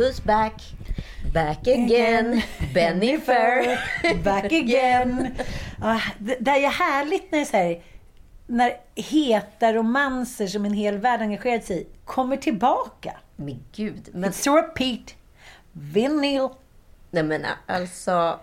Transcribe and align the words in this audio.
Who's 0.00 0.20
back. 0.20 0.62
Back 1.34 1.66
again. 1.68 2.42
Bennifer. 2.74 3.78
Back 4.24 4.44
again. 4.52 5.34
Ah, 5.82 6.00
det, 6.18 6.36
det 6.40 6.50
är 6.50 6.70
härligt 6.70 7.32
när 7.32 7.38
det 7.38 7.44
är 7.44 7.44
så 7.44 7.56
här, 7.56 7.82
när 8.46 8.72
heta 8.94 9.72
romanser 9.72 10.46
som 10.46 10.64
en 10.64 10.72
hel 10.72 10.98
värld 10.98 11.20
engagerat 11.20 11.64
sig 11.64 11.80
i 11.80 11.86
kommer 12.04 12.36
tillbaka. 12.36 13.16
Men 13.36 13.64
gud. 13.72 14.08
Men, 14.12 14.30
It's 14.30 14.54
repeat. 14.54 15.14
Vinyl. 15.72 16.48
nej 17.10 17.22
men 17.22 17.46
alltså. 17.66 18.40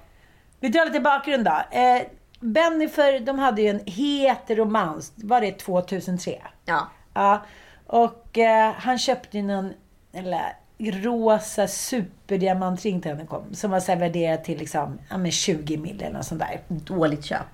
Vi 0.60 0.70
drar 0.70 0.86
lite 0.86 1.00
bakgrund 1.00 1.46
då. 1.46 1.78
Eh, 1.78 2.02
Bennifer, 2.40 3.20
de 3.20 3.40
hade 3.40 3.62
ju 3.62 3.68
en 3.70 3.82
het 3.86 4.44
romans. 4.50 5.14
Var 5.16 5.42
det 5.42 5.52
2003? 5.52 6.42
Ja. 6.66 6.88
Ja. 7.14 7.46
Och 7.88 8.38
eh, 8.38 8.74
han 8.74 8.98
köpte 8.98 9.38
ju 9.38 9.44
någon 9.44 9.74
eller, 10.14 10.56
rosa 10.78 11.68
superdiamantring 11.68 13.02
till 13.02 13.12
henne 13.12 13.26
kom. 13.26 13.54
Som 13.54 13.72
var 13.72 13.80
så 13.80 13.92
här 13.92 14.00
värderad 14.00 14.44
till 14.44 14.58
liksom, 14.58 15.00
ja, 15.10 15.18
men 15.18 15.32
20 15.32 15.78
mil 15.78 16.02
eller 16.02 16.14
något 16.14 16.26
sånt 16.26 16.42
där. 16.42 16.62
Dåligt 16.68 17.26
köp. 17.26 17.48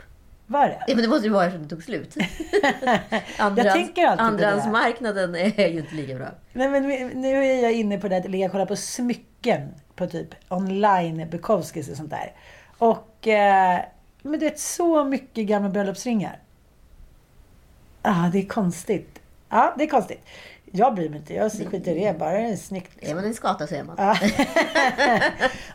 Var 0.47 0.67
det? 0.67 0.83
Ja, 0.87 0.95
men 0.95 1.03
det 1.03 1.07
måste 1.07 1.27
ju 1.27 1.33
vara 1.33 1.45
eftersom 1.45 1.67
det 1.67 1.69
tog 1.69 1.83
slut. 1.83 2.15
Andrahandsmarknaden 4.17 5.35
är 5.57 5.67
ju 5.67 5.79
inte 5.79 5.95
lika 5.95 6.15
bra. 6.15 6.27
Nej, 6.53 6.69
men 6.69 6.83
nu 7.21 7.45
är 7.45 7.63
jag 7.63 7.73
inne 7.73 7.97
på 7.97 8.07
det 8.07 8.17
att 8.17 8.29
ligga 8.29 8.45
och 8.45 8.51
kolla 8.51 8.65
på 8.65 8.75
smycken 8.75 9.69
på 9.95 10.07
typ 10.07 10.27
online 10.49 11.29
Bukowskis 11.29 11.89
och 11.89 11.97
sånt 11.97 12.09
där. 12.09 12.31
Och 12.77 13.27
eh, 13.27 13.79
men 14.21 14.39
du 14.39 14.45
vet 14.45 14.59
så 14.59 15.03
mycket 15.03 15.45
gamla 15.45 15.69
bröllopsringar. 15.69 16.39
ah, 18.01 18.29
det 18.29 18.39
är 18.39 18.45
konstigt. 18.45 19.19
Ja, 19.49 19.73
det 19.77 19.83
är 19.83 19.87
konstigt. 19.87 20.25
Jag 20.75 20.95
bryr 20.95 21.09
mig 21.09 21.19
inte. 21.19 21.33
Jag 21.33 21.51
skiter 21.51 21.95
i 21.95 22.03
det. 22.03 22.19
Bara 22.19 22.31
det 22.31 22.37
är 22.37 22.55
snyggt. 22.55 22.91
Är 22.99 23.15
man 23.15 23.25
en 23.25 23.33
skata 23.33 23.67
så 23.67 23.75
är 23.75 23.83
man. 23.83 23.95
Ja. 23.97 24.15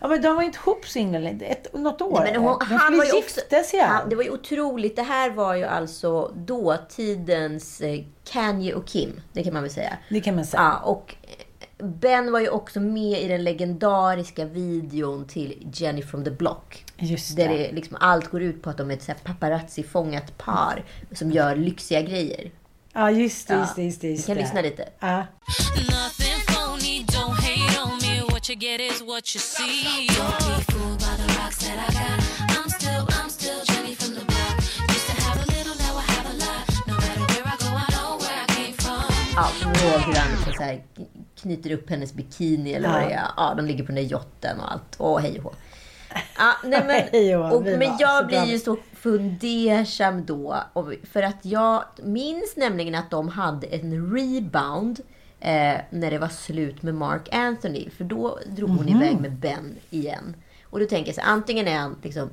men 0.09 0.23
de 0.23 0.37
var 0.37 0.43
inte 0.43 0.59
ihop 0.59 0.87
så 0.87 0.99
himla 0.99 1.19
länge. 1.19 1.45
Ett, 1.45 1.75
något 1.75 2.03
år. 2.03 2.21
Nej, 2.21 2.33
men 2.33 2.43
hon, 2.43 2.59
de 2.59 2.65
han 2.65 2.99
var 2.99 3.05
ju 3.05 3.13
också, 3.13 3.41
sig. 3.65 3.81
han, 3.81 4.09
Det 4.09 4.17
var 4.17 4.23
ju 4.23 4.31
otroligt. 4.31 4.97
Det 4.97 5.03
här 5.03 5.31
var 5.31 5.55
ju 5.55 5.65
alltså 5.65 6.33
dåtidens 6.37 7.81
eh, 7.81 8.01
Kanye 8.25 8.75
och 8.75 8.87
Kim. 8.87 9.21
Det 9.33 9.45
kan 9.45 9.53
man 9.53 9.63
väl 9.63 9.73
säga. 9.73 9.99
Det 10.09 10.21
kan 10.21 10.35
man 10.35 10.47
säga. 10.47 10.63
Ja, 10.63 10.79
och 10.79 11.15
Ben 11.79 12.33
var 12.33 12.41
ju 12.41 12.49
också 12.49 12.81
med 12.81 13.23
i 13.23 13.29
den 13.29 13.45
legendariska 13.45 14.45
videon 14.45 15.27
till 15.27 15.69
Jenny 15.73 16.03
from 16.03 16.25
the 16.25 16.31
Block. 16.31 16.85
Just 16.97 17.37
Där 17.37 17.49
det. 17.49 17.57
det 17.57 17.73
liksom, 17.73 17.97
allt 18.01 18.31
går 18.31 18.43
ut 18.43 18.63
på 18.63 18.71
att 18.71 18.77
de 18.77 18.91
är 18.91 18.95
ett 18.95 19.25
paparazzi-fångat 19.25 20.39
par 20.39 20.85
som 21.13 21.31
gör 21.31 21.57
lyxiga 21.57 22.03
grejer. 22.03 22.51
Ja, 22.99 23.11
just 23.11 23.49
det. 23.49 23.55
Ja. 23.55 23.61
Just 23.61 23.77
det, 23.77 23.83
just 23.83 24.01
det, 24.01 24.09
Vi 24.09 24.15
just 24.15 24.27
kan 24.27 24.37
det. 24.37 24.43
lyssna 24.43 24.61
lite. 24.61 24.89
Ja. 25.01 25.27
Ja, 39.37 39.49
kommer 39.63 39.75
du 39.75 39.81
ihåg 39.81 40.01
hur 40.01 40.15
han 40.15 40.55
så 40.57 40.63
här, 40.63 40.83
knyter 41.41 41.73
upp 41.73 41.91
hennes 41.91 42.13
bikini 42.13 42.75
eller 42.75 42.89
vad 42.89 43.01
det 43.01 43.13
är? 43.13 43.27
Ja, 43.37 43.55
de 43.57 43.67
ligger 43.67 43.85
på 43.85 43.93
den 43.93 44.05
där 44.05 44.11
yachten 44.13 44.61
och 44.61 44.73
allt. 44.73 44.97
Åh, 44.99 45.21
hej 45.21 45.39
och 45.39 45.45
hå. 45.45 45.53
Ja, 46.39 46.53
nej, 46.65 47.11
men, 47.13 47.43
och, 47.53 47.67
vi 47.67 47.77
men 47.77 47.97
jag 47.99 48.27
blir 48.27 48.45
ju 48.45 48.59
så 48.59 48.77
fundersam 49.01 50.25
då. 50.27 50.57
För 51.13 51.23
att 51.23 51.45
jag 51.45 51.85
minns 52.03 52.57
nämligen 52.57 52.95
att 52.95 53.11
de 53.11 53.29
hade 53.29 53.67
en 53.67 54.15
rebound 54.17 55.01
eh, 55.41 55.77
när 55.91 56.11
det 56.11 56.19
var 56.19 56.29
slut 56.29 56.83
med 56.83 56.95
Mark 56.95 57.29
Anthony. 57.35 57.91
För 57.91 58.05
då 58.05 58.39
drog 58.47 58.71
hon 58.71 58.87
Mhm. 58.87 58.97
iväg 59.03 59.21
med 59.21 59.33
Ben 59.33 59.77
igen. 59.91 60.37
Och 60.65 60.81
då 60.81 60.87
tänker 60.87 61.09
jag 61.09 61.15
så 61.15 61.21
antingen 61.31 61.69
är 61.69 61.79
han 61.79 61.97
liksom 62.03 62.31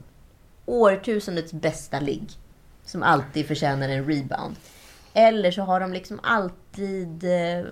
årtusendets 0.65 1.53
bästa 1.53 1.99
ligg. 1.99 2.29
Som 2.85 3.03
alltid 3.03 3.45
förtjänar 3.47 3.89
en 3.89 4.05
rebound. 4.05 4.55
Eller 5.13 5.51
så 5.51 5.61
har 5.61 5.79
de 5.79 5.93
liksom 5.93 6.19
alltid, 6.23 7.23
eh, 7.23 7.65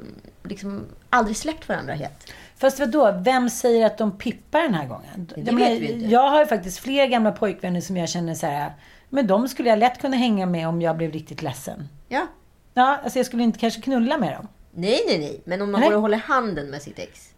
liksom 0.44 0.86
aldrig 1.10 1.38
släppt 1.38 1.70
varandra 1.70 1.94
helt. 1.94 2.32
Fast 2.64 2.80
vadå, 2.80 3.12
vem 3.22 3.50
säger 3.50 3.86
att 3.86 3.98
de 3.98 4.18
pippar 4.18 4.62
den 4.62 4.74
här 4.74 4.88
gången? 4.88 5.32
Det 5.36 5.42
Jag 5.42 5.56
vet 5.56 5.82
vi 5.82 5.92
inte. 5.92 6.06
Jag 6.06 6.30
har 6.30 6.40
ju 6.40 6.46
faktiskt 6.46 6.80
fler 6.80 7.08
gamla 7.08 7.32
pojkvänner 7.32 7.82
som 7.82 7.98
jag 7.98 8.10
känner 8.10 8.36
så 8.36 8.48
här, 8.48 8.74
men 9.10 9.28
de 9.28 9.48
skulle 9.48 9.70
jag 9.70 9.80
lätt 9.80 10.02
kunna 10.02 10.18
hänga 10.18 10.46
med 10.46 10.68
om 10.68 10.82
jag 10.82 10.98
blev 10.98 11.12
riktigt 11.12 11.42
ledsen. 11.42 11.90
Ja. 12.08 12.28
Ja, 12.74 13.00
alltså 13.04 13.20
jag 13.20 13.26
skulle 13.26 13.44
inte 13.44 13.60
kanske 13.60 13.82
knulla 13.82 14.18
med 14.18 14.34
dem. 14.34 14.48
Nej, 14.72 15.00
nej, 15.08 15.20
nej. 15.20 15.42
Men 15.46 15.62
om 15.62 15.72
man 15.72 15.82
Nej. 15.82 15.90
går 15.90 15.96
och 15.96 16.02
håller 16.02 16.18
handen 16.18 16.70
med 16.70 16.82
sitt 16.82 17.00
ex. 17.00 17.34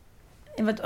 Eh, 0.58 0.66
vadå? 0.66 0.84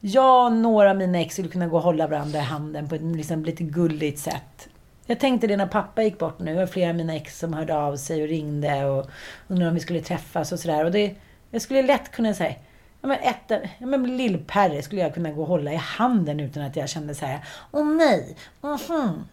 Jag 0.00 0.46
och 0.46 0.52
några 0.52 0.90
av 0.90 0.96
mina 0.96 1.18
ex 1.18 1.34
skulle 1.34 1.48
kunna 1.48 1.66
gå 1.66 1.76
och 1.76 1.82
hålla 1.82 2.06
varandra 2.06 2.38
i 2.38 2.42
handen 2.42 2.88
på 2.88 2.94
ett 2.94 3.02
liksom 3.02 3.44
lite 3.44 3.62
gulligt 3.64 4.18
sätt. 4.18 4.68
Jag 5.06 5.20
tänkte 5.20 5.46
det 5.46 5.56
när 5.56 5.66
pappa 5.66 6.02
gick 6.02 6.18
bort 6.18 6.38
nu. 6.38 6.52
Det 6.52 6.58
var 6.58 6.66
flera 6.66 6.90
av 6.90 6.96
mina 6.96 7.14
ex 7.14 7.38
som 7.38 7.52
hörde 7.52 7.76
av 7.76 7.96
sig 7.96 8.22
och 8.22 8.28
ringde 8.28 8.84
och 8.84 9.10
undrade 9.48 9.68
om 9.68 9.74
vi 9.74 9.80
skulle 9.80 10.00
träffas 10.00 10.52
och 10.52 10.58
sådär. 10.58 10.84
Och 10.84 10.92
det, 10.92 11.14
jag 11.50 11.62
skulle 11.62 11.82
lätt 11.82 12.10
kunna 12.10 12.34
säga, 12.34 12.54
ja 13.02 13.08
men, 13.08 13.18
ett, 13.20 13.68
ja 13.78 13.86
men 13.86 14.16
lill-Perre 14.16 14.82
skulle 14.82 15.00
jag 15.00 15.14
kunna 15.14 15.30
gå 15.30 15.42
och 15.42 15.48
hålla 15.48 15.72
i 15.72 15.76
handen 15.76 16.40
utan 16.40 16.62
att 16.62 16.76
jag 16.76 16.88
kände 16.88 17.14
så 17.14 17.26
här, 17.26 17.40
åh 17.70 17.86
nej, 17.86 18.36
mhm. 18.60 19.24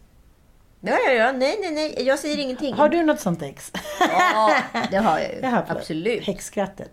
Ja, 0.82 0.98
ja, 1.06 1.12
ja. 1.12 1.32
Nej, 1.32 1.58
nej, 1.62 1.72
nej. 1.72 2.08
Jag 2.08 2.20
säger 2.20 2.38
ingenting. 2.38 2.74
Har 2.74 2.90
du 2.90 3.04
något 3.04 3.20
sånt 3.20 3.42
ex? 3.42 3.72
Ja, 4.00 4.56
det 4.92 4.98
har 4.98 5.20
jag 5.20 5.36
ju. 5.36 5.46
Har. 5.46 5.66
Absolut. 5.68 6.26
Häxskrattet. 6.26 6.92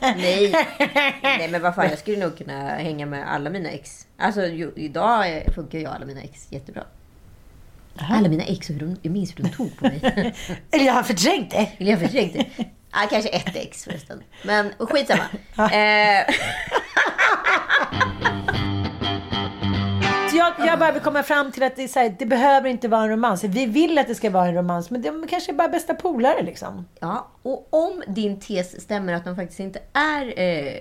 Nej. 0.00 0.52
nej, 1.22 1.48
men 1.50 1.62
vad 1.62 1.74
fan. 1.74 1.88
Jag 1.88 1.98
skulle 1.98 2.16
nog 2.16 2.38
kunna 2.38 2.68
hänga 2.68 3.06
med 3.06 3.34
alla 3.34 3.50
mina 3.50 3.68
ex. 3.68 4.06
Alltså, 4.16 4.46
idag 4.76 5.42
funkar 5.54 5.78
ju 5.78 5.86
alla 5.86 6.06
mina 6.06 6.20
ex 6.20 6.52
jättebra. 6.52 6.84
Alla 8.10 8.28
mina 8.28 8.44
ex, 8.44 8.70
och 8.70 8.74
hur 8.74 8.86
de, 8.86 8.96
jag 9.02 9.12
minns 9.12 9.38
hur 9.38 9.44
de 9.44 9.50
tog 9.50 9.76
på 9.78 9.84
mig. 9.84 10.00
Eller 10.70 10.84
jag 10.84 10.92
har 10.92 11.02
förträngt 11.02 11.50
det. 11.50 11.70
Eller 11.78 11.90
jag 11.90 12.00
förträngde. 12.00 12.46
Ja, 12.92 12.98
kanske 13.10 13.28
ett 13.28 13.56
ex 13.56 13.84
förresten. 13.84 14.22
Men 14.44 14.72
skitsamma. 14.78 15.24
Eh, 15.72 16.34
jag, 20.32 20.52
jag 20.58 20.78
bara 20.78 20.92
vill 20.92 21.02
komma 21.02 21.22
fram 21.22 21.52
till 21.52 21.62
att 21.62 21.76
det, 21.76 21.94
här, 21.94 22.14
det 22.18 22.26
behöver 22.26 22.68
inte 22.68 22.88
vara 22.88 23.02
en 23.02 23.10
romans. 23.10 23.44
Vi 23.44 23.66
vill 23.66 23.98
att 23.98 24.06
det 24.06 24.14
ska 24.14 24.30
vara 24.30 24.46
en 24.46 24.54
romans, 24.54 24.90
men 24.90 25.02
de 25.02 25.26
kanske 25.28 25.52
är 25.52 25.54
bara 25.54 25.68
bästa 25.68 25.94
polare 25.94 26.42
liksom. 26.42 26.88
ja, 27.00 27.28
och 27.42 27.68
om 27.70 28.02
din 28.06 28.40
tes 28.40 28.80
stämmer 28.82 29.12
att 29.12 29.24
de 29.24 29.36
faktiskt 29.36 29.60
inte 29.60 29.80
är 29.92 30.38
eh, 30.40 30.80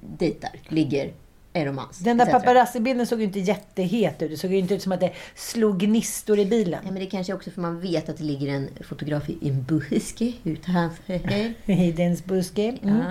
dejtar, 0.00 0.50
ligger, 0.68 1.12
är 1.56 1.66
romans. 1.66 1.98
Den 1.98 2.16
där 2.18 2.26
paparazzi-bilden 2.26 3.06
såg 3.06 3.18
ju 3.18 3.24
inte 3.24 3.38
jättehet 3.40 4.22
ut. 4.22 4.30
Det 4.30 4.36
såg 4.36 4.52
ju 4.52 4.58
inte 4.58 4.74
ut 4.74 4.82
som 4.82 4.92
att 4.92 5.00
det 5.00 5.12
slog 5.34 5.78
gnistor 5.78 6.38
i 6.38 6.42
Ja, 6.42 6.48
bilen. 6.48 6.80
men 6.84 6.94
det 6.94 7.06
kanske 7.06 7.34
också 7.34 7.50
för 7.50 7.60
man 7.60 7.80
vet 7.80 8.08
att 8.08 8.16
det 8.16 8.24
ligger 8.24 8.48
en 8.54 8.68
fotograf 8.88 9.28
i 9.30 9.48
en 9.48 9.62
buske 9.62 10.32
utanför. 10.44 11.12
Heidens 11.72 12.24
buske. 12.24 12.78
Mm. 12.82 12.96
Ja. 12.98 13.04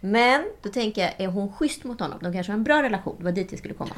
Men 0.00 0.44
då 0.62 0.68
tänker 0.68 1.02
jag, 1.02 1.12
är 1.18 1.26
hon 1.28 1.52
schysst 1.52 1.84
mot 1.84 2.00
honom? 2.00 2.18
De 2.22 2.32
kanske 2.32 2.52
har 2.52 2.58
en 2.58 2.64
bra 2.64 2.82
relation. 2.82 3.14
Det 3.18 3.24
var 3.24 3.32
dit 3.32 3.46
jag 3.50 3.58
skulle 3.58 3.74
komma. 3.74 3.94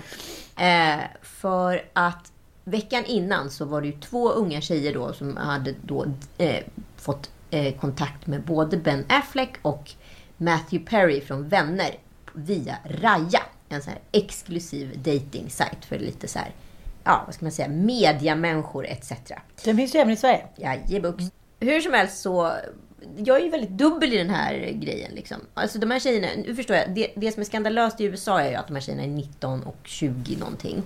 Eh, 0.58 1.00
för 1.23 1.82
att 1.93 2.32
veckan 2.64 3.05
innan 3.05 3.50
så 3.50 3.64
var 3.64 3.81
det 3.81 3.87
ju 3.87 3.93
två 4.00 4.31
unga 4.31 4.61
tjejer 4.61 4.94
då 4.94 5.12
som 5.12 5.37
hade 5.37 5.75
då 5.82 6.06
eh, 6.38 6.56
fått 6.96 7.31
eh, 7.50 7.75
kontakt 7.75 8.26
med 8.26 8.43
både 8.43 8.76
Ben 8.76 9.05
Affleck 9.08 9.53
och 9.62 9.91
Matthew 10.37 10.91
Perry 10.91 11.20
från 11.20 11.49
Vänner 11.49 11.91
via 12.35 12.76
Raya. 12.85 13.41
En 13.72 13.82
sån 13.82 13.93
här 13.93 14.02
exklusiv 14.12 14.99
dating 14.99 15.50
för 15.88 15.99
lite 15.99 16.28
så 16.28 16.38
här, 16.38 16.55
ja 17.05 17.22
vad 17.26 17.34
ska 17.34 17.44
man 17.44 17.52
säga, 17.52 17.69
mediamänniskor 17.69 18.87
etc. 18.87 19.12
Den 19.64 19.76
finns 19.76 19.94
ju 19.94 19.99
även 19.99 20.12
i 20.12 20.17
Sverige. 20.17 20.46
Jajebux. 20.56 21.25
Hur 21.61 21.81
som 21.81 21.93
helst 21.93 22.22
så, 22.22 22.52
jag 23.17 23.37
är 23.40 23.44
ju 23.44 23.50
väldigt 23.50 23.70
dubbel 23.70 24.12
i 24.12 24.17
den 24.17 24.31
här 24.31 24.55
grejen. 24.72 25.12
Liksom. 25.14 25.37
Alltså 25.55 25.78
de 25.78 25.90
här 25.90 26.00
tjejerna, 26.00 26.28
nu 26.46 26.55
förstår 26.55 26.76
jag, 26.76 26.94
det, 26.94 27.11
det 27.17 27.32
som 27.32 27.40
är 27.40 27.44
skandalöst 27.44 28.00
i 28.00 28.05
USA 28.05 28.40
är 28.40 28.50
ju 28.50 28.56
att 28.56 28.67
de 28.67 28.75
här 28.75 28.81
tjejerna 28.81 29.02
är 29.02 29.08
19 29.08 29.62
och 29.62 29.76
20 29.84 30.37
någonting. 30.37 30.82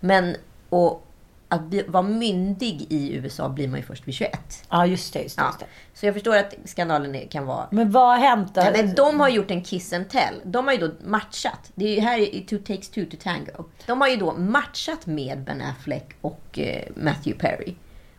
Men, 0.00 0.36
och 0.68 1.06
att 1.50 1.62
vara 1.88 2.02
myndig 2.02 2.86
i 2.90 3.12
USA 3.14 3.48
blir 3.48 3.68
man 3.68 3.80
ju 3.80 3.86
först 3.86 4.08
vid 4.08 4.14
21. 4.14 4.64
Ja, 4.70 4.86
just 4.86 5.12
det. 5.12 5.22
Just 5.22 5.36
det, 5.36 5.42
Ja. 5.42 5.46
just 5.48 5.58
det. 5.60 5.66
Så 5.94 6.06
jag 6.06 6.14
förstår 6.14 6.36
att 6.36 6.54
skandalen 6.64 7.14
är- 7.14 7.26
kan 7.26 7.46
vara 7.46 7.68
Men 7.70 7.90
vad 7.90 8.08
har 8.08 8.16
hänt 8.28 8.54
då? 8.54 8.60
Ja, 8.60 8.70
men 8.72 8.94
de 8.94 9.20
har 9.20 9.28
gjort 9.28 9.50
en 9.50 9.62
kiss 9.62 9.92
and 9.92 10.08
tell. 10.08 10.34
De 10.44 10.66
har 10.66 10.74
ju 10.74 10.78
då 10.88 10.90
matchat. 11.04 11.70
Det 11.74 11.84
är 11.84 11.94
ju 11.94 12.00
här 12.00 12.18
i 12.34 12.40
Two 12.40 12.56
takes 12.66 12.88
two 12.88 13.04
to 13.10 13.16
tango. 13.22 13.64
De 13.86 14.00
har 14.00 14.08
ju 14.08 14.16
då 14.16 14.32
matchat 14.32 15.06
med 15.06 15.44
Ben 15.44 15.62
Affleck 15.62 16.08
och 16.20 16.58
eh, 16.58 16.82
Matthew 16.96 17.38
Perry. 17.48 17.74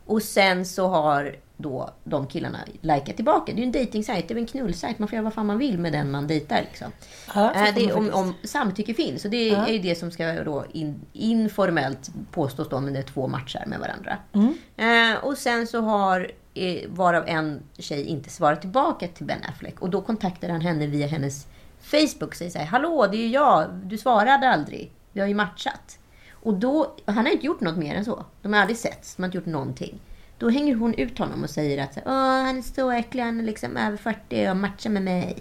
Och 0.05 0.23
sen 0.23 0.65
så 0.65 0.87
har 0.87 1.35
då 1.61 1.89
de 2.03 2.27
killarna 2.27 2.59
likat 2.81 3.15
tillbaka. 3.15 3.53
Det 3.53 3.57
är 3.57 3.61
ju 3.61 3.65
en 3.65 3.71
dating 3.71 4.03
det 4.27 4.33
är 4.33 4.37
en 4.37 4.45
knullsajt. 4.45 4.99
Man 4.99 5.07
får 5.07 5.15
göra 5.15 5.23
vad 5.23 5.33
fan 5.33 5.45
man 5.45 5.57
vill 5.57 5.77
med 5.77 5.93
den 5.93 6.11
man 6.11 6.27
dejtar. 6.27 6.61
Liksom. 6.61 6.91
Ja, 7.35 7.53
får 7.53 7.71
det 7.75 7.93
om, 7.93 8.09
om 8.13 8.33
samtycke 8.43 8.93
finns. 8.93 9.25
Och 9.25 9.31
det 9.31 9.49
är 9.49 9.67
ju 9.67 9.79
det 9.79 9.95
som 9.95 10.11
ska 10.11 10.43
då 10.43 10.65
in, 10.71 11.01
informellt 11.13 12.11
påstås 12.31 12.69
då, 12.69 12.79
men 12.79 12.93
det 12.93 12.99
är 12.99 13.03
två 13.03 13.27
matcher 13.27 13.63
med 13.67 13.79
varandra. 13.79 14.17
Mm. 14.33 15.13
Eh, 15.15 15.23
och 15.23 15.37
sen 15.37 15.67
så 15.67 15.81
har, 15.81 16.31
eh, 16.53 16.89
varav 16.89 17.23
en 17.27 17.59
tjej 17.77 18.05
inte 18.05 18.29
svarat 18.29 18.61
tillbaka 18.61 19.07
till 19.07 19.25
Ben 19.25 19.43
Affleck. 19.49 19.79
Och 19.79 19.89
då 19.89 20.01
kontaktar 20.01 20.49
han 20.49 20.61
henne 20.61 20.87
via 20.87 21.07
hennes 21.07 21.47
Facebook 21.81 22.29
och 22.29 22.35
säger 22.35 22.51
så 22.51 22.59
här, 22.59 22.65
Hallå, 22.65 23.07
det 23.11 23.17
är 23.17 23.21
ju 23.21 23.29
jag. 23.29 23.69
Du 23.83 23.97
svarade 23.97 24.49
aldrig. 24.49 24.91
Vi 25.13 25.19
har 25.19 25.27
ju 25.27 25.35
matchat. 25.35 25.97
Och 26.43 26.53
då, 26.53 26.95
han 27.05 27.25
har 27.25 27.33
inte 27.33 27.45
gjort 27.45 27.61
något 27.61 27.77
mer 27.77 27.95
än 27.95 28.05
så. 28.05 28.25
De 28.41 28.53
har 28.53 28.59
aldrig 28.59 28.77
sett, 28.77 29.13
de 29.15 29.23
har 29.23 29.27
inte 29.27 29.37
gjort 29.37 29.45
någonting. 29.45 29.99
Då 30.41 30.49
hänger 30.49 30.75
hon 30.75 30.93
ut 30.93 31.19
honom 31.19 31.43
och 31.43 31.49
säger 31.49 31.83
att 31.83 31.97
Åh, 32.05 32.13
han 32.43 32.57
är 32.57 32.61
så 32.61 32.91
äcklig, 32.91 33.23
han 33.23 33.39
är 33.39 33.43
liksom 33.43 33.77
över 33.77 33.97
40 33.97 34.49
och 34.49 34.57
matchar 34.57 34.89
med 34.89 35.03
mig. 35.03 35.37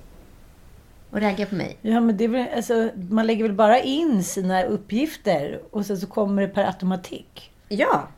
Och 1.10 1.20
raggar 1.20 1.46
på 1.46 1.54
mig. 1.54 1.76
Ja, 1.82 2.00
men 2.00 2.16
det 2.16 2.24
är 2.24 2.28
väl, 2.28 2.46
alltså, 2.56 2.90
man 3.10 3.26
lägger 3.26 3.42
väl 3.44 3.52
bara 3.52 3.80
in 3.80 4.24
sina 4.24 4.62
uppgifter 4.62 5.60
och 5.70 5.86
sen 5.86 6.00
så 6.00 6.06
kommer 6.06 6.42
det 6.42 6.48
per 6.48 6.64
automatik. 6.64 7.52
Ja. 7.68 8.08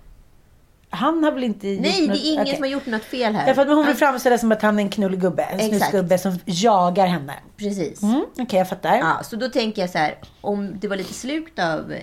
Han 0.91 1.25
har 1.25 1.33
väl 1.33 1.45
inte 1.45 1.67
Nej, 1.67 1.77
gjort 1.77 1.97
det 1.99 2.07
något... 2.07 2.17
är 2.17 2.29
ingen 2.29 2.43
okej. 2.43 2.55
som 2.55 2.63
har 2.63 2.71
gjort 2.71 2.87
något 2.87 3.05
fel 3.05 3.35
här. 3.35 3.47
Därför 3.47 3.63
att 3.63 3.69
hon 3.69 3.87
vill 3.87 3.97
framställa 3.97 4.39
som 4.39 4.53
att 4.53 4.63
han 4.63 4.79
är 4.79 4.83
en 4.83 4.91
knullgubbe. 4.91 5.43
En 5.43 5.61
Exakt. 5.61 5.91
snusgubbe 5.91 6.19
som 6.19 6.39
jagar 6.45 7.07
henne. 7.07 7.35
Precis. 7.57 8.03
Mm, 8.03 8.25
Okej, 8.39 8.59
jag 8.59 8.69
fattar. 8.69 8.97
Ja, 8.97 9.21
så 9.25 9.37
då 9.37 9.49
tänker 9.49 9.83
jag 9.83 9.91
så 9.91 9.99
här, 9.99 10.19
om 10.41 10.79
det 10.81 10.89
var 10.89 10.97
lite 10.97 11.15
slukt 11.15 11.59
av 11.59 11.95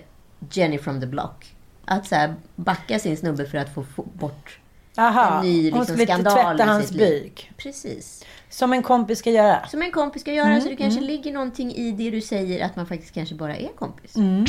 Jenny 0.51 0.77
from 0.77 1.01
the 1.01 1.07
block. 1.07 1.55
Att 1.85 2.07
så 2.07 2.15
här, 2.15 2.35
backa 2.55 2.99
sin 2.99 3.17
snubbe 3.17 3.45
för 3.45 3.57
att 3.57 3.73
få 3.73 3.85
bort 4.13 4.59
Aha, 4.97 5.37
en 5.37 5.45
ny 5.45 5.71
hon 5.71 5.79
liksom, 5.79 5.85
skulle 5.85 6.05
skandal 6.05 6.33
tvätta 6.33 6.71
hans 6.71 6.91
byk. 6.91 7.51
Precis. 7.57 8.25
Som 8.49 8.73
en 8.73 8.83
kompis 8.83 9.19
ska 9.19 9.31
göra. 9.31 9.67
Som 9.67 9.81
en 9.81 9.91
kompis 9.91 10.21
ska 10.21 10.33
göra. 10.33 10.47
Mm, 10.47 10.61
så 10.61 10.69
det 10.69 10.75
kanske 10.75 11.01
ligger 11.01 11.33
någonting 11.33 11.75
i 11.75 11.91
det 11.91 12.09
du 12.11 12.21
säger 12.21 12.65
att 12.65 12.75
man 12.75 12.85
faktiskt 12.85 13.13
kanske 13.13 13.35
bara 13.35 13.55
är 13.55 13.67
kompis. 13.67 14.15
Mm. 14.15 14.45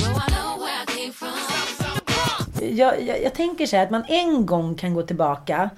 Jag, 2.61 3.03
jag, 3.03 3.23
jag 3.23 3.35
tänker 3.35 3.67
så 3.67 3.77
här 3.77 3.85
att 3.85 3.91
man 3.91 4.05
en 4.09 4.47
gång 4.47 4.75
kan 4.75 4.95
gå 4.95 5.03
tillbaka. 5.03 5.71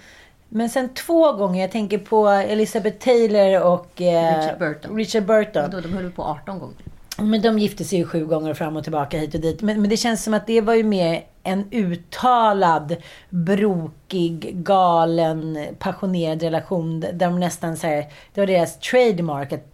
Men 0.49 0.71
sen 0.71 0.95
två 0.95 1.33
gånger, 1.33 1.61
jag 1.61 1.71
tänker 1.71 1.99
på 1.99 2.29
Elizabeth 2.29 2.99
Taylor 2.99 3.63
och 3.63 4.01
eh, 4.01 4.39
Richard 4.39 4.59
Burton. 4.59 4.97
Richard 4.97 5.27
Burton. 5.27 5.71
Då, 5.71 5.81
de 5.81 5.93
höll 5.93 6.11
på 6.11 6.23
18 6.23 6.59
gånger. 6.59 6.77
Men 7.19 7.43
de 7.43 7.59
gifte 7.59 7.85
sig 7.85 7.99
ju 7.99 8.07
sju 8.07 8.27
gånger 8.27 8.55
fram 8.55 8.77
och 8.77 8.83
tillbaka 8.83 9.19
hit 9.19 9.35
och 9.35 9.41
dit. 9.41 9.63
Men, 9.63 9.81
men 9.81 9.91
det 9.91 9.97
känns 9.97 10.25
som 10.25 10.35
att 10.35 10.47
det 10.47 10.61
var 10.61 10.75
ju 10.75 10.85
mer 10.85 11.25
en 11.43 11.65
uttalad, 11.71 12.97
brokig, 13.31 14.57
galen, 14.57 15.67
passionerad 15.79 16.43
relation. 16.43 17.01
Där 17.01 17.13
de 17.13 17.41
nästan 17.41 17.77
så 17.77 17.87
här, 17.87 18.07
det 18.35 18.41
var 18.41 18.47
deras 18.47 18.79
trademark. 18.79 19.53
Att, 19.53 19.67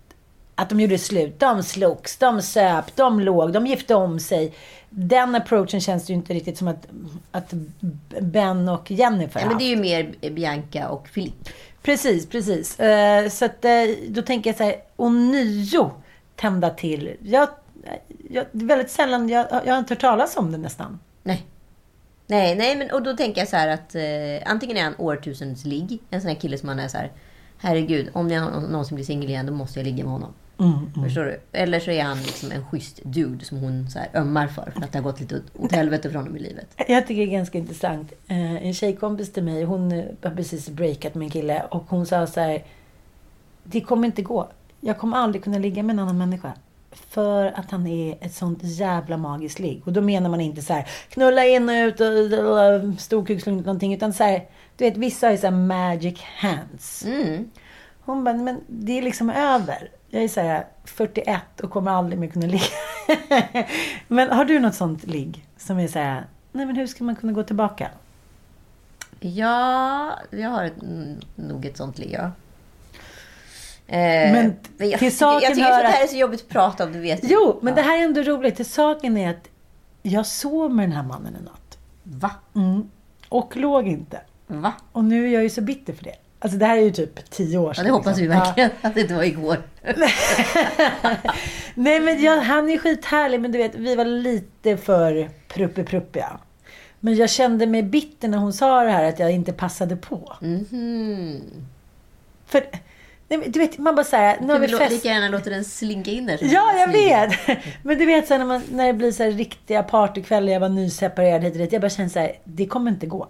att 0.55 0.69
de 0.69 0.81
gjorde 0.81 0.99
slut. 0.99 1.40
De 1.40 1.62
slogs, 1.62 2.17
de 2.17 2.43
söp, 2.43 2.96
de 2.96 3.20
låg, 3.20 3.52
de 3.52 3.67
gifte 3.67 3.94
om 3.94 4.20
sig. 4.20 4.55
Den 4.90 5.35
approachen 5.35 5.81
känns 5.81 6.06
det 6.06 6.12
ju 6.12 6.17
inte 6.17 6.35
riktigt 6.35 6.58
som 6.58 6.69
att, 6.69 6.87
att 7.31 7.52
Ben 8.20 8.69
och 8.69 8.90
Jennifer 8.90 9.40
Ja, 9.40 9.49
men 9.49 9.58
det 9.58 9.64
är 9.64 9.69
ju 9.69 9.76
mer 9.76 10.31
Bianca 10.31 10.88
och 10.88 11.08
Philippe. 11.14 11.50
Precis, 11.82 12.29
precis. 12.29 12.81
Eh, 12.81 13.29
så 13.29 13.44
att, 13.44 13.64
eh, 13.64 13.70
då 14.08 14.23
tänker 14.23 14.50
jag 14.50 14.56
så 14.56 14.64
här, 14.64 14.76
ånyo 14.96 15.90
tända 16.38 16.70
till. 16.70 17.17
Jag, 17.23 17.49
jag, 18.31 18.44
väldigt 18.52 18.90
sällan, 18.90 19.29
jag, 19.29 19.46
jag 19.67 19.73
har 19.73 19.79
inte 19.79 19.94
hört 19.94 20.00
talas 20.00 20.37
om 20.37 20.52
det 20.52 20.58
nästan. 20.58 20.99
Nej. 21.23 21.46
Nej, 22.26 22.56
nej, 22.56 22.76
men 22.76 22.90
och 22.90 23.02
då 23.02 23.17
tänker 23.17 23.40
jag 23.40 23.49
så 23.49 23.56
här 23.56 23.69
att 23.69 23.94
eh, 23.94 24.52
antingen 24.52 24.76
är 24.76 24.82
han 24.82 24.94
årtusendets 24.99 25.64
ligg. 25.64 25.99
En 26.11 26.20
sån 26.20 26.29
här 26.29 26.37
kille 26.37 26.58
som 26.58 26.67
man 26.67 26.79
är 26.81 26.88
så 26.88 26.96
här, 26.99 27.12
herregud, 27.58 28.08
om 28.12 28.31
jag 28.31 28.52
nå- 28.52 28.61
någonsin 28.61 28.94
blir 28.94 29.05
singel 29.05 29.29
igen, 29.31 29.46
då 29.46 29.52
måste 29.52 29.79
jag 29.79 29.85
ligga 29.85 30.05
med 30.05 30.12
honom. 30.12 30.32
Förstår 31.05 31.25
du? 31.25 31.40
Eller 31.52 31.81
så 31.81 31.90
är 31.90 32.02
han 32.02 32.19
liksom 32.23 32.50
en 32.52 32.67
schysst 32.67 33.00
dude 33.05 33.44
som 33.44 33.58
hon 33.58 33.90
så 33.90 33.99
här 33.99 34.08
ömmar 34.14 34.46
för, 34.46 34.70
för 34.76 34.82
att 34.82 34.93
det 34.93 34.99
har 34.99 35.02
gått 35.05 35.20
lite 35.20 35.40
åt, 35.58 35.73
helvete 35.73 36.11
för 36.11 36.17
honom 36.19 36.37
i 36.37 36.40
livet. 36.40 36.67
Jag 36.88 37.06
tycker 37.06 37.20
det 37.26 37.29
är 37.32 37.37
ganska 37.37 37.58
intressant. 37.58 38.12
Eh, 38.29 38.67
en 38.67 38.75
tjejkompis 38.75 39.32
till 39.32 39.43
mig, 39.44 39.64
hon 39.64 39.90
har 40.23 40.31
precis 40.31 40.69
breakat 40.69 41.14
med 41.14 41.25
en 41.25 41.31
kille 41.31 41.62
och 41.70 41.85
hon 41.88 42.06
sa 42.06 42.26
så 42.26 42.40
här. 42.40 42.64
Det 43.64 43.81
kommer 43.81 44.06
inte 44.06 44.23
gå. 44.23 44.49
Jag 44.81 44.99
kommer 44.99 45.17
aldrig 45.17 45.45
kunna 45.45 45.59
ligga 45.59 45.83
med 45.83 45.93
en 45.95 45.99
annan 45.99 46.19
människa. 46.19 46.53
För 46.91 47.47
att 47.47 47.71
han 47.71 47.87
är 47.87 48.19
ett 48.21 48.35
sånt 48.35 48.59
jävla 48.63 49.17
magiskt 49.17 49.59
ligg. 49.59 49.83
Och 49.85 49.93
då 49.93 50.01
menar 50.01 50.31
man 50.31 50.41
inte 50.41 50.63
så 50.63 50.73
här 50.73 50.89
knulla 51.09 51.45
in 51.45 51.69
och 51.69 51.73
ut 51.73 52.01
och, 52.01 53.01
storkukslugnt 53.01 53.67
någonting. 53.67 53.95
Utan 53.95 54.13
så 54.13 54.25
här, 54.25 54.49
du 54.77 54.85
vet 54.85 54.97
vissa 54.97 55.27
har 55.27 55.33
ju 55.33 55.39
så 55.39 55.47
här 55.47 55.55
magic 55.55 56.21
hands. 56.23 57.05
Mm. 57.05 57.50
Hon 58.00 58.25
bara, 58.25 58.35
men 58.35 58.61
det 58.67 58.99
är 58.99 59.02
liksom 59.02 59.31
över. 59.31 59.91
Jag 60.09 60.23
är 60.23 60.29
så 60.29 60.41
här 60.41 60.67
41 60.85 61.61
och 61.62 61.71
kommer 61.71 61.91
aldrig 61.91 62.21
mer 62.21 62.29
kunna 62.29 62.47
ligga. 62.47 62.64
men 64.09 64.31
har 64.31 64.45
du 64.45 64.59
något 64.59 64.75
sånt 64.75 65.07
ligg 65.07 65.47
som 65.57 65.79
är 65.79 65.88
så 65.88 65.99
här, 65.99 66.26
nej 66.52 66.67
men 66.67 66.76
hur 66.76 66.87
ska 66.87 67.05
man 67.05 67.17
kunna 67.17 67.33
gå 67.33 67.43
tillbaka? 67.43 67.91
Ja, 69.21 70.19
jag 70.31 70.50
har 70.50 70.64
ett, 70.64 70.83
mm, 70.83 71.21
nog 71.35 71.64
ett 71.64 71.76
sånt 71.76 71.99
ligg, 71.99 72.12
ja. 72.12 72.31
Eh, 73.90 74.33
Men 74.33 74.57
jag, 74.78 74.99
till 74.99 75.16
saken 75.16 75.40
jag 75.42 75.54
tycker 75.54 75.71
hör 75.71 75.76
att 75.78 75.83
det 75.85 75.88
här 75.88 76.04
är 76.04 76.07
så 76.07 76.16
jobbigt 76.16 76.40
att 76.40 76.49
prata 76.49 76.85
om, 76.85 76.92
du 76.92 77.00
vet. 77.00 77.21
Jo, 77.23 77.59
men 77.62 77.71
ja. 77.71 77.83
det 77.83 77.88
här 77.88 77.99
är 77.99 78.02
ändå 78.02 78.23
roligt. 78.23 78.57
Till 78.57 78.71
saken 78.71 79.16
är 79.16 79.30
att 79.30 79.49
jag 80.02 80.26
sov 80.26 80.75
med 80.75 80.85
den 80.88 80.92
här 80.92 81.02
mannen 81.02 81.35
en 81.38 81.45
natt. 81.45 81.78
Va? 82.02 82.30
Mm. 82.54 82.90
Och 83.28 83.57
låg 83.57 83.87
inte. 83.88 84.21
Va? 84.47 84.73
Och 84.92 85.04
nu 85.04 85.28
är 85.28 85.33
jag 85.33 85.42
ju 85.42 85.50
så 85.50 85.61
bitter 85.61 85.92
för 85.92 86.04
det. 86.04 86.14
Alltså 86.40 86.59
det 86.59 86.66
här 86.66 86.76
är 86.76 86.80
ju 86.83 86.90
typ 86.90 87.30
tio 87.30 87.59
år 87.59 87.68
Ja, 87.68 87.75
sedan. 87.75 87.85
det 87.85 87.90
hoppas 87.90 88.18
vi 88.18 88.23
liksom. 88.23 88.38
verkligen 88.40 88.71
att 88.83 88.95
det 88.95 89.00
inte 89.00 89.14
var 89.14 89.23
igår. 89.23 89.57
Nej 91.75 92.00
men 92.00 92.23
jag, 92.23 92.37
han 92.40 92.71
är 92.71 92.78
skithärlig 92.78 93.40
men 93.40 93.52
du 93.52 93.59
vet, 93.59 93.75
vi 93.75 93.95
var 93.97 94.04
lite 94.04 94.76
för 94.76 95.30
pruppe-pruppiga. 95.49 96.38
Men 97.00 97.14
jag 97.14 97.30
kände 97.30 97.66
mig 97.66 97.83
bitter 97.83 98.28
när 98.28 98.38
hon 98.38 98.52
sa 98.52 98.85
det 98.85 98.90
här 98.90 99.04
att 99.04 99.18
jag 99.18 99.30
inte 99.33 99.52
passade 99.52 99.97
på. 99.97 100.33
Mhm. 100.40 101.40
För, 102.47 102.64
nej, 103.28 103.49
du 103.49 103.58
vet, 103.58 103.78
man 103.78 103.94
bara 103.94 104.04
såhär, 104.04 104.37
nu 104.40 104.52
har 104.52 104.61
vi 104.61 104.68
fest. 104.68 104.90
lika 104.90 105.08
gärna 105.08 105.28
låta 105.28 105.50
den 105.50 105.64
slinka 105.64 106.11
in 106.11 106.26
där. 106.26 106.38
Ja, 106.42 106.73
jag 106.78 106.92
vet! 106.92 107.58
Men 107.82 107.99
du 107.99 108.06
vet 108.06 108.28
så 108.28 108.35
här, 108.35 108.38
när, 108.38 108.47
man, 108.47 108.62
när 108.70 108.87
det 108.87 108.92
blir 108.92 109.12
så 109.12 109.25
riktiga 109.25 109.82
partykvällar, 109.82 110.52
jag 110.52 110.61
var 110.61 110.68
nyseparerad 110.68 111.42
hit 111.42 111.52
och 111.52 111.58
dit. 111.58 111.73
Jag 111.73 111.80
bara 111.80 111.90
känner 111.90 112.08
så 112.08 112.18
här, 112.18 112.32
det 112.44 112.66
kommer 112.66 112.90
inte 112.90 113.06
gå. 113.06 113.28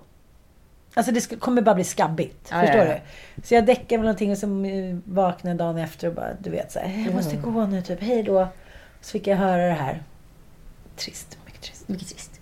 Alltså 0.94 1.12
det 1.12 1.40
kommer 1.40 1.62
bara 1.62 1.74
bli 1.74 1.84
skabbigt. 1.84 2.48
Ja, 2.50 2.60
förstår 2.60 2.80
ja, 2.80 2.84
ja. 2.84 2.98
du? 3.34 3.42
Så 3.42 3.54
jag 3.54 3.66
däckade 3.66 3.96
väl 3.96 4.00
någonting 4.00 4.30
och 4.30 4.38
så 4.38 4.64
eh, 4.64 4.96
vaknade 5.04 5.56
dagen 5.56 5.78
efter 5.78 6.08
och 6.08 6.14
bara, 6.14 6.34
du 6.40 6.50
vet 6.50 6.72
så 6.72 6.78
här, 6.78 7.04
jag 7.04 7.14
måste 7.14 7.36
gå 7.36 7.66
nu 7.66 7.82
typ, 7.82 8.02
hej 8.02 8.22
då. 8.22 8.48
Så 9.00 9.10
fick 9.10 9.26
jag 9.26 9.36
höra 9.36 9.66
det 9.66 9.72
här. 9.72 10.02
Trist, 10.96 11.38
mycket 11.44 11.62
trist. 11.62 11.88
Mycket 11.88 12.08
trist. 12.08 12.40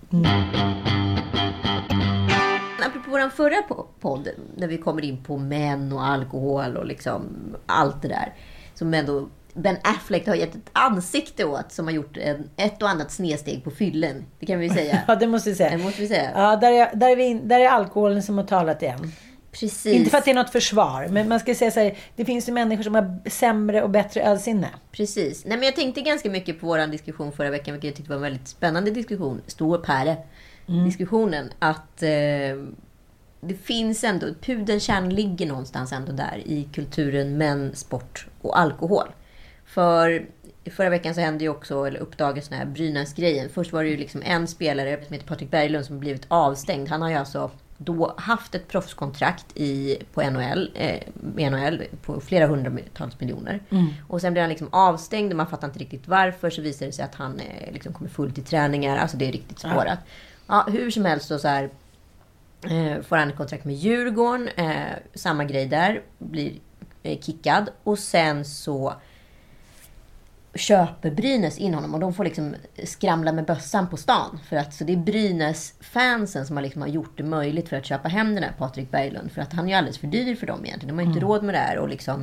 Apropå 3.07 3.23
vår 3.23 3.29
förra 3.29 3.55
po- 3.69 3.85
podd, 3.99 4.27
när 4.57 4.67
vi 4.67 4.77
kommer 4.77 5.05
in 5.05 5.23
på 5.23 5.37
män 5.37 5.91
och 5.91 6.05
alkohol 6.05 6.77
och 6.77 6.85
liksom 6.85 7.23
allt 7.65 8.01
det 8.01 8.07
där. 8.07 8.33
Som 8.73 8.93
ändå 8.93 9.29
Ben 9.53 9.77
Affleck 9.83 10.27
har 10.27 10.35
gett 10.35 10.55
ett 10.55 10.69
ansikte 10.73 11.45
åt 11.45 11.71
som 11.71 11.85
har 11.85 11.93
gjort 11.93 12.17
en, 12.17 12.49
ett 12.57 12.81
och 12.83 12.89
annat 12.89 13.11
snedsteg 13.11 13.63
på 13.63 13.71
fyllen. 13.71 14.25
Det 14.39 14.45
kan 14.45 14.59
vi 14.59 14.69
säga. 14.69 14.99
Ja, 15.07 15.15
det 15.15 15.27
måste 15.27 15.49
vi 15.49 15.55
säga. 15.55 15.69
Det 15.77 15.83
måste 15.83 16.01
vi 16.01 16.07
säga. 16.07 16.31
Ja, 16.35 16.55
där 16.55 16.71
är, 16.71 16.95
där, 16.95 17.09
är 17.09 17.15
vi, 17.15 17.23
in- 17.23 17.47
där 17.47 17.59
är 17.59 17.67
alkoholen 17.69 18.23
som 18.23 18.37
har 18.37 18.45
talat 18.45 18.81
igen. 18.81 19.11
Precis. 19.51 19.85
Inte 19.85 20.09
för 20.09 20.17
att 20.17 20.25
det 20.25 20.31
är 20.31 20.35
något 20.35 20.49
försvar, 20.51 21.07
men 21.11 21.29
man 21.29 21.39
ska 21.39 21.55
säga 21.55 21.71
så 21.71 21.79
här, 21.79 21.97
det 22.15 22.25
finns 22.25 22.49
ju 22.49 22.53
människor 22.53 22.83
som 22.83 22.95
har 22.95 23.29
sämre 23.29 23.83
och 23.83 23.89
bättre 23.89 24.21
ölsinne. 24.21 24.67
Precis. 24.91 25.45
Nej, 25.45 25.57
men 25.57 25.65
jag 25.65 25.75
tänkte 25.75 26.01
ganska 26.01 26.29
mycket 26.29 26.59
på 26.61 26.67
vår 26.67 26.87
diskussion 26.87 27.31
förra 27.31 27.49
veckan, 27.49 27.73
vilket 27.73 27.87
jag 27.87 27.95
tyckte 27.95 28.09
var 28.09 28.15
en 28.15 28.21
väldigt 28.21 28.47
spännande 28.47 28.91
diskussion. 28.91 29.41
Stor 29.47 29.77
pärle. 29.77 30.17
Diskussionen. 30.85 31.49
Att 31.59 32.03
eh, 32.03 32.09
det 33.41 33.53
finns 33.53 34.03
ändå, 34.03 34.27
pudelns 34.41 34.83
kärn 34.83 35.09
ligger 35.09 35.47
någonstans 35.47 35.91
ändå 35.91 36.11
där 36.11 36.41
i 36.45 36.69
kulturen 36.73 37.37
män, 37.37 37.75
sport 37.75 38.27
och 38.41 38.59
alkohol. 38.59 39.07
För 39.65 40.25
förra 40.71 40.89
veckan 40.89 41.15
så 41.15 41.21
hände 41.21 41.43
ju 41.43 41.49
också, 41.49 41.87
eller 41.87 41.99
uppdagades 41.99 42.49
den 42.49 42.57
här 42.57 42.65
Brynäs-grejen. 42.65 43.49
Först 43.49 43.73
var 43.73 43.83
det 43.83 43.89
ju 43.89 43.97
liksom 43.97 44.21
en 44.25 44.47
spelare 44.47 45.05
som 45.05 45.13
heter 45.13 45.27
Patrik 45.27 45.51
Berglund 45.51 45.85
som 45.85 45.99
blivit 45.99 46.25
avstängd. 46.27 46.89
Han 46.89 47.01
har 47.01 47.09
ju 47.09 47.15
alltså 47.15 47.51
då 47.77 48.13
haft 48.17 48.55
ett 48.55 48.67
proffskontrakt 48.67 49.45
i, 49.57 49.97
på 50.13 50.21
NHL, 50.21 50.71
eh, 50.75 51.01
med 51.13 51.51
NHL 51.51 51.83
på 52.01 52.21
flera 52.21 52.47
hundratals 52.47 53.19
miljoner. 53.19 53.59
Och 54.07 54.21
sen 54.21 54.33
blev 54.33 54.41
han 54.43 54.49
liksom 54.49 54.69
avstängd 54.71 55.31
och 55.31 55.37
man 55.37 55.47
fattar 55.47 55.67
inte 55.67 55.79
riktigt 55.79 56.07
varför. 56.07 56.49
Så 56.49 56.61
visade 56.61 56.85
det 56.85 56.91
sig 56.91 57.05
att 57.05 57.15
han 57.15 57.39
eh, 57.39 57.73
liksom 57.73 57.93
kommer 57.93 58.09
fullt 58.09 58.37
i 58.37 58.41
träningar. 58.41 58.97
Alltså 58.97 59.17
det 59.17 59.27
är 59.27 59.31
riktigt 59.31 59.59
spårat. 59.59 59.99
Ja, 60.47 60.65
hur 60.71 60.91
som 60.91 61.05
helst 61.05 61.27
så, 61.27 61.39
så 61.39 61.47
här, 61.47 61.69
eh, 62.63 63.01
får 63.01 63.15
han 63.15 63.29
ett 63.29 63.35
kontrakt 63.35 63.65
med 63.65 63.75
Djurgården. 63.75 64.47
Eh, 64.47 64.97
samma 65.13 65.43
grej 65.43 65.65
där. 65.65 66.01
Blir 66.17 66.53
eh, 67.03 67.19
kickad. 67.19 67.69
Och 67.83 67.99
sen 67.99 68.45
så 68.45 68.93
köper 70.57 71.11
Brynäs 71.11 71.57
in 71.57 71.73
honom 71.73 71.93
och 71.93 71.99
de 71.99 72.13
får 72.13 72.23
liksom 72.23 72.55
skramla 72.83 73.31
med 73.31 73.45
bössan 73.45 73.89
på 73.89 73.97
stan. 73.97 74.39
För 74.49 74.55
att, 74.55 74.73
så 74.73 74.83
det 74.83 74.93
är 74.93 74.97
Brynäs-fansen 74.97 76.45
som 76.45 76.57
har, 76.57 76.63
liksom 76.63 76.81
har 76.81 76.89
gjort 76.89 77.17
det 77.17 77.23
möjligt 77.23 77.69
för 77.69 77.77
att 77.77 77.85
köpa 77.85 78.07
hem 78.07 78.35
den 78.35 78.43
här 78.43 78.53
Patrik 78.57 78.91
Berglund. 78.91 79.31
För 79.31 79.41
att 79.41 79.53
han 79.53 79.65
är 79.65 79.69
ju 79.69 79.75
alldeles 79.75 79.97
för 79.97 80.07
dyr 80.07 80.35
för 80.35 80.47
dem 80.47 80.65
egentligen. 80.65 80.97
De 80.97 81.03
har 81.03 81.09
inte 81.11 81.25
råd 81.25 81.43
med 81.43 81.55
det 81.55 81.59
här. 81.59 81.77
Och 81.77 81.89
liksom, 81.89 82.21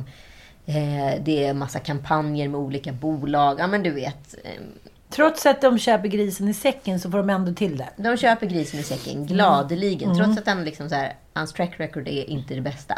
eh, 0.65 1.23
det 1.23 1.45
är 1.45 1.53
massa 1.53 1.79
kampanjer 1.79 2.47
med 2.47 2.59
olika 2.59 2.91
bolag. 2.91 3.59
Ja 3.59 3.67
men 3.67 3.83
du 3.83 3.91
vet. 3.91 4.35
Eh, 4.43 4.61
Trots 5.09 5.45
att 5.45 5.61
de 5.61 5.79
köper 5.79 6.07
grisen 6.07 6.47
i 6.47 6.53
säcken 6.53 6.99
så 6.99 7.11
får 7.11 7.17
de 7.17 7.29
ändå 7.29 7.53
till 7.53 7.77
det. 7.77 7.89
de 7.97 8.17
köper 8.17 8.45
grisen 8.45 8.79
i 8.79 8.83
säcken 8.83 9.25
gladeligen. 9.25 10.15
Trots 10.15 10.37
att 10.37 10.47
han 10.47 10.63
liksom 10.63 10.89
så 10.89 10.95
här, 10.95 11.15
hans 11.33 11.53
track 11.53 11.79
record 11.79 12.07
är 12.07 12.29
inte 12.29 12.55
det 12.55 12.61
bästa. 12.61 12.97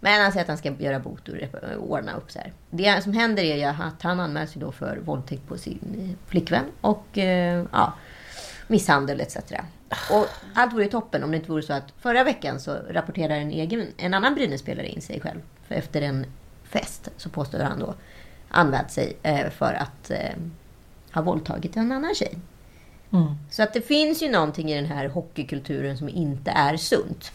Men 0.00 0.22
han 0.22 0.32
säger 0.32 0.42
att 0.42 0.48
han 0.48 0.58
ska 0.58 0.72
göra 0.72 0.98
bot 0.98 1.28
och 1.28 1.34
ordna 1.90 2.14
upp 2.14 2.30
så 2.30 2.38
här. 2.38 2.52
Det 2.70 3.02
som 3.02 3.12
händer 3.12 3.42
är 3.42 3.56
ju 3.56 3.64
att 3.64 4.02
han 4.02 4.20
anmäls 4.20 4.56
ju 4.56 4.60
då 4.60 4.72
för 4.72 4.96
våldtäkt 4.96 5.48
på 5.48 5.58
sin 5.58 5.78
eh, 5.98 6.30
flickvän 6.30 6.64
och 6.80 7.18
eh, 7.18 7.64
ja, 7.72 7.92
misshandel 8.66 9.20
etc. 9.20 9.36
Och 10.10 10.26
allt 10.54 10.72
vore 10.72 10.86
toppen 10.86 11.24
om 11.24 11.30
det 11.30 11.36
inte 11.36 11.50
vore 11.50 11.62
så 11.62 11.72
att 11.72 11.92
förra 11.98 12.24
veckan 12.24 12.60
så 12.60 12.76
rapporterade 12.90 13.34
en, 13.34 13.50
egen, 13.50 13.86
en 13.96 14.14
annan 14.14 14.34
Brynäs-spelare 14.34 14.86
in 14.86 15.02
sig 15.02 15.20
själv. 15.20 15.40
För 15.68 15.74
efter 15.74 16.02
en 16.02 16.26
fest 16.64 17.08
så 17.16 17.28
påstod 17.28 17.60
han 17.60 17.78
då 17.78 17.94
anmält 18.48 18.90
sig 18.90 19.16
eh, 19.22 19.50
för 19.50 19.72
att 19.72 20.10
eh, 20.10 20.36
ha 21.14 21.22
våldtagit 21.22 21.76
en 21.76 21.92
annan 21.92 22.14
tjej. 22.14 22.34
Så 23.50 23.62
att 23.62 23.72
det 23.72 23.80
finns 23.80 24.22
ju 24.22 24.30
någonting 24.30 24.72
i 24.72 24.74
den 24.74 24.86
här 24.86 25.08
hockeykulturen 25.08 25.98
som 25.98 26.08
inte 26.08 26.50
är 26.50 26.76
sunt. 26.76 27.32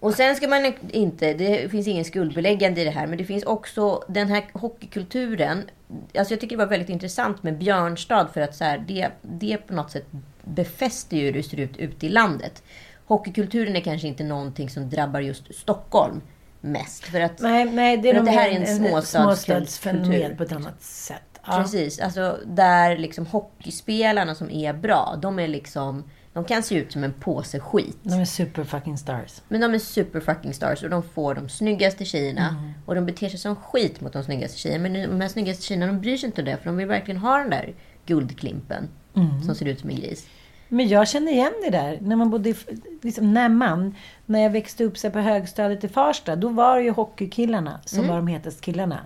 Och 0.00 0.14
sen 0.14 0.36
ska 0.36 0.48
man 0.48 0.74
inte, 0.90 1.34
det 1.34 1.70
finns 1.70 1.86
ingen 1.86 2.04
skuldbeläggande 2.04 2.80
i 2.80 2.84
det 2.84 2.90
här, 2.90 3.06
men 3.06 3.18
det 3.18 3.24
finns 3.24 3.44
också 3.44 4.04
den 4.08 4.28
här 4.28 4.44
hockeykulturen. 4.52 5.70
Alltså 6.18 6.34
jag 6.34 6.40
tycker 6.40 6.56
det 6.56 6.64
var 6.64 6.70
väldigt 6.70 6.88
intressant 6.88 7.42
med 7.42 7.58
Björnstad 7.58 8.28
för 8.34 8.40
att 8.40 8.56
så 8.56 8.64
här, 8.64 8.84
det, 8.88 9.08
det 9.22 9.56
på 9.56 9.74
något 9.74 9.90
sätt 9.90 10.06
befäster 10.44 11.16
ju 11.16 11.24
hur 11.24 11.32
det 11.32 11.42
ser 11.42 11.60
ut 11.60 11.76
ute 11.76 12.06
i 12.06 12.08
landet. 12.08 12.62
Hockeykulturen 13.06 13.76
är 13.76 13.80
kanske 13.80 14.08
inte 14.08 14.24
någonting 14.24 14.70
som 14.70 14.90
drabbar 14.90 15.20
just 15.20 15.54
Stockholm 15.54 16.20
mest. 16.60 17.04
För 17.04 17.20
att, 17.20 17.40
Nej, 17.40 17.64
nej 17.64 17.96
det 17.96 18.08
är 18.08 18.12
För 18.12 18.20
att 18.20 18.26
det 18.26 18.32
här 18.32 18.48
är 18.48 18.60
en 18.60 18.76
småstadskultur. 18.76 19.34
småstadsfenomen 19.34 20.36
på 20.36 20.42
ett 20.42 20.52
annat 20.52 20.82
sätt. 20.82 21.27
Ja. 21.50 21.62
Precis, 21.62 22.00
alltså 22.00 22.38
där 22.46 22.96
liksom 22.98 23.26
hockeyspelarna 23.26 24.34
som 24.34 24.50
är 24.50 24.72
bra, 24.72 25.18
de 25.22 25.38
är 25.38 25.48
liksom, 25.48 26.04
de 26.32 26.44
kan 26.44 26.62
se 26.62 26.74
ut 26.74 26.92
som 26.92 27.04
en 27.04 27.12
påse 27.12 27.60
skit. 27.60 27.98
De 28.02 28.12
är 28.20 28.24
super 28.24 28.64
fucking 28.64 28.98
stars. 28.98 29.42
Men 29.48 29.60
de 29.60 29.74
är 29.74 29.78
super 29.78 30.20
fucking 30.20 30.54
stars 30.54 30.82
och 30.82 30.90
de 30.90 31.02
får 31.02 31.34
de 31.34 31.48
snyggaste 31.48 32.04
tjejerna. 32.04 32.48
Mm. 32.48 32.72
Och 32.86 32.94
de 32.94 33.06
beter 33.06 33.28
sig 33.28 33.38
som 33.38 33.56
skit 33.56 34.00
mot 34.00 34.12
de 34.12 34.24
snyggaste 34.24 34.58
tjejerna. 34.58 34.88
Men 34.88 35.10
de 35.10 35.20
här 35.20 35.28
snyggaste 35.28 35.62
tjejerna, 35.64 35.86
de 35.86 36.00
bryr 36.00 36.16
sig 36.16 36.26
inte 36.26 36.40
om 36.40 36.44
det. 36.44 36.56
För 36.56 36.64
de 36.64 36.76
vill 36.76 36.86
verkligen 36.86 37.20
ha 37.20 37.38
den 37.38 37.50
där 37.50 37.74
guldklimpen. 38.06 38.88
Mm. 39.16 39.42
Som 39.42 39.54
ser 39.54 39.66
ut 39.66 39.80
som 39.80 39.90
en 39.90 39.96
gris. 39.96 40.26
Men 40.68 40.88
jag 40.88 41.08
känner 41.08 41.32
igen 41.32 41.52
det 41.64 41.70
där. 41.70 41.98
När 42.00 42.16
man 42.16 42.30
bodde 42.30 42.50
i, 42.50 42.54
liksom, 43.02 43.34
när 43.34 43.48
man, 43.48 43.94
när 44.26 44.40
jag 44.42 44.50
växte 44.50 44.84
upp 44.84 44.98
sig 44.98 45.10
på 45.10 45.18
högstadiet 45.18 45.84
i 45.84 45.88
Farsta, 45.88 46.36
då 46.36 46.48
var 46.48 46.76
det 46.76 46.82
ju 46.82 46.90
hockeykillarna 46.90 47.80
som 47.84 47.98
Mm. 47.98 48.10
var 48.10 48.16
de 48.16 48.26
hetaste 48.26 48.60
killarna. 48.62 49.00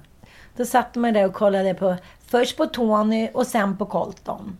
Då 0.56 0.64
satt 0.64 0.94
man 0.94 1.12
där 1.12 1.26
och 1.26 1.34
kollade 1.34 1.74
på, 1.74 1.96
först 2.26 2.56
på 2.56 2.66
Tony 2.66 3.28
och 3.34 3.46
sen 3.46 3.76
på 3.76 3.86
Colton. 3.86 4.58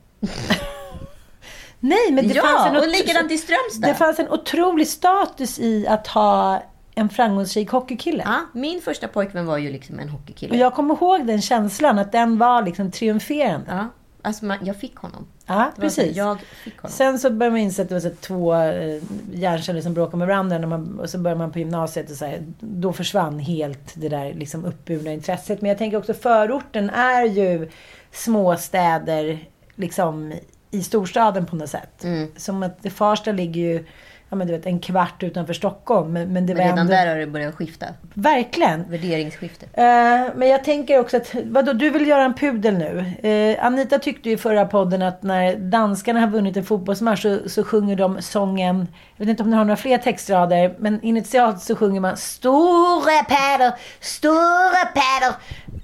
Nej, 1.80 2.12
men 2.12 2.28
det 2.28 2.34
ja, 2.34 2.42
fanns 2.42 2.66
en 2.66 2.76
och 2.76 2.88
likadant 2.88 3.32
i 3.32 3.38
Strömstad. 3.38 3.90
Det 3.90 3.94
fanns 3.94 4.18
en 4.18 4.28
otrolig 4.28 4.88
status 4.88 5.58
i 5.58 5.86
att 5.86 6.06
ha 6.06 6.62
en 6.94 7.08
framgångsrik 7.08 7.70
hockeykille. 7.70 8.22
Ja, 8.26 8.40
min 8.52 8.80
första 8.80 9.08
pojkvän 9.08 9.46
var 9.46 9.58
ju 9.58 9.72
liksom 9.72 9.98
en 9.98 10.08
Och 10.08 10.12
hockeykille. 10.12 10.56
jag 10.56 10.74
kommer 10.74 10.94
ihåg 10.94 11.26
den 11.26 11.42
känslan, 11.42 11.98
att 11.98 12.12
den 12.12 12.38
var 12.38 12.62
liksom 12.62 12.90
triumferande. 12.90 13.66
Ja, 13.68 13.88
alltså 14.22 14.44
man, 14.44 14.58
jag 14.62 14.76
fick 14.76 14.96
honom. 14.96 15.26
Ja, 15.46 15.72
precis. 15.76 16.16
Jag 16.16 16.40
fick 16.40 16.78
honom. 16.78 16.92
Sen 16.92 17.18
så 17.18 17.30
började 17.30 17.50
man 17.50 17.60
inse 17.60 17.82
att 17.82 17.88
det 17.88 17.94
var 17.94 18.00
så 18.00 18.10
två 18.20 18.54
eh, 18.54 19.02
hjärnceller 19.32 19.80
som 19.80 19.94
bråkade 19.94 20.16
med 20.16 20.28
varandra. 20.28 20.58
När 20.58 20.66
man, 20.66 21.00
och 21.00 21.10
så 21.10 21.18
började 21.18 21.38
man 21.38 21.52
på 21.52 21.58
gymnasiet 21.58 22.10
och 22.10 22.16
så 22.16 22.24
här, 22.24 22.44
då 22.60 22.92
försvann 22.92 23.38
helt 23.38 23.92
det 23.94 24.08
där 24.08 24.34
liksom 24.34 24.64
uppburna 24.64 25.12
intresset. 25.12 25.60
Men 25.60 25.68
jag 25.68 25.78
tänker 25.78 25.96
också 25.96 26.14
förorten 26.14 26.90
är 26.90 27.24
ju 27.24 27.70
småstäder 28.12 29.38
liksom 29.74 30.32
i 30.70 30.82
storstaden 30.82 31.46
på 31.46 31.56
något 31.56 31.70
sätt. 31.70 32.04
Mm. 32.04 32.28
Som 32.36 32.62
att 32.62 32.82
det 32.82 32.90
Farsta 32.90 33.32
ligger 33.32 33.60
ju 33.60 33.84
ja, 34.32 34.36
men 34.36 34.46
du 34.46 34.52
vet, 34.52 34.66
en 34.66 34.78
kvart 34.80 35.22
utanför 35.22 35.52
Stockholm. 35.54 36.12
Men, 36.12 36.32
men 36.32 36.46
det 36.46 36.54
Men 36.54 36.62
redan 36.64 36.78
ändå... 36.78 36.92
där 36.92 37.06
har 37.06 37.16
det 37.16 37.26
börjat 37.26 37.54
skifta. 37.54 37.86
Verkligen. 38.14 38.84
Värderingsskifte. 38.90 39.66
Eh, 39.72 40.34
men 40.36 40.48
jag 40.48 40.64
tänker 40.64 40.98
också 41.00 41.16
att, 41.16 41.34
vadå, 41.44 41.72
du 41.72 41.90
vill 41.90 42.06
göra 42.08 42.24
en 42.24 42.34
pudel 42.34 42.78
nu. 42.78 43.12
Eh, 43.28 43.64
Anita 43.66 43.98
tyckte 43.98 44.28
ju 44.28 44.34
i 44.34 44.38
förra 44.38 44.66
podden 44.66 45.02
att 45.02 45.22
när 45.22 45.56
danskarna 45.56 46.20
har 46.20 46.26
vunnit 46.28 46.56
en 46.56 46.64
fotbollsmatch 46.64 47.22
så, 47.22 47.38
så 47.48 47.64
sjunger 47.64 47.96
de 47.96 48.22
sången, 48.22 48.88
jag 49.16 49.24
vet 49.26 49.30
inte 49.30 49.42
om 49.42 49.50
ni 49.50 49.56
har 49.56 49.64
några 49.64 49.76
fler 49.76 49.98
textrader, 49.98 50.74
men 50.78 51.02
initialt 51.02 51.62
så 51.62 51.76
sjunger 51.76 52.00
man 52.00 52.16
Store 52.16 53.22
Päder, 53.28 53.72
Store 54.00 54.86
Päder. 54.94 55.34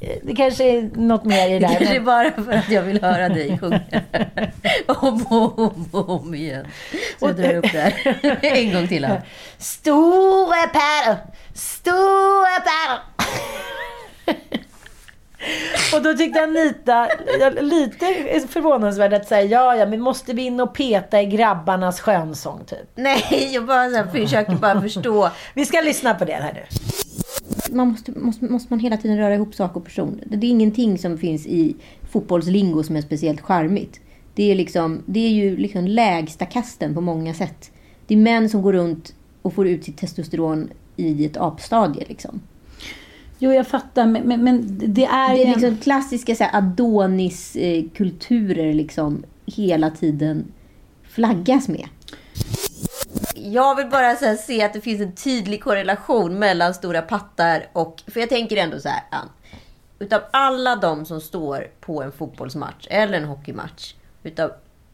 Eh, 0.00 0.16
Det 0.22 0.34
kanske 0.34 0.64
är 0.64 0.90
något 0.94 1.24
mer 1.24 1.48
i 1.48 1.52
det 1.52 1.58
där. 1.58 1.68
Kanske 1.74 1.94
men- 1.94 2.04
bara 2.04 2.30
för 2.30 2.52
att 2.52 2.70
jag 2.70 2.82
vill 2.82 3.02
höra 3.02 3.28
dig 3.28 3.58
sjunga. 3.58 3.80
om 4.86 5.26
och 5.26 5.58
om, 5.58 5.88
om 5.92 6.34
igen. 6.34 6.66
Så 7.20 7.26
jag 7.26 7.36
drar 7.36 7.54
upp 7.56 7.72
det 7.72 7.78
här. 7.80 7.92
en 8.46 8.72
gång 8.72 8.88
till. 8.88 9.04
Här. 9.04 9.22
Store 9.58 10.68
Päder, 10.72 11.16
Store 11.54 12.60
Päder. 12.64 13.00
Och 15.94 16.02
då 16.02 16.14
tyckte 16.14 16.42
Anita, 16.42 17.08
lite 17.60 18.06
förvånansvärt 18.48 19.12
att 19.12 19.28
säga 19.28 19.44
ja, 19.44 19.76
ja, 19.76 19.86
men 19.86 20.00
måste 20.00 20.32
vi 20.32 20.42
in 20.42 20.60
och 20.60 20.74
peta 20.74 21.22
i 21.22 21.26
grabbarnas 21.26 22.00
skönsång 22.00 22.64
typ? 22.64 22.90
Nej, 22.94 23.50
jag 23.52 23.66
bara 23.66 23.90
så 23.90 23.96
här, 23.96 24.06
försöker 24.06 24.54
bara 24.54 24.80
förstå. 24.80 25.30
Vi 25.54 25.66
ska 25.66 25.80
lyssna 25.80 26.14
på 26.14 26.24
det 26.24 26.32
här 26.32 26.52
nu. 26.52 26.62
Man 27.76 27.88
måste, 27.88 28.12
måste, 28.12 28.44
måste 28.44 28.72
man 28.72 28.80
hela 28.80 28.96
tiden 28.96 29.18
röra 29.18 29.34
ihop 29.34 29.54
sak 29.54 29.76
och 29.76 29.84
person. 29.84 30.20
Det 30.26 30.46
är 30.46 30.50
ingenting 30.50 30.98
som 30.98 31.18
finns 31.18 31.46
i 31.46 31.76
fotbollslingo 32.10 32.82
som 32.82 32.96
är 32.96 33.02
speciellt 33.02 33.40
charmigt. 33.40 34.00
Det 34.34 34.50
är, 34.50 34.54
liksom, 34.54 35.02
det 35.06 35.20
är 35.20 35.30
ju 35.30 35.56
liksom 35.56 35.86
lägsta 35.86 36.46
kasten 36.46 36.94
på 36.94 37.00
många 37.00 37.34
sätt. 37.34 37.70
Det 38.08 38.14
är 38.14 38.18
män 38.18 38.48
som 38.48 38.62
går 38.62 38.72
runt 38.72 39.14
och 39.42 39.54
får 39.54 39.68
ut 39.68 39.84
sitt 39.84 39.96
testosteron 39.96 40.70
i 40.96 41.24
ett 41.24 41.36
apstadie. 41.36 42.04
Liksom. 42.08 42.40
Jo, 43.38 43.52
jag 43.52 43.66
fattar, 43.66 44.06
men, 44.06 44.22
men, 44.22 44.44
men 44.44 44.78
det 44.94 45.04
är 45.04 45.34
Det 45.34 45.42
är 45.42 45.46
liksom 45.46 45.76
klassiska 45.76 46.34
så 46.34 46.44
Adonis-kulturer 46.52 48.74
liksom 48.74 49.24
hela 49.46 49.90
tiden 49.90 50.52
flaggas 51.02 51.68
med. 51.68 51.88
Jag 53.34 53.76
vill 53.76 53.86
bara 53.86 54.16
så 54.16 54.24
här, 54.24 54.36
se 54.36 54.62
att 54.62 54.72
det 54.72 54.80
finns 54.80 55.00
en 55.00 55.12
tydlig 55.12 55.62
korrelation 55.62 56.38
mellan 56.38 56.74
stora 56.74 57.02
pattar 57.02 57.66
och... 57.72 58.02
För 58.06 58.20
jag 58.20 58.28
tänker 58.28 58.56
ändå 58.56 58.80
så 58.80 58.88
här, 58.88 59.02
Ann. 59.10 59.28
Utav 59.98 60.20
alla 60.30 60.76
de 60.76 61.06
som 61.06 61.20
står 61.20 61.66
på 61.80 62.02
en 62.02 62.12
fotbollsmatch 62.12 62.86
eller 62.90 63.18
en 63.18 63.24
hockeymatch, 63.24 63.94
utav 64.22 64.50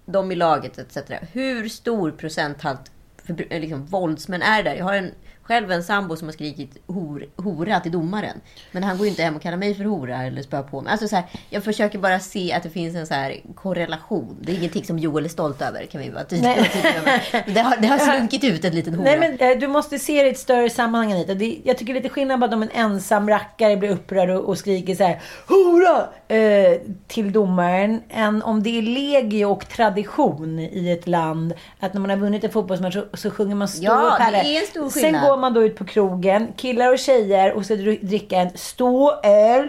de 0.06 0.32
i 0.32 0.34
laget 0.34 0.78
etc. 0.78 0.98
Hur 1.32 1.68
stor 1.68 2.10
procenthalt 2.10 2.90
för, 3.24 3.46
eh, 3.50 3.60
liksom, 3.60 3.86
våldsmän 3.86 4.42
är 4.42 4.62
där? 4.62 4.74
Jag 4.74 4.84
har 4.84 4.94
en 4.94 5.10
själv 5.44 5.72
en 5.72 5.84
sambo 5.84 6.16
som 6.16 6.28
har 6.28 6.32
skrikit 6.32 6.76
hor, 6.86 7.26
hora 7.36 7.80
till 7.80 7.92
domaren. 7.92 8.40
Men 8.72 8.82
han 8.82 8.96
går 8.96 9.06
ju 9.06 9.10
inte 9.10 9.22
hem 9.22 9.36
och 9.36 9.42
kallar 9.42 9.56
mig 9.56 9.74
för 9.74 9.84
hora 9.84 10.22
eller 10.22 10.42
spör 10.42 10.62
på 10.62 10.80
mig. 10.80 10.92
Alltså 10.92 11.08
så 11.08 11.16
här, 11.16 11.24
jag 11.50 11.64
försöker 11.64 11.98
bara 11.98 12.20
se 12.20 12.52
att 12.52 12.62
det 12.62 12.70
finns 12.70 12.96
en 12.96 13.06
så 13.06 13.14
här 13.14 13.40
korrelation. 13.54 14.36
Det 14.40 14.52
är 14.52 14.56
ingenting 14.56 14.84
som 14.84 14.98
Joel 14.98 15.24
är 15.24 15.28
stolt 15.28 15.62
över, 15.62 15.86
kan 15.86 16.00
vi 16.00 16.10
vara 16.10 16.24
tydliga 16.24 16.56
med. 17.04 17.44
Det 17.54 17.60
har, 17.60 17.76
det 17.76 17.86
har 17.86 17.98
slunkit 17.98 18.44
ut 18.44 18.64
ett 18.64 18.74
litet 18.74 18.94
hora. 18.94 19.04
Nej, 19.04 19.18
men 19.18 19.50
eh, 19.50 19.58
du 19.58 19.68
måste 19.68 19.98
se 19.98 20.22
det 20.22 20.28
i 20.28 20.30
ett 20.30 20.38
större 20.38 20.70
sammanhang 20.70 21.12
Anita. 21.12 21.34
Det, 21.34 21.58
jag 21.64 21.78
tycker 21.78 21.92
det 21.92 21.98
är 21.98 22.02
lite 22.02 22.14
skillnad 22.14 22.40
på 22.40 22.44
att 22.46 22.54
om 22.54 22.62
en 22.62 22.70
ensam 22.70 23.28
rackare 23.28 23.76
blir 23.76 23.90
upprörd 23.90 24.30
och, 24.30 24.44
och 24.48 24.58
skriker 24.58 24.94
så 24.94 25.04
här 25.04 25.20
Hora! 25.48 26.08
Eh, 26.28 26.80
till 27.06 27.32
domaren. 27.32 28.02
Än 28.08 28.42
om 28.42 28.62
det 28.62 28.78
är 28.78 28.82
legio 28.82 29.44
och 29.44 29.68
tradition 29.68 30.58
i 30.58 30.92
ett 30.92 31.06
land. 31.06 31.54
Att 31.80 31.94
när 31.94 32.00
man 32.00 32.10
har 32.10 32.16
vunnit 32.16 32.44
en 32.44 32.50
fotbollsmatch 32.50 32.94
så, 32.94 33.04
så 33.14 33.30
sjunger 33.30 33.54
man 33.54 33.68
stå 33.68 33.84
Ja, 33.84 34.12
och 34.12 34.32
det 34.32 34.56
är 34.56 34.60
en 34.60 34.66
stor 34.66 34.90
Sen 34.90 35.02
skillnad. 35.02 35.33
Går 35.34 35.40
man 35.40 35.54
då 35.54 35.64
ut 35.64 35.76
på 35.76 35.84
krogen, 35.84 36.52
killar 36.56 36.92
och 36.92 36.98
tjejer, 36.98 37.52
och 37.52 37.62
dr- 37.62 38.04
dricka 38.06 38.36
en 38.36 38.50
stå 38.54 39.20
öl. 39.22 39.68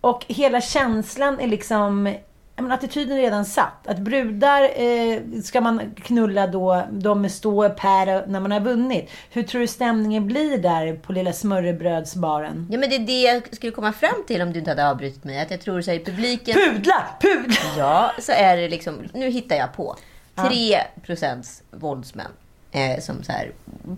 Och 0.00 0.24
hela 0.28 0.60
känslan 0.60 1.40
är 1.40 1.46
liksom 1.46 2.14
menar, 2.56 2.74
attityden 2.74 3.16
är 3.16 3.22
redan 3.22 3.44
satt. 3.44 3.86
Att 3.86 3.98
brudar 3.98 4.62
eh, 4.62 5.20
ska 5.44 5.60
man 5.60 5.80
knulla 5.96 6.46
då, 6.46 6.82
de 6.90 7.20
med 7.20 7.32
stå 7.32 7.68
per 7.68 8.26
när 8.26 8.40
man 8.40 8.52
har 8.52 8.60
vunnit. 8.60 9.10
Hur 9.30 9.42
tror 9.42 9.60
du 9.60 9.66
stämningen 9.66 10.26
blir 10.26 10.58
där 10.58 10.96
på 10.96 11.12
lilla 11.12 11.32
smörrebrödsbaren? 11.32 12.68
Ja, 12.70 12.78
men 12.78 12.90
det 12.90 12.96
är 12.96 13.06
det 13.06 13.22
jag 13.22 13.54
skulle 13.54 13.72
komma 13.72 13.92
fram 13.92 14.24
till 14.26 14.42
om 14.42 14.52
du 14.52 14.58
inte 14.58 14.70
hade 14.70 14.90
avbrutit 14.90 15.24
mig. 15.24 15.40
Att 15.40 15.50
jag 15.50 15.60
tror 15.60 15.80
så 15.80 15.90
här 15.90 15.98
i 15.98 16.04
publiken... 16.04 16.54
Pudla! 16.54 17.04
Pudla! 17.20 17.56
Ja, 17.78 18.12
så 18.18 18.32
är 18.32 18.56
det 18.56 18.68
liksom... 18.68 18.98
Nu 19.14 19.28
hittar 19.30 19.56
jag 19.56 19.72
på. 19.72 19.96
3 20.34 20.80
procents 21.06 21.62
våldsmän. 21.70 22.30
Eh, 22.72 23.00
som 23.00 23.22
så 23.22 23.32
här, 23.32 23.52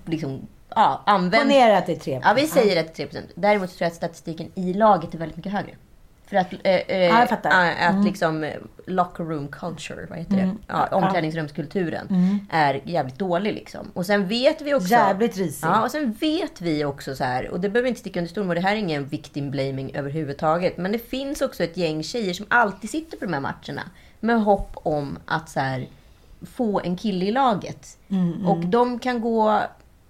liksom, 0.06 0.46
ja, 0.74 1.02
använder... 1.06 1.38
Ponera 1.38 1.78
att 1.78 1.86
det 1.86 1.92
är 1.92 1.96
tre. 2.00 2.20
Ja, 2.24 2.32
vi 2.36 2.46
säger 2.46 2.80
att 2.80 2.86
det 2.86 2.92
är 2.92 2.94
3 2.94 3.06
procent. 3.06 3.30
Däremot 3.34 3.68
tror 3.70 3.82
jag 3.82 3.88
att 3.90 3.94
statistiken 3.94 4.50
i 4.54 4.72
laget 4.74 5.14
är 5.14 5.18
väldigt 5.18 5.36
mycket 5.36 5.52
högre. 5.52 5.70
För 6.26 6.36
att, 6.36 6.52
eh, 6.52 6.58
eh, 6.74 6.98
Ja, 6.98 7.18
jag 7.20 7.28
fattar. 7.28 7.50
ja, 7.50 7.64
Mm. 7.72 7.98
att 8.00 8.04
liksom 8.06 8.44
eh, 8.44 8.54
locker 8.86 9.24
room 9.24 9.48
culture, 9.48 10.06
vad 10.10 10.18
heter 10.18 10.36
det? 10.36 10.54
Ja, 10.66 10.86
omklädningsrumskulturen 10.92 12.06
Mm. 12.10 12.38
är 12.50 12.80
jävligt 12.84 13.18
dålig 13.18 13.52
liksom. 13.54 13.90
Och 13.94 14.06
sen 14.06 14.28
vet 14.28 14.60
vi 14.62 14.74
också... 14.74 14.88
Jävligt 14.88 15.36
risig. 15.36 15.68
Ja, 15.68 15.82
och 15.84 15.90
sen 15.90 16.12
vet 16.12 16.60
vi 16.60 16.84
också 16.84 17.14
så 17.16 17.24
här, 17.24 17.48
och 17.48 17.60
det 17.60 17.68
behöver 17.68 17.82
vi 17.82 17.88
inte 17.88 18.00
sticka 18.00 18.20
under 18.20 18.30
stol 18.30 18.44
med, 18.44 18.56
det 18.56 18.60
här 18.60 18.72
är 18.72 18.76
ingen 18.76 19.06
victim 19.06 19.50
blaming 19.50 19.94
överhuvudtaget. 19.94 20.76
Men 20.78 20.92
det 20.92 20.98
finns 21.10 21.42
också 21.42 21.64
ett 21.64 21.76
gäng 21.76 22.02
tjejer 22.02 22.34
som 22.34 22.46
alltid 22.50 22.90
sitter 22.90 23.16
på 23.16 23.24
de 23.24 23.32
här 23.32 23.40
matcherna 23.40 23.82
med 24.20 24.42
hopp 24.42 24.70
om 24.74 25.18
att 25.26 25.48
så 25.48 25.60
här, 25.60 25.86
få 26.56 26.80
en 26.80 26.96
kille 26.96 27.24
i 27.24 27.30
laget. 27.30 27.98
Och 28.46 28.58
de 28.58 28.98
kan 28.98 29.20
gå... 29.20 29.60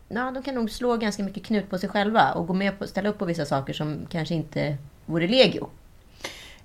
Ja, 0.09 0.31
de 0.31 0.43
kan 0.43 0.55
nog 0.55 0.71
slå 0.71 0.97
ganska 0.97 1.23
mycket 1.23 1.45
knut 1.45 1.71
på 1.71 1.79
sig 1.79 1.89
själva 1.89 2.33
och 2.33 2.47
gå 2.47 2.55
med 2.55 2.79
på 2.79 2.87
ställa 2.87 3.09
upp 3.09 3.19
på 3.19 3.25
vissa 3.25 3.47
saker 3.47 3.73
som 3.73 4.07
kanske 4.11 4.35
inte 4.35 4.77
vore 5.07 5.29
legio. 5.29 5.69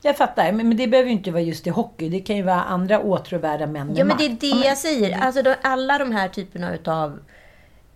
Jag 0.01 0.17
fattar, 0.17 0.51
men, 0.51 0.77
det 0.77 0.87
behöver 0.87 1.09
ju 1.09 1.15
inte 1.15 1.31
vara 1.31 1.41
just 1.41 1.67
i 1.67 1.69
hockey. 1.69 2.09
Det 2.09 2.19
kan 2.19 2.35
ju 2.35 2.43
vara 2.43 2.63
andra 2.63 2.99
åtråvärda 2.99 3.67
män 3.67 3.95
Ja, 3.95 4.05
men 4.05 4.17
det 4.17 4.25
är 4.25 4.29
det 4.29 4.47
Ja, 4.47 4.55
men- 4.55 4.67
jag 4.67 4.77
säger. 4.77 5.19
Alltså, 5.19 5.41
då, 5.41 5.55
alla 5.61 5.97
de 5.97 6.11
här 6.11 6.27
typerna 6.27 6.75
utav 6.75 7.19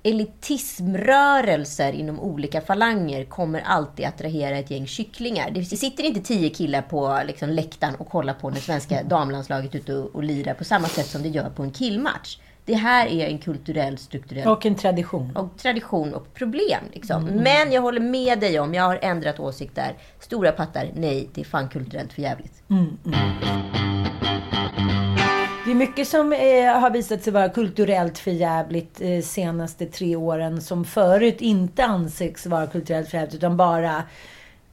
elitismrörelser 0.04 1.94
inom 1.94 2.20
olika 2.20 2.62
falanger 2.62 3.25
kommer 3.25 3.62
alltid 3.62 4.06
attrahera 4.06 4.58
ett 4.58 4.72
gäng 4.72 4.88
kycklingar. 4.88 5.51
Det 5.51 5.66
sitter 5.66 6.04
inte 6.04 6.22
tio 6.22 6.50
killar 6.50 6.82
på 6.82 7.22
liksom, 7.27 7.50
läktaren 7.50 7.96
och 7.96 8.10
kollar 8.10 8.34
på 8.34 8.50
när 8.50 8.60
svenska 8.60 9.04
damlandslaget 9.10 9.75
ute 9.75 9.94
och, 9.94 10.16
och 10.16 10.24
lirar 10.24 10.54
på 10.54 10.63
samma 10.63 10.88
sätt 10.88 11.08
som 11.08 11.24
det 11.24 11.30
gör 11.30 11.50
på 11.50 11.63
en 11.63 11.72
killmatch. 11.72 12.38
Det 12.67 12.75
här 12.75 13.07
är 13.07 13.27
en 13.27 13.38
kulturell, 13.38 13.97
strukturell 13.97 14.47
Och 14.47 14.65
en 14.65 14.75
tradition. 14.75 15.36
och 15.36 15.57
tradition 15.57 16.13
och 16.13 16.33
problem. 16.33 16.83
Liksom. 16.93 17.24
Men 17.24 17.71
jag 17.71 17.81
håller 17.81 18.00
med 18.01 18.39
dig 18.39 18.59
om, 18.59 18.74
jag 18.74 18.83
har 18.83 19.00
ändrat 19.01 19.39
åsikt 19.39 19.75
där. 19.75 19.93
Stora 20.19 20.51
pattar, 20.51 20.91
nej, 20.95 21.29
det 21.33 21.41
är 21.41 21.45
fan 21.45 21.69
kulturellt 21.69 22.13
för 22.13 22.21
jävligt. 22.21 22.63
Det 25.65 25.71
är 25.71 25.75
mycket 25.75 26.07
som 26.07 26.33
eh, 26.33 26.79
har 26.79 26.89
visat 26.89 27.24
sig 27.24 27.33
vara 27.33 27.50
kulturellt 27.50 28.19
förjävligt 28.19 29.01
eh, 29.01 29.21
senaste 29.21 29.86
tre 29.86 30.15
åren 30.15 30.62
som 30.62 30.86
förut 30.86 31.41
inte 31.41 31.86
anses 31.86 32.45
vara 32.45 32.67
kulturellt 32.67 33.09
förjävligt 33.09 33.36
utan 33.36 33.57
bara 33.57 34.03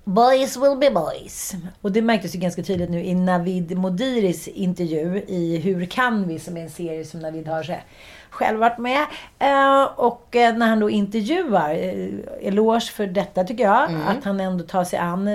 Boys 0.05 0.57
will 0.57 0.77
be 0.77 0.91
boys. 0.91 1.55
Och 1.81 1.93
det 1.93 2.03
märktes 2.03 2.35
ju 2.35 2.39
ganska 2.39 2.63
tydligt 2.63 2.91
nu 2.91 3.05
i 3.05 3.15
Navid 3.15 3.79
Modiris 3.79 4.49
intervju 4.49 5.25
i 5.29 5.59
Hur 5.59 5.87
kan 5.87 6.29
vi? 6.29 6.39
Som 6.39 6.57
är 6.57 6.63
en 6.63 6.71
serie 6.71 7.05
som 7.05 7.21
Navid 7.21 7.49
har 7.49 7.83
själv 8.31 8.59
varit 8.59 8.79
med. 8.79 9.07
Eh, 9.39 9.85
och 9.97 10.37
eh, 10.37 10.57
när 10.57 10.69
han 10.69 10.81
då 10.81 10.91
intervjuar, 10.91 11.71
eh, 11.71 12.49
eloge 12.49 12.93
för 12.93 13.07
detta 13.07 13.45
tycker 13.45 13.65
jag, 13.65 13.91
att 14.07 14.25
han 14.25 14.41
ändå 14.41 14.65
tar 14.65 14.85
sig 14.85 14.99
an 14.99 15.29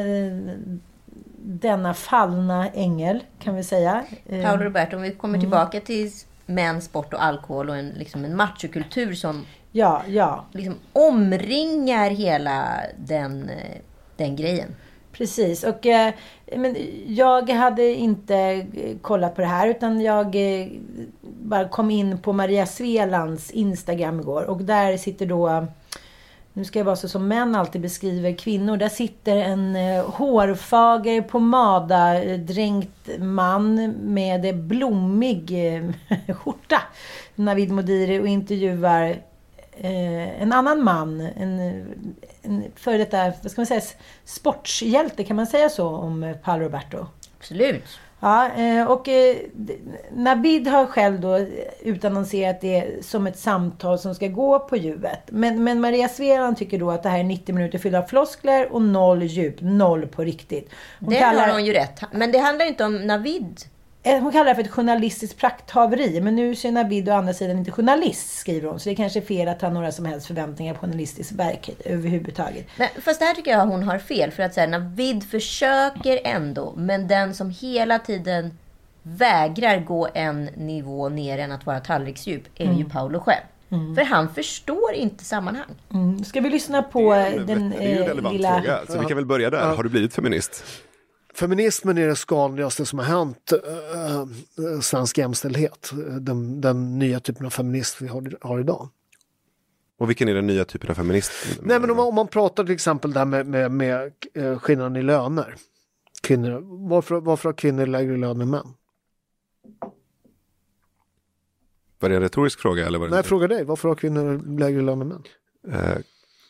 denna 1.42 1.94
fallna 1.94 2.70
ängel 2.70 3.24
kan 3.40 3.56
vi 3.56 3.64
säga. 3.64 4.04
Paolo 4.44 4.64
Roberto, 4.64 4.96
om 4.96 5.02
vi 5.02 5.12
kommer 5.12 5.40
tillbaka 5.40 5.80
till 5.80 6.12
män, 6.46 6.82
sport 6.82 7.14
och 7.14 7.24
alkohol 7.24 7.70
och 7.70 7.78
en, 7.78 7.90
liksom 7.90 8.26
en 8.26 8.36
machokultur 8.36 9.14
som 9.14 9.46
Ja, 9.72 10.04
ja. 10.08 10.46
liksom 10.52 10.76
omringar 10.94 12.10
hela 12.10 12.80
den, 12.98 13.50
den 14.20 14.36
grejen. 14.36 14.76
Precis. 15.12 15.64
Och, 15.64 15.86
eh, 15.86 16.14
men 16.58 16.76
jag 17.08 17.50
hade 17.50 17.94
inte 17.94 18.36
eh, 18.36 18.98
kollat 19.02 19.36
på 19.36 19.42
det 19.42 19.48
här 19.48 19.68
utan 19.68 20.02
jag 20.02 20.36
eh, 20.36 20.68
bara 21.22 21.68
kom 21.68 21.92
in 21.92 22.18
på 22.18 22.34
Maria 22.34 22.66
Svelands 22.66 23.52
Instagram 23.52 24.20
igår 24.20 24.44
och 24.44 24.62
där 24.62 24.98
sitter 24.98 25.26
då 25.26 25.68
nu 26.54 26.66
ska 26.66 26.80
jag 26.80 26.86
vara 26.86 26.96
så 26.96 27.08
som 27.08 27.28
män 27.28 27.56
alltid 27.56 27.82
beskriver 27.82 28.38
kvinnor. 28.38 28.78
Där 28.78 28.90
sitter 28.90 29.38
en 29.38 29.76
eh, 29.76 30.06
hårfager, 30.06 31.22
pomada-dränkt 31.22 33.20
man 33.20 33.94
med 34.00 34.58
blommig 34.58 35.74
eh, 35.76 35.92
skjorta. 36.36 36.82
Navid 37.36 37.72
Modiri 37.72 38.20
och 38.20 38.28
intervjuar 38.28 39.18
eh, 39.82 40.42
en 40.42 40.54
annan 40.54 40.84
man. 40.84 41.22
En, 41.22 41.60
en 42.42 42.64
före 42.76 42.98
detta, 42.98 43.34
vad 43.42 43.52
ska 43.52 43.62
man 43.62 43.66
säga, 43.66 43.82
sportshjälte. 44.26 45.24
Kan 45.24 45.36
man 45.36 45.48
säga 45.48 45.70
så 45.70 45.88
om 45.88 46.24
eh, 46.24 46.36
Paolo 46.36 46.64
Roberto? 46.64 47.06
Absolut. 47.40 47.84
Ja, 48.20 48.52
eh, 48.52 48.92
och 48.92 49.08
Navid 50.12 50.68
har 50.68 50.86
själv 50.86 51.20
då 51.20 51.46
utannonserat 51.82 52.62
det 52.62 53.06
som 53.06 53.28
ett 53.28 53.40
samtal 53.40 54.00
som 54.00 54.16
ska 54.16 54.28
gå 54.28 54.60
på 54.60 54.78
djupet. 54.78 55.20
Men, 55.28 55.64
men 55.64 55.82
Maria 55.82 56.10
Sveland 56.10 56.58
tycker 56.58 56.80
då 56.80 56.92
att 56.92 57.04
det 57.04 57.10
här 57.10 57.20
är 57.20 57.24
90 57.24 57.56
minuter 57.56 57.78
fyllda 57.78 58.00
av 58.00 58.08
floskler 58.08 58.74
och 58.74 58.82
noll 58.82 59.24
djup, 59.24 59.56
noll 59.60 60.08
på 60.08 60.24
riktigt. 60.24 60.70
Hon, 61.00 61.10
Det 61.10 61.20
kallar, 61.20 61.48
har 61.48 61.54
hon 61.54 61.66
ju 61.66 61.74
rätt. 61.74 62.02
Men 62.12 62.32
det 62.32 62.38
handlar 62.38 62.66
inte 62.66 62.86
om 62.86 62.96
Navid. 63.08 63.62
Eh, 64.04 64.20
hon 64.22 64.32
kallar 64.32 64.46
det 64.46 64.56
för 64.56 64.64
ett 64.64 64.72
journalistiskt 64.72 65.38
prakthaveri. 65.38 66.22
Men 66.22 66.36
nu 66.36 66.52
är 66.52 66.72
Navid 66.72 67.10
å 67.10 67.14
andra 67.14 67.34
sidan 67.34 67.58
inte 67.58 67.72
journalist, 67.72 68.38
skriver 68.38 68.70
hon. 68.70 68.80
Så 68.80 68.90
det 68.90 68.96
kanske 68.96 69.20
är 69.20 69.26
fel 69.26 69.48
att 69.48 69.62
ha 69.62 69.70
några 69.70 69.92
som 69.92 70.06
helst 70.06 70.28
förväntningar 70.28 70.74
på 70.74 70.80
journalistiskt 70.80 71.32
verk 71.32 71.70
överhuvudtaget. 71.86 72.68
Men, 72.78 72.88
fast 73.02 73.20
där 73.20 73.34
tycker 73.34 73.52
jag 73.52 73.66
hon 73.66 73.84
har 73.84 74.00
fel. 74.00 74.32
För 74.32 74.44
att 74.44 74.54
säga, 74.54 74.68
Navid 74.68 75.24
försöker 75.24 76.20
ändå. 76.24 76.74
Men 76.78 77.08
den 77.08 77.36
som 77.36 77.50
hela 77.50 78.00
tiden 78.00 78.58
vägrar 79.04 79.80
gå 79.80 80.08
en 80.14 80.46
nivå 80.46 81.10
ner 81.10 81.38
än 81.38 81.52
att 81.52 81.66
vara 81.66 81.80
tallriksdjup 81.80 82.44
är 82.56 82.74
ju 82.74 82.86
Paolo 82.86 83.20
själv. 83.20 83.44
För 83.70 84.04
han 84.04 84.34
förstår 84.34 84.94
inte 84.94 85.24
sammanhang. 85.24 85.76
Mm. 85.94 86.24
Ska 86.24 86.42
vi 86.42 86.50
lyssna 86.50 86.84
på 86.84 87.14
Det 87.14 87.20
är 87.20 87.40
den 87.40 87.70
det 87.70 87.78
är 87.78 87.90
ju 87.90 87.96
en 87.96 88.04
eh, 88.04 88.08
relevant 88.08 88.34
lilla... 88.34 88.54
fråga, 88.54 88.80
så 88.88 89.00
vi 89.00 89.06
kan 89.06 89.18
väl 89.18 89.26
börja 89.26 89.50
där. 89.50 89.76
Har 89.76 89.84
du 89.84 89.90
blivit 89.90 90.14
feminist? 90.14 90.64
Feminismen 91.40 91.98
är 91.98 92.08
det 92.08 92.16
skadligaste 92.16 92.86
som 92.86 93.00
har 93.00 93.06
hänt 93.06 93.52
eh, 93.52 94.20
eh, 94.20 94.80
svensk 94.82 95.18
jämställdhet. 95.18 95.92
Den, 96.20 96.62
den 96.62 97.00
nya 97.00 97.20
typen 97.20 97.46
av 97.46 97.50
feminism 97.50 98.04
vi 98.06 98.10
har, 98.10 98.38
har 98.42 98.60
idag. 98.60 98.90
Och 100.00 100.10
vilken 100.10 100.28
är 100.28 100.34
den 100.34 100.48
nya 100.48 100.66
typen 100.66 100.90
av 100.90 100.94
feminist? 100.94 101.32
Nej 101.62 101.80
men 101.80 101.92
om 101.92 101.98
man, 101.98 102.08
om 102.08 102.16
man 102.16 102.28
pratar 102.28 102.64
till 102.64 102.74
exempel 102.74 103.14
där 103.14 103.26
med, 103.26 103.48
med, 103.48 103.72
med 103.72 104.12
eh, 104.34 104.60
skillnaden 104.60 104.96
i 104.96 105.02
löner. 105.02 105.56
Kvinnor, 106.22 106.62
varför, 106.90 107.20
varför 107.20 107.50
har 107.50 107.54
kvinnor 107.54 107.86
lägre 107.86 108.18
lön 108.18 108.42
än 108.42 108.50
män? 108.50 108.68
Var 112.00 112.10
det 112.10 112.16
en 112.16 112.22
retorisk 112.22 112.60
fråga? 112.60 112.88
Eller 112.88 113.00
var 113.00 113.06
det 113.06 113.12
Nej, 113.12 113.18
jag 113.18 113.26
frågar 113.26 113.48
dig, 113.48 113.64
varför 113.64 113.90
har 113.90 113.96
kvinnor 113.96 114.58
lägre 114.60 114.82
lön 114.82 115.02
än 115.02 115.08
män? 115.08 115.24
Eh, 115.68 115.98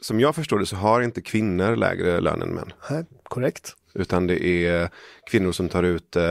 som 0.02 0.19
jag 0.19 0.36
förstår 0.36 0.60
det 0.60 0.65
så 0.65 0.75
har 0.75 1.02
inte 1.02 1.21
kvinnor 1.21 1.75
lägre 1.75 2.21
lön 2.21 2.41
än 2.41 2.49
män. 2.49 2.73
Nej, 2.89 3.06
korrekt. 3.30 3.76
Utan 3.94 4.28
det 4.28 4.46
är 4.46 4.89
kvinnor 5.32 5.52
som 5.52 5.70
tar 5.70 5.84
ut 5.84 6.15
eh, 6.15 6.24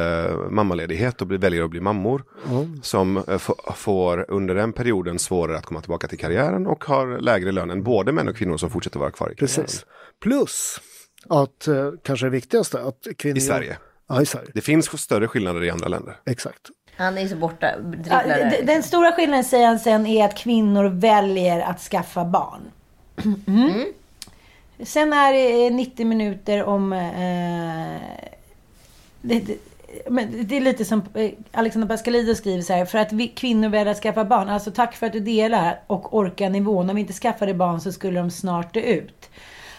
mammaledighet 0.50 1.20
och 1.20 1.26
blir, 1.26 1.38
väljer 1.38 1.62
att 1.62 1.70
bli 1.70 1.80
mammor. 1.80 2.24
Som 2.82 3.16
eh, 3.16 3.38
får 3.74 4.26
under 4.28 4.54
den 4.54 4.72
perioden 4.72 5.18
svårare 5.18 5.58
att 5.58 5.66
komma 5.66 5.80
tillbaka 5.80 6.08
till 6.08 6.18
karriären 6.18 6.66
och 6.66 6.84
har 6.84 7.18
lägre 7.18 7.52
lön 7.52 7.70
än 7.70 7.82
både 7.82 8.12
män 8.12 8.28
och 8.28 8.36
kvinnor 8.36 8.56
som 8.56 8.70
fortsätter 8.70 8.98
vara 8.98 9.10
kvar 9.10 9.32
i 9.32 9.34
karriären. 9.34 9.64
Precis. 9.64 9.86
Plus 10.22 10.80
att, 11.28 11.68
eh, 11.68 11.90
kanske 12.04 12.26
det 12.26 12.30
viktigaste, 12.30 12.80
att 12.80 13.06
kvinnor... 13.18 13.38
I 13.38 13.40
Sverige. 13.40 13.78
Ja, 14.08 14.22
i 14.22 14.26
Sverige. 14.26 14.50
Det 14.54 14.60
finns 14.60 15.00
större 15.00 15.28
skillnader 15.28 15.64
i 15.64 15.70
andra 15.70 15.88
länder. 15.88 16.16
Exakt. 16.26 16.60
Han 16.96 17.18
är 17.18 17.28
så 17.28 17.36
borta, 17.36 17.66
Ja, 18.08 18.22
den 18.62 18.82
stora 18.82 19.12
skillnaden 19.12 19.44
säger 19.44 19.66
han 19.66 19.78
sen 19.78 20.06
är 20.06 20.24
att 20.24 20.38
kvinnor 20.38 20.84
väljer 20.84 21.60
att 21.60 21.80
skaffa 21.80 22.24
barn. 22.24 22.60
Sen 24.82 25.12
är 25.12 25.32
det 25.32 25.66
eh, 25.66 25.72
90 25.72 26.06
minuter 26.06 26.64
om... 26.64 26.92
Eh, 26.92 28.00
det, 29.22 29.40
det, 29.40 29.56
men 30.10 30.46
det 30.46 30.56
är 30.56 30.60
lite 30.60 30.84
som 30.84 31.02
eh, 31.14 31.30
Alexander 31.52 31.88
Pascalidou 31.88 32.34
skriver 32.34 32.62
så 32.62 32.72
här. 32.72 32.84
För 32.84 32.98
att 32.98 33.12
vi 33.12 33.28
kvinnor 33.28 33.68
väljer 33.68 33.92
att 33.92 34.02
skaffa 34.02 34.24
barn. 34.24 34.48
Alltså 34.48 34.70
tack 34.70 34.96
för 34.96 35.06
att 35.06 35.12
du 35.12 35.20
delar 35.20 35.80
och 35.86 36.16
orkar 36.16 36.50
nivån. 36.50 36.90
Om 36.90 36.96
vi 36.96 37.00
inte 37.00 37.12
skaffade 37.12 37.54
barn 37.54 37.80
så 37.80 37.92
skulle 37.92 38.20
de 38.20 38.30
snart 38.30 38.74
dö 38.74 38.80
ut. 38.80 39.30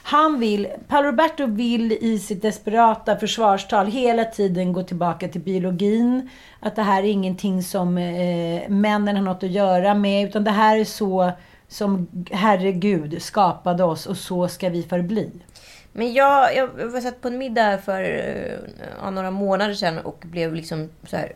Han 0.03 0.39
vill, 0.39 0.67
Paolo 0.87 1.07
Roberto 1.07 1.45
vill 1.45 1.91
i 1.91 2.19
sitt 2.19 2.41
desperata 2.41 3.17
försvarstal 3.17 3.87
hela 3.87 4.25
tiden 4.25 4.73
gå 4.73 4.83
tillbaka 4.83 5.27
till 5.27 5.41
biologin. 5.41 6.29
Att 6.59 6.75
det 6.75 6.81
här 6.81 7.03
är 7.03 7.07
ingenting 7.07 7.63
som 7.63 7.97
eh, 7.97 8.69
männen 8.69 9.15
har 9.15 9.23
något 9.23 9.43
att 9.43 9.51
göra 9.51 9.93
med. 9.93 10.29
Utan 10.29 10.43
det 10.43 10.51
här 10.51 10.77
är 10.77 10.85
så 10.85 11.31
som 11.69 12.07
Herre 12.31 12.71
Gud 12.71 13.21
skapade 13.21 13.83
oss 13.83 14.05
och 14.05 14.17
så 14.17 14.47
ska 14.47 14.69
vi 14.69 14.83
förbli. 14.83 15.31
Men 15.93 16.13
jag, 16.13 16.55
jag 16.55 16.67
var 16.67 17.01
satt 17.01 17.21
på 17.21 17.27
en 17.27 17.37
middag 17.37 17.77
för 17.77 18.01
eh, 18.03 18.59
ja, 19.01 19.09
några 19.09 19.31
månader 19.31 19.73
sedan 19.73 19.97
och 19.99 20.23
blev 20.25 20.53
liksom 20.53 20.89
så 21.07 21.17
här... 21.17 21.33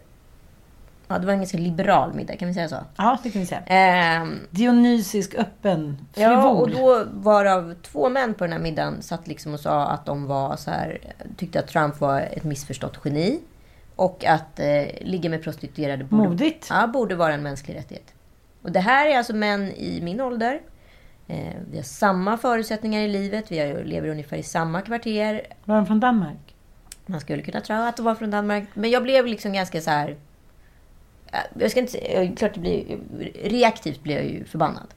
Ja, 1.07 1.19
det 1.19 1.25
var 1.25 1.33
en 1.33 1.39
ganska 1.39 1.57
liberal 1.57 2.13
middag, 2.13 2.35
kan 2.35 2.47
vi 2.47 2.53
säga 2.53 2.69
så? 2.69 2.75
Ja, 2.97 3.17
det 3.23 3.29
kan 3.29 3.41
vi 3.41 3.45
säga. 3.47 3.61
Ehm, 3.65 4.39
Dionysisk, 4.49 5.35
öppen, 5.35 5.97
Ja, 6.15 6.47
och 6.49 6.65
frivol. 6.69 6.81
då 6.81 7.05
var 7.13 7.45
av 7.45 7.75
två 7.81 8.09
män 8.09 8.33
på 8.33 8.43
den 8.43 8.53
här 8.53 8.59
middagen 8.59 9.01
satt 9.01 9.27
liksom 9.27 9.53
och 9.53 9.59
sa 9.59 9.85
att 9.87 10.05
de 10.05 10.25
var 10.25 10.55
så 10.55 10.71
här, 10.71 10.97
tyckte 11.37 11.59
att 11.59 11.67
Trump 11.67 11.99
var 12.01 12.21
ett 12.21 12.43
missförstått 12.43 12.99
geni. 13.05 13.39
Och 13.95 14.25
att 14.25 14.59
eh, 14.59 14.85
ligga 15.01 15.29
med 15.29 15.43
prostituerade 15.43 16.03
borde, 16.03 16.29
Modigt. 16.29 16.67
Ja, 16.69 16.87
borde 16.87 17.15
vara 17.15 17.33
en 17.33 17.43
mänsklig 17.43 17.75
rättighet. 17.75 18.12
Och 18.63 18.71
det 18.71 18.79
här 18.79 19.07
är 19.09 19.17
alltså 19.17 19.33
män 19.35 19.71
i 19.71 20.01
min 20.01 20.21
ålder. 20.21 20.61
Eh, 21.27 21.53
vi 21.71 21.77
har 21.77 21.83
samma 21.83 22.37
förutsättningar 22.37 23.01
i 23.01 23.07
livet. 23.07 23.51
Vi 23.51 23.83
lever 23.83 24.07
ungefär 24.09 24.37
i 24.37 24.43
samma 24.43 24.81
kvarter. 24.81 25.41
Var 25.65 25.75
de 25.75 25.85
från 25.85 25.99
Danmark? 25.99 26.55
Man 27.05 27.19
skulle 27.21 27.41
kunna 27.43 27.61
tro 27.61 27.75
att 27.75 27.97
de 27.97 28.05
var 28.05 28.15
från 28.15 28.31
Danmark. 28.31 28.63
Men 28.73 28.89
jag 28.91 29.03
blev 29.03 29.25
liksom 29.25 29.53
ganska 29.53 29.81
så 29.81 29.89
här... 29.89 30.15
eh, 31.31 31.39
Jag 31.59 31.71
ska 31.71 31.79
inte. 31.79 32.27
Klart 32.37 32.53
det 32.53 32.59
blir... 32.59 32.97
Reaktivt 33.43 34.03
blev 34.03 34.17
jag 34.17 34.25
ju 34.25 34.45
förbannad. 34.45 34.87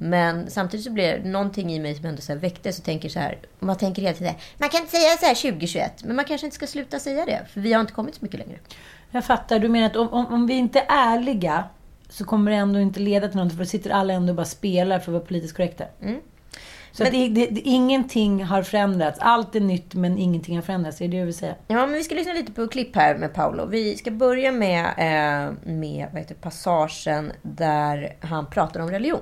Men 0.00 0.50
samtidigt 0.50 0.84
så 0.86 0.92
blev 0.92 1.22
det 1.22 1.28
någonting 1.28 1.72
i 1.72 1.80
mig 1.80 1.94
som 1.94 2.04
ändå 2.06 2.22
så 2.22 2.32
här 2.32 2.40
väcktes 2.40 2.78
och 2.78 2.84
tänker 2.84 3.08
så 3.08 3.18
här. 3.18 3.38
Man 3.58 3.76
tänker 3.76 4.02
hela 4.02 4.14
tiden 4.14 4.34
Man 4.58 4.68
kan 4.68 4.80
inte 4.80 4.90
säga 4.96 5.16
så 5.16 5.26
här 5.26 5.34
2021. 5.50 6.04
Men 6.04 6.16
man 6.16 6.24
kanske 6.24 6.46
inte 6.46 6.54
ska 6.54 6.66
sluta 6.66 6.98
säga 6.98 7.24
det. 7.24 7.40
För 7.52 7.60
vi 7.60 7.72
har 7.72 7.80
inte 7.80 7.92
kommit 7.92 8.14
så 8.14 8.24
mycket 8.24 8.40
längre. 8.40 8.58
Jag 9.10 9.24
fattar. 9.24 9.58
Du 9.58 9.68
menar 9.68 9.86
att 9.86 9.96
om, 9.96 10.08
om, 10.08 10.26
om 10.26 10.46
vi 10.46 10.54
inte 10.54 10.80
är 10.80 10.86
ärliga 10.88 11.64
så 12.08 12.24
kommer 12.24 12.50
det 12.50 12.56
ändå 12.56 12.80
inte 12.80 13.00
leda 13.00 13.28
till 13.28 13.36
något. 13.36 13.52
För 13.52 13.58
då 13.58 13.64
sitter 13.64 13.90
alla 13.90 14.12
ändå 14.12 14.30
och 14.30 14.36
bara 14.36 14.46
spelar 14.46 14.98
för 14.98 15.12
att 15.12 15.14
vara 15.14 15.24
politiskt 15.24 15.56
korrekta. 15.56 15.84
Mm. 16.02 16.20
Så 16.92 17.04
att 17.04 17.10
det, 17.10 17.28
det, 17.28 17.46
det, 17.46 17.60
ingenting 17.60 18.44
har 18.44 18.62
förändrats. 18.62 19.18
Allt 19.20 19.54
är 19.54 19.60
nytt 19.60 19.94
men 19.94 20.18
ingenting 20.18 20.56
har 20.56 20.62
förändrats. 20.62 20.98
Det 20.98 21.04
är 21.04 21.08
det 21.08 21.16
jag 21.16 21.24
vill 21.24 21.34
säga. 21.34 21.54
Ja, 21.66 21.86
men 21.86 21.92
vi 21.92 22.04
ska 22.04 22.14
lyssna 22.14 22.32
lite 22.32 22.52
på 22.52 22.68
klipp 22.68 22.96
här 22.96 23.18
med 23.18 23.34
Paolo. 23.34 23.66
Vi 23.66 23.96
ska 23.96 24.10
börja 24.10 24.52
med, 24.52 24.84
eh, 24.84 25.72
med 25.72 26.08
vad 26.12 26.20
heter, 26.20 26.34
det, 26.34 26.40
passagen 26.40 27.32
där 27.42 28.16
han 28.20 28.46
pratar 28.46 28.80
om 28.80 28.90
religion. 28.90 29.20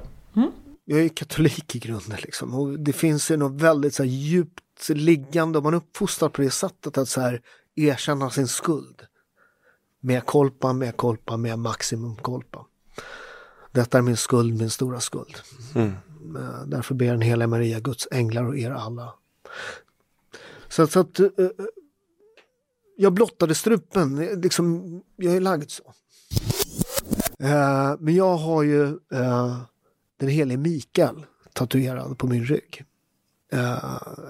Jag 0.89 1.01
är 1.01 1.09
katolik 1.09 1.77
i 1.77 1.79
grunden 1.79 2.19
liksom. 2.23 2.55
Och 2.55 2.81
det 2.81 2.93
finns 2.93 3.31
ju 3.31 3.37
något 3.37 3.63
väldigt 3.63 3.95
så 3.95 4.03
här, 4.03 4.11
djupt 4.11 4.89
liggande, 4.89 5.59
om 5.59 5.65
man 5.65 5.75
är 5.75 5.79
uppfostrad 5.79 6.33
på 6.33 6.43
det 6.43 6.51
sättet 6.51 6.99
att 6.99 7.09
så 7.09 7.21
här, 7.21 7.41
erkänna 7.75 8.31
sin 8.31 8.49
skuld. 8.49 9.03
Mea 10.01 10.21
culpa, 10.21 10.73
mea 10.73 10.93
culpa, 10.93 11.37
mea 11.37 11.57
maximum 11.57 12.17
culpa. 12.17 12.67
Detta 13.77 13.99
är 13.99 14.03
min 14.03 14.17
skuld, 14.17 14.59
min 14.59 14.71
stora 14.71 15.01
skuld. 15.01 15.37
Eh, 15.77 16.63
Därför 16.67 16.95
ber 16.95 17.07
den 17.07 17.21
heliga 17.21 17.47
Maria, 17.47 17.81
Guds 17.81 18.09
änglar 18.11 18.45
och 18.45 18.59
er 18.59 18.71
alla. 18.71 19.15
Så, 20.69 20.87
så 20.87 21.01
att 21.01 21.21
eh, 21.21 21.27
eh, 21.27 21.51
jag 22.97 23.13
blottade 23.13 23.55
strupen, 23.55 24.17
liksom, 24.17 25.01
jag 25.17 25.37
är 25.37 25.41
lagd 25.41 25.71
så. 25.71 25.93
Men 27.99 28.15
jag 28.15 28.37
har 28.37 28.63
ju 28.63 28.99
den 30.17 30.29
helige 30.29 30.59
Mikael 30.59 31.27
tatuerad 31.53 32.19
på 32.19 32.27
min 32.27 32.45
rygg. 32.45 32.85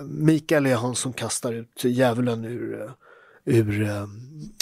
Mikael 0.04 0.66
är 0.66 0.76
han 0.76 0.94
som 0.94 1.12
kastar 1.12 1.52
ut 1.52 1.84
djävulen 1.84 2.44
ur, 2.44 2.92
ur, 3.46 3.80
uh, 3.80 4.06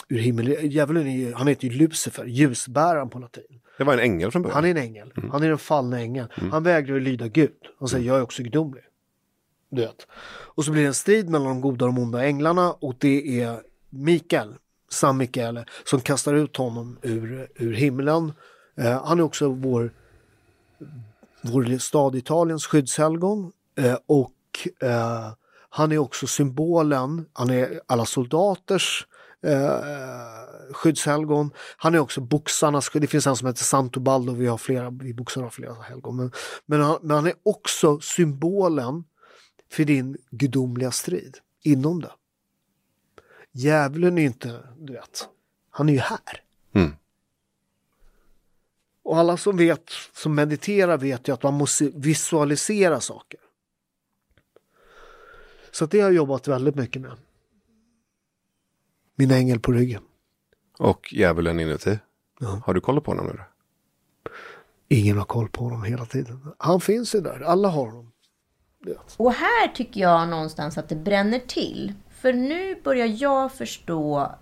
ur 0.08 0.18
himmel. 0.18 0.48
Djävulen 0.48 1.06
är 1.06 1.16
ju, 1.16 1.34
han 1.34 1.46
heter 1.46 1.68
ju 1.68 1.78
Lucifer, 1.78 2.24
ljusbäraren 2.24 3.10
på 3.10 3.18
latin. 3.18 3.60
Det 3.78 3.84
var 3.84 3.92
en 3.92 3.98
ängel 3.98 4.30
från 4.30 4.42
början. 4.42 4.54
Han 4.54 4.64
är 4.64 4.70
en 4.70 4.76
ängel. 4.76 5.12
Han 5.32 5.42
är 5.42 5.48
den 5.48 5.58
fallna 5.58 6.00
ängeln. 6.00 6.28
Han 6.52 6.62
vägrar 6.62 6.96
att 6.96 7.02
lyda 7.02 7.28
Gud. 7.28 7.50
Han 7.78 7.88
säger 7.88 8.06
jag 8.06 8.16
är 8.16 8.22
också 8.22 8.42
gudomlig. 8.42 8.82
Du 9.70 9.80
vet. 9.80 10.06
Och 10.54 10.64
så 10.64 10.72
blir 10.72 10.82
det 10.82 10.88
en 10.88 10.94
strid 10.94 11.28
mellan 11.28 11.48
de 11.48 11.60
goda 11.60 11.84
och 11.84 11.94
de 11.94 12.02
onda 12.02 12.24
änglarna 12.24 12.72
och 12.72 12.94
det 12.98 13.40
är 13.40 13.60
Mikael, 13.90 14.54
San 14.90 15.16
Mikael, 15.16 15.64
som 15.84 16.00
kastar 16.00 16.34
ut 16.34 16.56
honom 16.56 16.98
ur, 17.02 17.48
ur 17.54 17.72
himlen. 17.72 18.32
Eh, 18.76 19.04
han 19.04 19.18
är 19.18 19.22
också 19.22 19.48
vår, 19.48 19.90
vår 21.42 21.78
stad 21.78 22.14
Italiens 22.14 22.66
skyddshelgon 22.66 23.52
eh, 23.78 23.96
och 24.06 24.32
eh, 24.82 25.32
han 25.76 25.92
är 25.92 25.98
också 25.98 26.26
symbolen, 26.26 27.26
han 27.32 27.50
är 27.50 27.80
alla 27.86 28.04
soldaters 28.04 29.06
eh, 29.42 30.72
skyddshelgon. 30.72 31.50
Han 31.76 31.94
är 31.94 31.98
också 31.98 32.20
boxarnas, 32.20 32.90
det 32.92 33.06
finns 33.06 33.26
en 33.26 33.36
som 33.36 33.46
heter 33.46 33.64
Santobaldo, 33.64 34.32
vi 34.32 34.46
har 34.46 34.58
flera, 34.58 34.90
vi 34.90 35.14
boxare 35.14 35.42
har 35.42 35.50
flera 35.50 35.74
helgon. 35.74 36.16
Men, 36.16 36.32
men, 36.66 36.80
han, 36.80 36.98
men 37.02 37.16
han 37.16 37.26
är 37.26 37.34
också 37.42 38.00
symbolen 38.00 39.04
för 39.72 39.84
din 39.84 40.16
gudomliga 40.30 40.90
strid 40.90 41.38
inom 41.62 42.00
det. 42.00 42.12
Djävulen 43.52 44.18
är 44.18 44.24
inte, 44.24 44.60
du 44.78 44.92
vet, 44.92 45.28
han 45.70 45.88
är 45.88 45.92
ju 45.92 45.98
här. 45.98 46.42
Mm. 46.74 46.92
Och 49.02 49.18
alla 49.18 49.36
som 49.36 49.56
vet, 49.56 49.90
som 50.12 50.34
mediterar 50.34 50.98
vet 50.98 51.28
ju 51.28 51.32
att 51.32 51.42
man 51.42 51.54
måste 51.54 51.90
visualisera 51.94 53.00
saker. 53.00 53.40
Så 55.74 55.86
det 55.86 56.00
har 56.00 56.08
jag 56.08 56.16
jobbat 56.16 56.48
väldigt 56.48 56.74
mycket 56.74 57.02
med. 57.02 57.12
Min 59.14 59.30
ängel 59.30 59.60
på 59.60 59.72
ryggen. 59.72 60.02
Och 60.78 61.12
djävulen 61.12 61.60
inuti. 61.60 61.98
Ja. 62.40 62.62
Har 62.66 62.74
du 62.74 62.80
koll 62.80 63.00
på 63.00 63.10
honom 63.10 63.26
nu 63.26 63.32
då? 63.32 63.44
Ingen 64.88 65.18
har 65.18 65.24
koll 65.24 65.48
på 65.48 65.64
honom 65.64 65.84
hela 65.84 66.06
tiden. 66.06 66.52
Han 66.58 66.80
finns 66.80 67.14
ju 67.14 67.20
där, 67.20 67.40
alla 67.40 67.68
har 67.68 67.86
honom. 67.86 68.12
Och 69.16 69.32
här 69.32 69.68
tycker 69.68 70.00
jag 70.00 70.28
någonstans 70.28 70.78
att 70.78 70.88
det 70.88 70.96
bränner 70.96 71.38
till. 71.38 71.92
För 72.10 72.32
nu 72.32 72.80
börjar 72.84 73.06
jag 73.06 73.52
förstå 73.52 74.34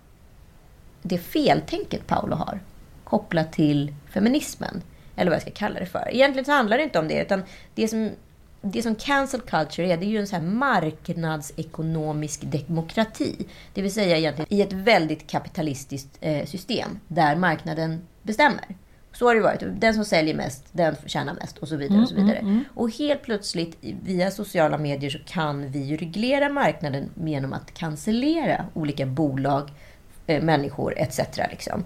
det 1.01 1.17
feltänket 1.17 2.07
Paolo 2.07 2.35
har. 2.35 2.59
Kopplat 3.03 3.53
till 3.53 3.95
feminismen. 4.09 4.81
Eller 5.15 5.31
vad 5.31 5.35
jag 5.35 5.41
ska 5.41 5.51
kalla 5.51 5.79
det 5.79 5.85
för. 5.85 6.09
Egentligen 6.11 6.45
så 6.45 6.51
handlar 6.51 6.77
det 6.77 6.83
inte 6.83 6.99
om 6.99 7.07
det. 7.07 7.21
Utan 7.21 7.43
det 7.75 7.87
som, 7.87 8.09
det 8.65 8.83
som 8.83 8.95
cancel 8.95 9.41
culture 9.41 9.87
är, 9.87 9.97
det 9.97 10.05
är 10.05 10.09
ju 10.09 10.17
en 10.17 10.27
så 10.27 10.35
här 10.35 10.43
marknadsekonomisk 10.43 12.41
demokrati. 12.41 13.45
Det 13.73 13.81
vill 13.81 13.93
säga 13.93 14.17
egentligen 14.17 14.53
i 14.53 14.61
ett 14.61 14.73
väldigt 14.73 15.27
kapitalistiskt 15.27 16.17
eh, 16.21 16.45
system. 16.45 16.99
Där 17.07 17.35
marknaden 17.35 18.01
bestämmer. 18.21 18.75
Så 19.13 19.27
har 19.27 19.35
det 19.35 19.41
varit. 19.41 19.63
Den 19.81 19.93
som 19.93 20.05
säljer 20.05 20.35
mest, 20.35 20.65
den 20.71 20.95
tjänar 21.05 21.33
mest 21.33 21.57
och 21.57 21.67
så 21.67 21.75
vidare. 21.75 22.01
och 22.01 22.09
så 22.09 22.15
vidare. 22.15 22.63
Och 22.75 22.91
helt 22.91 23.21
plötsligt 23.21 23.77
via 23.81 24.31
sociala 24.31 24.77
medier 24.77 25.09
så 25.09 25.19
kan 25.25 25.71
vi 25.71 25.97
reglera 25.97 26.49
marknaden 26.49 27.09
genom 27.25 27.53
att 27.53 27.73
cancellera 27.73 28.65
olika 28.73 29.05
bolag, 29.05 29.69
eh, 30.27 30.43
människor 30.43 30.93
etc. 30.97 31.19
Liksom. 31.49 31.83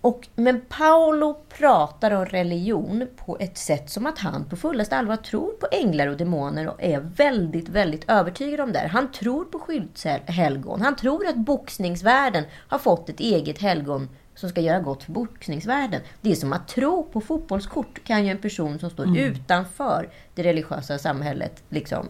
Och, 0.00 0.28
men 0.34 0.60
Paolo 0.60 1.34
pratar 1.48 2.10
om 2.10 2.26
religion 2.26 3.06
på 3.16 3.36
ett 3.40 3.58
sätt 3.58 3.90
som 3.90 4.06
att 4.06 4.18
han 4.18 4.44
på 4.44 4.56
fullaste 4.56 4.96
allvar 4.96 5.16
tror 5.16 5.52
på 5.52 5.66
änglar 5.72 6.06
och 6.06 6.16
demoner 6.16 6.68
och 6.68 6.82
är 6.82 7.00
väldigt, 7.00 7.68
väldigt 7.68 8.10
övertygad 8.10 8.60
om 8.60 8.72
det. 8.72 8.88
Han 8.92 9.12
tror 9.12 9.44
på 9.44 9.58
skyddshelgon. 9.58 10.80
Han 10.80 10.96
tror 10.96 11.26
att 11.26 11.36
boxningsvärlden 11.36 12.44
har 12.68 12.78
fått 12.78 13.08
ett 13.08 13.20
eget 13.20 13.58
helgon 13.58 14.08
som 14.34 14.48
ska 14.48 14.60
göra 14.60 14.80
gott 14.80 15.02
för 15.02 15.12
boxningsvärlden. 15.12 16.00
Det 16.20 16.30
är 16.30 16.34
som 16.34 16.52
att 16.52 16.68
tro 16.68 17.02
på 17.02 17.20
fotbollskort 17.20 18.04
kan 18.04 18.24
ju 18.24 18.30
en 18.30 18.38
person 18.38 18.78
som 18.78 18.90
står 18.90 19.18
utanför 19.18 20.08
det 20.34 20.42
religiösa 20.42 20.98
samhället 20.98 21.62
liksom 21.68 22.06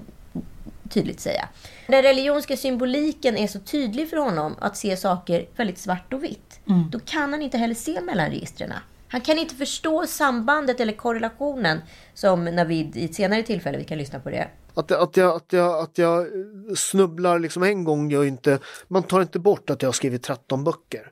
tydligt 0.90 1.20
säga. 1.20 1.48
Den 1.86 2.02
religionska 2.02 2.56
symboliken 2.56 3.36
är 3.36 3.46
så 3.46 3.58
tydlig 3.58 4.10
för 4.10 4.16
honom 4.16 4.56
att 4.60 4.76
se 4.76 4.96
saker 4.96 5.48
väldigt 5.56 5.78
svart 5.78 6.12
och 6.12 6.24
vitt. 6.24 6.60
Då 6.90 6.98
kan 6.98 7.32
han 7.32 7.42
inte 7.42 7.58
heller 7.58 7.74
se 7.74 8.00
mellan 8.00 8.30
registren. 8.30 8.72
Han 9.08 9.20
kan 9.20 9.38
inte 9.38 9.54
förstå 9.54 10.06
sambandet 10.06 10.80
eller 10.80 10.92
korrelationen 10.92 11.80
som 12.14 12.44
Navid 12.44 12.96
i 12.96 13.04
ett 13.04 13.14
senare 13.14 13.42
tillfälle, 13.42 13.78
vi 13.78 13.84
kan 13.84 13.98
lyssna 13.98 14.20
på 14.20 14.30
det, 14.30 14.48
Att, 14.74 14.92
att, 14.92 15.16
jag, 15.16 15.36
att, 15.36 15.52
jag, 15.52 15.78
att 15.78 15.98
jag 15.98 16.26
snubblar 16.76 17.38
liksom 17.38 17.62
en 17.62 17.84
gång 17.84 18.10
gör 18.10 18.24
inte, 18.24 18.58
man 18.88 19.02
tar 19.02 19.22
inte 19.22 19.38
bort 19.38 19.70
att 19.70 19.82
jag 19.82 19.88
har 19.88 19.92
skrivit 19.92 20.22
13 20.22 20.64
böcker. 20.64 21.10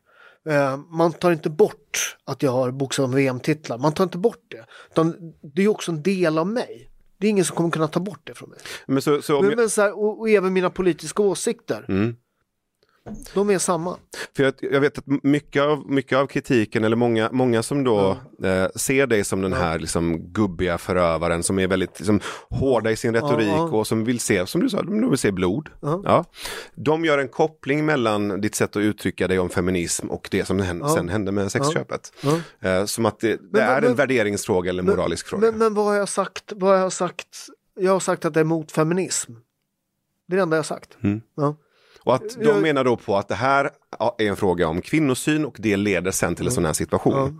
Eh, 0.48 0.76
man 0.76 1.12
tar 1.12 1.32
inte 1.32 1.50
bort 1.50 2.16
att 2.24 2.42
jag 2.42 2.52
har 2.52 2.70
boxat 2.70 3.04
om 3.04 3.14
VM-titlar, 3.14 3.78
man 3.78 3.92
tar 3.92 4.04
inte 4.04 4.18
bort 4.18 4.44
det. 4.48 4.64
Utan 4.90 5.34
det 5.54 5.62
är 5.62 5.68
också 5.68 5.92
en 5.92 6.02
del 6.02 6.38
av 6.38 6.46
mig. 6.46 6.90
Det 7.18 7.26
är 7.26 7.30
ingen 7.30 7.44
som 7.44 7.56
kommer 7.56 7.70
kunna 7.70 7.88
ta 7.88 8.00
bort 8.00 8.20
det 8.24 8.34
från 8.34 8.50
mig. 8.50 8.58
Men 8.86 9.02
så, 9.02 9.22
så 9.22 9.40
Men, 9.40 9.50
jag, 9.50 9.58
men 9.58 9.70
så 9.70 9.82
här, 9.82 9.98
och, 9.98 10.20
och 10.20 10.30
även 10.30 10.52
mina 10.52 10.70
politiska 10.70 11.22
åsikter. 11.22 11.84
Mm. 11.88 12.16
De 13.34 13.50
är 13.50 13.58
samma. 13.58 13.96
För 14.36 14.42
jag, 14.44 14.54
jag 14.60 14.80
vet 14.80 14.98
att 14.98 15.04
mycket 15.22 15.62
av, 15.62 15.90
mycket 15.90 16.18
av 16.18 16.26
kritiken, 16.26 16.84
eller 16.84 16.96
många, 16.96 17.28
många 17.32 17.62
som 17.62 17.84
då 17.84 18.16
eh, 18.44 18.66
ser 18.76 19.06
dig 19.06 19.24
som 19.24 19.42
den 19.42 19.52
här 19.52 19.78
liksom, 19.78 20.18
gubbiga 20.32 20.78
förövaren 20.78 21.42
som 21.42 21.58
är 21.58 21.66
väldigt 21.66 22.00
liksom, 22.00 22.20
hårda 22.50 22.90
i 22.90 22.96
sin 22.96 23.14
retorik 23.14 23.48
ja. 23.48 23.62
och 23.62 23.86
som 23.86 24.04
vill 24.04 24.20
se, 24.20 24.46
som 24.46 24.60
du 24.60 24.68
sa, 24.70 24.82
de 24.82 25.10
vill 25.10 25.18
se 25.18 25.32
blod. 25.32 25.68
Ja. 25.82 26.02
Ja. 26.04 26.24
De 26.74 27.04
gör 27.04 27.18
en 27.18 27.28
koppling 27.28 27.86
mellan 27.86 28.40
ditt 28.40 28.54
sätt 28.54 28.76
att 28.76 28.80
uttrycka 28.80 29.28
dig 29.28 29.38
om 29.38 29.50
feminism 29.50 30.10
och 30.10 30.28
det 30.30 30.44
som 30.44 30.58
Ja. 30.58 30.94
sen 30.96 31.08
hände 31.08 31.32
med 31.32 31.52
sexköpet. 31.52 32.12
Eh, 32.60 32.84
som 32.84 33.06
att 33.06 33.20
det, 33.20 33.28
det 33.36 33.40
Men- 33.52 33.62
är 33.62 33.80
men- 33.80 33.90
en 33.90 33.96
värderingsfråga 33.96 34.70
eller 34.70 34.82
moralisk 34.82 35.26
fråga. 35.28 35.50
Men, 35.50 35.58
men 35.58 35.74
vad 35.74 35.84
har 35.84 35.94
jag 35.94 36.08
sagt? 36.08 36.52
Vad 36.56 36.70
har 36.70 36.78
jag 36.78 36.92
sagt? 36.92 37.46
Jag 37.80 37.92
har 37.92 38.00
sagt 38.00 38.24
att 38.24 38.34
det 38.34 38.40
är 38.40 38.44
mot 38.44 38.72
feminism. 38.72 39.32
Det 40.28 40.34
är 40.34 40.36
det 40.36 40.42
enda 40.42 40.56
jag 40.56 40.62
har 40.62 40.64
sagt. 40.64 40.96
Mm. 41.02 41.20
Ja. 41.36 41.56
Och 42.08 42.14
att 42.14 42.34
de 42.34 42.44
Jag- 42.44 42.62
menar 42.62 42.84
då 42.84 42.96
på 42.96 43.16
att 43.16 43.28
det 43.28 43.34
här 43.34 43.70
är 44.18 44.28
en 44.28 44.36
fråga 44.36 44.68
om 44.68 44.80
kvinnosyn 44.80 45.44
och 45.44 45.56
det 45.58 45.76
leder 45.76 46.10
sen 46.10 46.34
till 46.34 46.46
en 46.46 46.52
sån 46.52 46.64
här 46.64 46.72
situation. 46.72 47.12
Ja. 47.14 47.32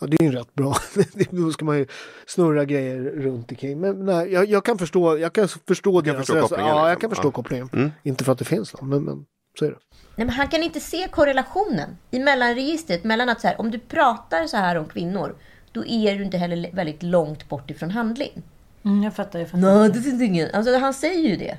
Ja, 0.00 0.06
det 0.06 0.16
är 0.20 0.24
ju 0.24 0.32
rätt 0.32 0.54
bra. 0.54 0.76
Då 1.30 1.50
ska 1.52 1.64
man 1.64 1.78
ju 1.78 1.86
snurra 2.26 2.64
grejer 2.64 2.96
runt 3.00 3.50
omkring. 3.50 3.80
Men 3.80 4.04
nej, 4.04 4.32
jag, 4.32 4.46
jag 4.46 4.64
kan 4.64 4.78
förstå, 4.78 5.18
jag 5.18 5.32
kan 5.32 5.48
förstå 5.48 6.00
deras 6.00 6.16
förstå 6.26 6.40
kopplingen, 6.40 6.66
Ja, 6.66 6.78
jag 6.78 6.90
liksom. 6.90 7.00
kan 7.00 7.10
förstå 7.10 7.28
Ja. 7.28 7.32
kopplingen. 7.32 7.68
Mm. 7.72 7.90
Inte 8.02 8.24
för 8.24 8.32
att 8.32 8.38
det 8.38 8.44
finns 8.44 8.74
någon, 8.80 8.88
men, 8.88 9.02
men 9.04 9.24
så 9.58 9.64
är 9.64 9.70
det. 9.70 9.76
Nej, 10.16 10.26
men 10.26 10.30
han 10.30 10.48
kan 10.48 10.62
inte 10.62 10.80
se 10.80 11.08
korrelationen 11.08 11.96
i 12.10 12.18
mellanregistret 12.18 13.04
mellan 13.04 13.28
att 13.28 13.40
så 13.40 13.48
här, 13.48 13.60
om 13.60 13.70
du 13.70 13.78
pratar 13.78 14.46
så 14.46 14.56
här 14.56 14.76
om 14.76 14.84
kvinnor, 14.88 15.36
då 15.72 15.84
är 15.86 16.14
du 16.16 16.24
inte 16.24 16.36
heller 16.38 16.70
väldigt 16.72 17.02
långt 17.02 17.48
bort 17.48 17.70
ifrån 17.70 17.90
handling. 17.90 18.42
Mm, 18.84 19.02
jag 19.02 19.14
fattar. 19.14 19.38
Jag 19.38 19.48
fattar. 19.50 19.78
Nej, 19.78 19.90
det 19.90 20.00
finns 20.00 20.22
ingen. 20.22 20.48
Alltså, 20.54 20.78
han 20.78 20.94
säger 20.94 21.28
ju 21.28 21.36
det. 21.36 21.58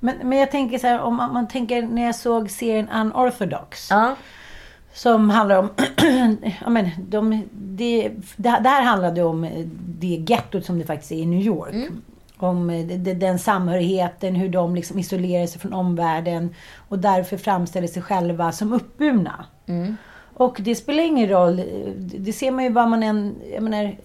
Men, 0.00 0.16
men 0.28 0.38
jag 0.38 0.50
tänker 0.50 0.78
så 0.78 0.86
här, 0.86 1.00
om 1.00 1.16
man, 1.16 1.32
man 1.32 1.48
tänker 1.48 1.82
när 1.82 2.04
jag 2.06 2.14
såg 2.14 2.50
serien 2.50 2.88
Unorthodox. 2.88 3.88
Ja. 3.90 4.16
Som 4.94 5.30
handlar 5.30 5.58
om, 5.58 5.68
ja 6.64 6.70
men 6.70 6.90
de, 7.08 7.42
det, 7.52 8.10
det, 8.36 8.48
här 8.48 8.82
handlade 8.82 9.22
om 9.22 9.48
det 9.98 10.24
gettot 10.28 10.64
som 10.64 10.78
det 10.78 10.84
faktiskt 10.84 11.12
är 11.12 11.16
i 11.16 11.26
New 11.26 11.40
York. 11.40 11.74
Om 12.36 12.70
eh, 12.70 12.86
de- 12.86 12.96
de- 12.96 13.14
den 13.14 13.38
samhörigheten, 13.38 14.34
hur 14.34 14.48
de 14.48 14.74
liksom 14.74 14.98
isolerar 14.98 15.46
sig 15.46 15.60
från 15.60 15.72
omvärlden 15.72 16.54
och 16.88 16.98
därför 16.98 17.36
framställer 17.36 17.88
sig 17.88 18.02
själva 18.02 18.52
som 18.52 18.72
uppburna. 18.72 19.44
Och 20.34 20.56
det 20.60 20.74
spelar 20.74 21.02
ingen 21.02 21.28
roll, 21.28 21.62
det 22.18 22.32
ser 22.32 22.50
man 22.50 22.64
ju 22.64 22.70
vad 22.70 22.88
man 22.88 23.02
än, 23.02 23.34
jag 23.54 23.62
menar, 23.62 23.96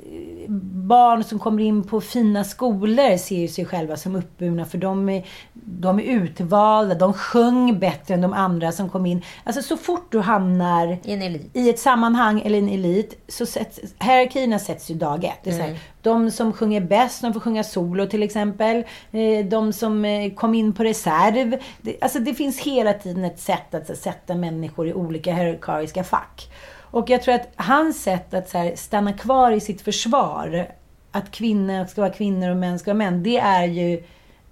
barn 0.88 1.24
som 1.24 1.40
kommer 1.40 1.64
in 1.64 1.84
på 1.84 2.02
fina 2.02 2.44
skolor 2.44 3.18
ser 3.18 3.36
ju 3.36 3.48
sig 3.48 3.66
själva 3.66 3.98
som 3.98 4.16
uppburna 4.16 4.66
för 4.66 4.78
de 4.78 5.10
är, 5.10 5.26
de 5.54 6.00
är 6.00 6.04
utvalda, 6.04 6.96
de 6.96 7.14
sjöng 7.14 7.80
bättre 7.80 8.14
än 8.14 8.22
de 8.22 8.34
andra 8.34 8.72
som 8.72 8.90
kom 8.90 9.06
in. 9.06 9.22
Alltså 9.44 9.62
så 9.62 9.78
fort 9.78 10.12
du 10.12 10.20
hamnar 10.20 10.98
I 11.04 11.16
i 11.54 11.70
ett 11.70 11.80
sammanhang 11.80 12.42
eller 12.46 12.58
en 12.60 12.70
elit 12.70 13.24
så 13.28 13.46
sätts 13.46 13.80
hierarkierna 14.00 14.60
sätts 14.60 14.92
ju 14.92 14.96
dag 14.96 15.24
ett. 15.24 15.40
Det 15.44 15.50
är 15.50 15.54
så 15.54 15.62
här, 15.62 15.80
De 16.02 16.32
som 16.32 16.54
sjunger 16.54 16.82
bäst, 16.82 17.22
de 17.22 17.34
får 17.34 17.40
sjunga 17.40 17.64
solo 17.64 18.06
till 18.06 18.24
exempel. 18.24 18.84
Eh, 19.12 19.46
De 19.46 19.74
som 19.74 20.06
eh, 20.06 20.34
kom 20.34 20.56
in 20.56 20.74
på 20.74 20.84
reserv. 20.84 21.58
Alltså 22.02 22.20
det 22.20 22.34
finns 22.34 22.60
hela 22.60 22.94
tiden 22.94 23.24
ett 23.24 23.40
sätt 23.40 23.74
att 23.74 23.98
sätta 23.98 24.36
människor 24.36 24.88
i 24.88 24.94
olika 24.94 25.34
hierarkiska 25.34 26.04
fack. 26.04 26.50
Och 26.92 27.10
jag 27.10 27.22
tror 27.22 27.36
att 27.36 27.50
hans 27.56 28.04
sätt 28.04 28.34
att 28.34 28.50
så 28.50 28.72
stanna 28.76 29.14
kvar 29.14 29.52
i 29.52 29.60
sitt 29.60 29.82
försvar, 29.82 30.68
att 31.12 31.32
kvinnor 31.32 31.86
ska 31.86 32.02
vara 32.02 32.14
kvinnor 32.14 32.50
och 32.50 32.58
män 32.58 32.80
ska 32.80 32.92
vara 32.92 32.98
män, 32.98 33.24
det 33.24 33.38
är 33.38 33.64
ju 33.64 34.04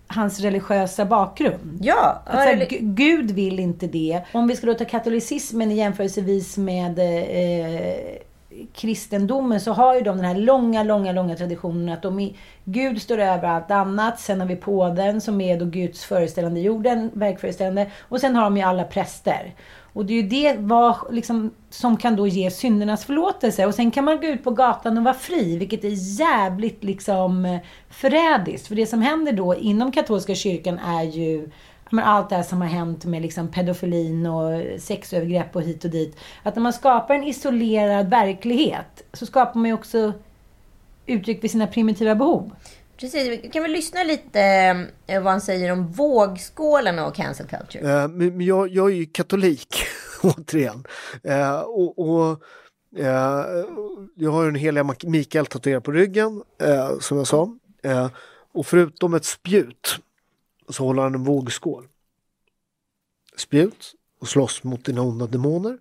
hans 0.07 0.39
religiösa 0.39 1.05
bakgrund. 1.05 1.79
Ja. 1.81 2.21
Att 2.25 2.35
här, 2.39 2.55
Gu- 2.55 2.77
Gud 2.81 3.31
vill 3.31 3.59
inte 3.59 3.87
det. 3.87 4.21
Om 4.33 4.47
vi 4.47 4.55
ska 4.55 4.67
då 4.67 4.73
ta 4.73 4.85
katolicismen 4.85 5.71
i 5.71 5.75
jämförelsevis 5.75 6.57
med 6.57 6.99
eh, 6.99 7.95
kristendomen 8.73 9.61
så 9.61 9.73
har 9.73 9.95
ju 9.95 10.01
de 10.01 10.17
den 10.17 10.25
här 10.25 10.35
långa, 10.35 10.83
långa, 10.83 11.11
långa 11.11 11.35
traditionen 11.35 11.89
att 11.89 12.01
de 12.01 12.19
är, 12.19 12.33
Gud 12.63 13.01
står 13.01 13.17
över 13.17 13.47
allt 13.47 13.71
annat. 13.71 14.19
Sen 14.19 14.39
har 14.39 14.47
vi 14.47 14.55
påven 14.55 15.21
som 15.21 15.41
är 15.41 15.59
då 15.59 15.65
Guds 15.65 16.05
föreställande 16.05 16.59
jorden, 16.59 17.11
verkföreställande. 17.13 17.91
Och 18.01 18.19
sen 18.19 18.35
har 18.35 18.43
de 18.43 18.57
ju 18.57 18.63
alla 18.63 18.83
präster. 18.83 19.53
Och 19.93 20.05
det 20.05 20.13
är 20.13 20.21
ju 20.21 20.29
det 20.29 20.55
var, 20.59 20.97
liksom, 21.11 21.51
som 21.69 21.97
kan 21.97 22.15
då 22.15 22.27
ge 22.27 22.51
syndernas 22.51 23.05
förlåtelse. 23.05 23.65
Och 23.65 23.75
sen 23.75 23.91
kan 23.91 24.05
man 24.05 24.21
gå 24.21 24.27
ut 24.27 24.43
på 24.43 24.51
gatan 24.51 24.97
och 24.97 25.03
vara 25.03 25.13
fri, 25.13 25.57
vilket 25.57 25.83
är 25.83 26.19
jävligt 26.19 26.83
liksom 26.83 27.59
förrädiskt. 27.89 28.67
För 28.67 28.75
det 28.75 28.85
som 28.85 29.01
händer 29.01 29.31
då 29.31 29.55
inom 29.55 29.91
katolska 29.91 30.35
kyrkan 30.35 30.79
är 30.79 31.03
ju 31.03 31.49
men 31.91 32.05
allt 32.05 32.29
det 32.29 32.35
här 32.35 32.43
som 32.43 32.61
har 32.61 32.67
hänt 32.67 33.05
med 33.05 33.21
liksom 33.21 33.47
pedofilin 33.47 34.25
och 34.25 34.63
sexövergrepp 34.81 35.55
och 35.55 35.61
hit 35.61 35.85
och 35.85 35.91
dit. 35.91 36.17
Att 36.43 36.55
när 36.55 36.61
man 36.61 36.73
skapar 36.73 37.15
en 37.15 37.23
isolerad 37.23 38.09
verklighet 38.09 39.03
så 39.13 39.25
skapar 39.25 39.59
man 39.59 39.65
ju 39.65 39.73
också 39.73 40.13
uttryck 41.05 41.41
för 41.41 41.47
sina 41.47 41.67
primitiva 41.67 42.15
behov. 42.15 42.51
Precis. 42.99 43.27
Vi 43.27 43.49
kan 43.49 43.63
väl 43.63 43.71
lyssna 43.71 44.03
lite 44.03 44.41
eh, 45.07 45.23
vad 45.23 45.31
han 45.31 45.41
säger 45.41 45.71
om 45.71 45.87
vågskålen 45.91 46.99
och 46.99 47.15
cancel 47.15 47.47
culture. 47.47 48.01
Eh, 48.03 48.07
Men 48.07 48.41
jag, 48.41 48.69
jag 48.69 48.91
är 48.91 48.95
ju 48.95 49.05
katolik, 49.05 49.75
återigen. 50.23 50.85
Eh, 51.23 51.59
och, 51.59 51.99
och, 51.99 52.43
eh, 52.97 53.45
jag 54.15 54.31
har 54.31 54.43
ju 54.43 54.49
en 54.49 54.55
heliga 54.55 54.95
Mikael 55.03 55.45
tatuerad 55.45 55.83
på 55.83 55.91
ryggen, 55.91 56.43
eh, 56.61 56.99
som 56.99 57.17
jag 57.17 57.27
sa. 57.27 57.57
Eh, 57.83 58.09
och 58.51 58.65
förutom 58.65 59.13
ett 59.13 59.25
spjut 59.25 59.99
så 60.69 60.85
håller 60.85 61.03
han 61.03 61.15
en 61.15 61.23
vågskål. 61.23 61.87
Spjut 63.37 63.93
och 64.21 64.27
slåss 64.27 64.63
mot 64.63 64.85
dina 64.85 65.01
onda 65.01 65.27
demoner. 65.27 65.77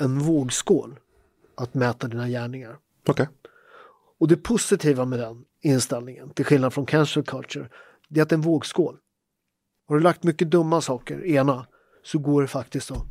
En 0.00 0.18
vågskål 0.18 0.98
att 1.54 1.74
mäta 1.74 2.08
dina 2.08 2.28
gärningar. 2.28 2.76
Okej. 3.06 3.28
Och 4.20 4.28
det 4.28 4.36
positiva 4.36 5.04
med 5.04 5.18
den 5.18 5.44
inställningen, 5.64 6.30
till 6.30 6.44
skillnad 6.44 6.74
från 6.74 6.86
cancel 6.86 7.22
culture, 7.22 7.68
det 8.08 8.20
är 8.20 8.22
att 8.22 8.28
det 8.28 8.32
är 8.32 8.38
en 8.38 8.42
vågskål. 8.42 8.98
Har 9.88 9.96
du 9.96 10.02
lagt 10.02 10.22
mycket 10.22 10.50
dumma 10.50 10.80
saker 10.80 11.24
i 11.24 11.34
ena 11.34 11.66
så 12.02 12.18
går 12.18 12.42
det 12.42 12.48
faktiskt 12.48 12.90
att... 12.90 13.04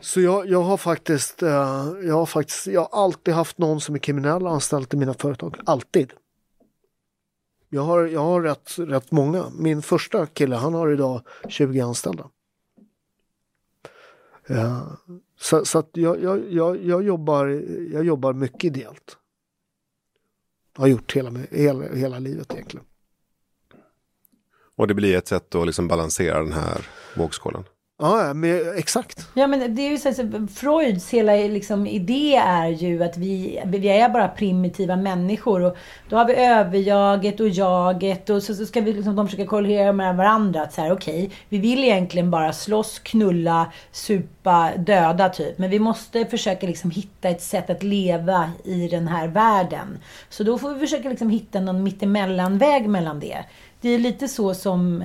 Så 0.00 0.20
jag, 0.20 0.48
jag 0.48 0.62
har 0.62 0.76
faktiskt, 0.76 1.42
eh, 1.42 1.48
jag 2.02 2.14
har 2.14 2.26
faktiskt, 2.26 2.66
jag 2.66 2.80
har 2.80 3.04
alltid 3.04 3.34
haft 3.34 3.58
någon 3.58 3.80
som 3.80 3.94
är 3.94 3.98
kriminell 3.98 4.46
anställd 4.46 4.94
i 4.94 4.96
mina 4.96 5.14
företag. 5.14 5.56
Alltid. 5.66 6.12
Jag 7.68 7.82
har, 7.82 8.06
jag 8.06 8.20
har 8.20 8.42
rätt, 8.42 8.78
rätt 8.78 9.10
många. 9.10 9.50
Min 9.58 9.82
första 9.82 10.26
kille, 10.26 10.56
han 10.56 10.74
har 10.74 10.92
idag 10.92 11.22
20 11.48 11.80
anställda. 11.80 12.30
Ja, 14.46 14.96
så 15.44 15.64
så 15.64 15.78
att 15.78 15.90
jag, 15.92 16.22
jag, 16.22 16.52
jag, 16.52 16.84
jag, 16.84 17.04
jobbar, 17.04 17.46
jag 17.92 18.04
jobbar 18.04 18.32
mycket 18.32 18.64
ideellt. 18.64 19.16
Har 20.76 20.86
gjort 20.86 21.16
hela, 21.16 21.30
hela, 21.50 21.94
hela 21.94 22.18
livet 22.18 22.52
egentligen. 22.52 22.86
Och 24.76 24.86
det 24.86 24.94
blir 24.94 25.16
ett 25.16 25.28
sätt 25.28 25.54
att 25.54 25.66
liksom 25.66 25.88
balansera 25.88 26.42
den 26.42 26.52
här 26.52 26.88
vågskålen. 27.16 27.64
Ja, 27.98 28.34
men 28.34 28.78
exakt. 28.78 29.28
Ja, 29.34 29.46
men 29.46 29.74
det 29.74 29.82
är 29.82 29.90
ju 29.90 29.98
så 29.98 30.08
att 30.08 30.50
Freuds 30.54 31.10
hela 31.10 31.32
liksom, 31.32 31.86
idé 31.86 32.36
är 32.36 32.68
ju 32.68 33.04
att 33.04 33.16
vi, 33.16 33.62
vi 33.66 33.88
är 33.88 34.08
bara 34.08 34.28
primitiva 34.28 34.96
människor. 34.96 35.62
Och 35.62 35.76
då 36.08 36.16
har 36.16 36.24
vi 36.24 36.34
överjaget 36.34 37.40
och 37.40 37.48
jaget 37.48 38.30
och 38.30 38.42
så, 38.42 38.54
så 38.54 38.66
ska 38.66 38.80
vi 38.80 38.92
liksom, 38.92 39.16
de 39.16 39.26
försöka 39.28 39.46
korrelera 39.46 39.92
med 39.92 40.16
varandra. 40.16 40.62
Att 40.62 40.72
så 40.72 40.80
här, 40.80 40.92
okej, 40.92 41.30
vi 41.48 41.58
vill 41.58 41.84
egentligen 41.84 42.30
bara 42.30 42.52
slåss, 42.52 42.98
knulla, 42.98 43.72
supa, 43.92 44.70
döda 44.76 45.28
typ. 45.28 45.58
Men 45.58 45.70
vi 45.70 45.78
måste 45.78 46.24
försöka 46.24 46.66
liksom 46.66 46.90
hitta 46.90 47.28
ett 47.28 47.42
sätt 47.42 47.70
att 47.70 47.82
leva 47.82 48.50
i 48.64 48.88
den 48.88 49.08
här 49.08 49.28
världen. 49.28 49.98
Så 50.28 50.44
då 50.44 50.58
får 50.58 50.74
vi 50.74 50.80
försöka 50.80 51.08
liksom 51.08 51.30
hitta 51.30 51.60
någon 51.60 51.82
mittemellanväg 51.82 52.88
mellan 52.88 53.20
det. 53.20 53.44
Det 53.80 53.88
är 53.88 53.98
lite 53.98 54.28
så 54.28 54.54
som 54.54 55.02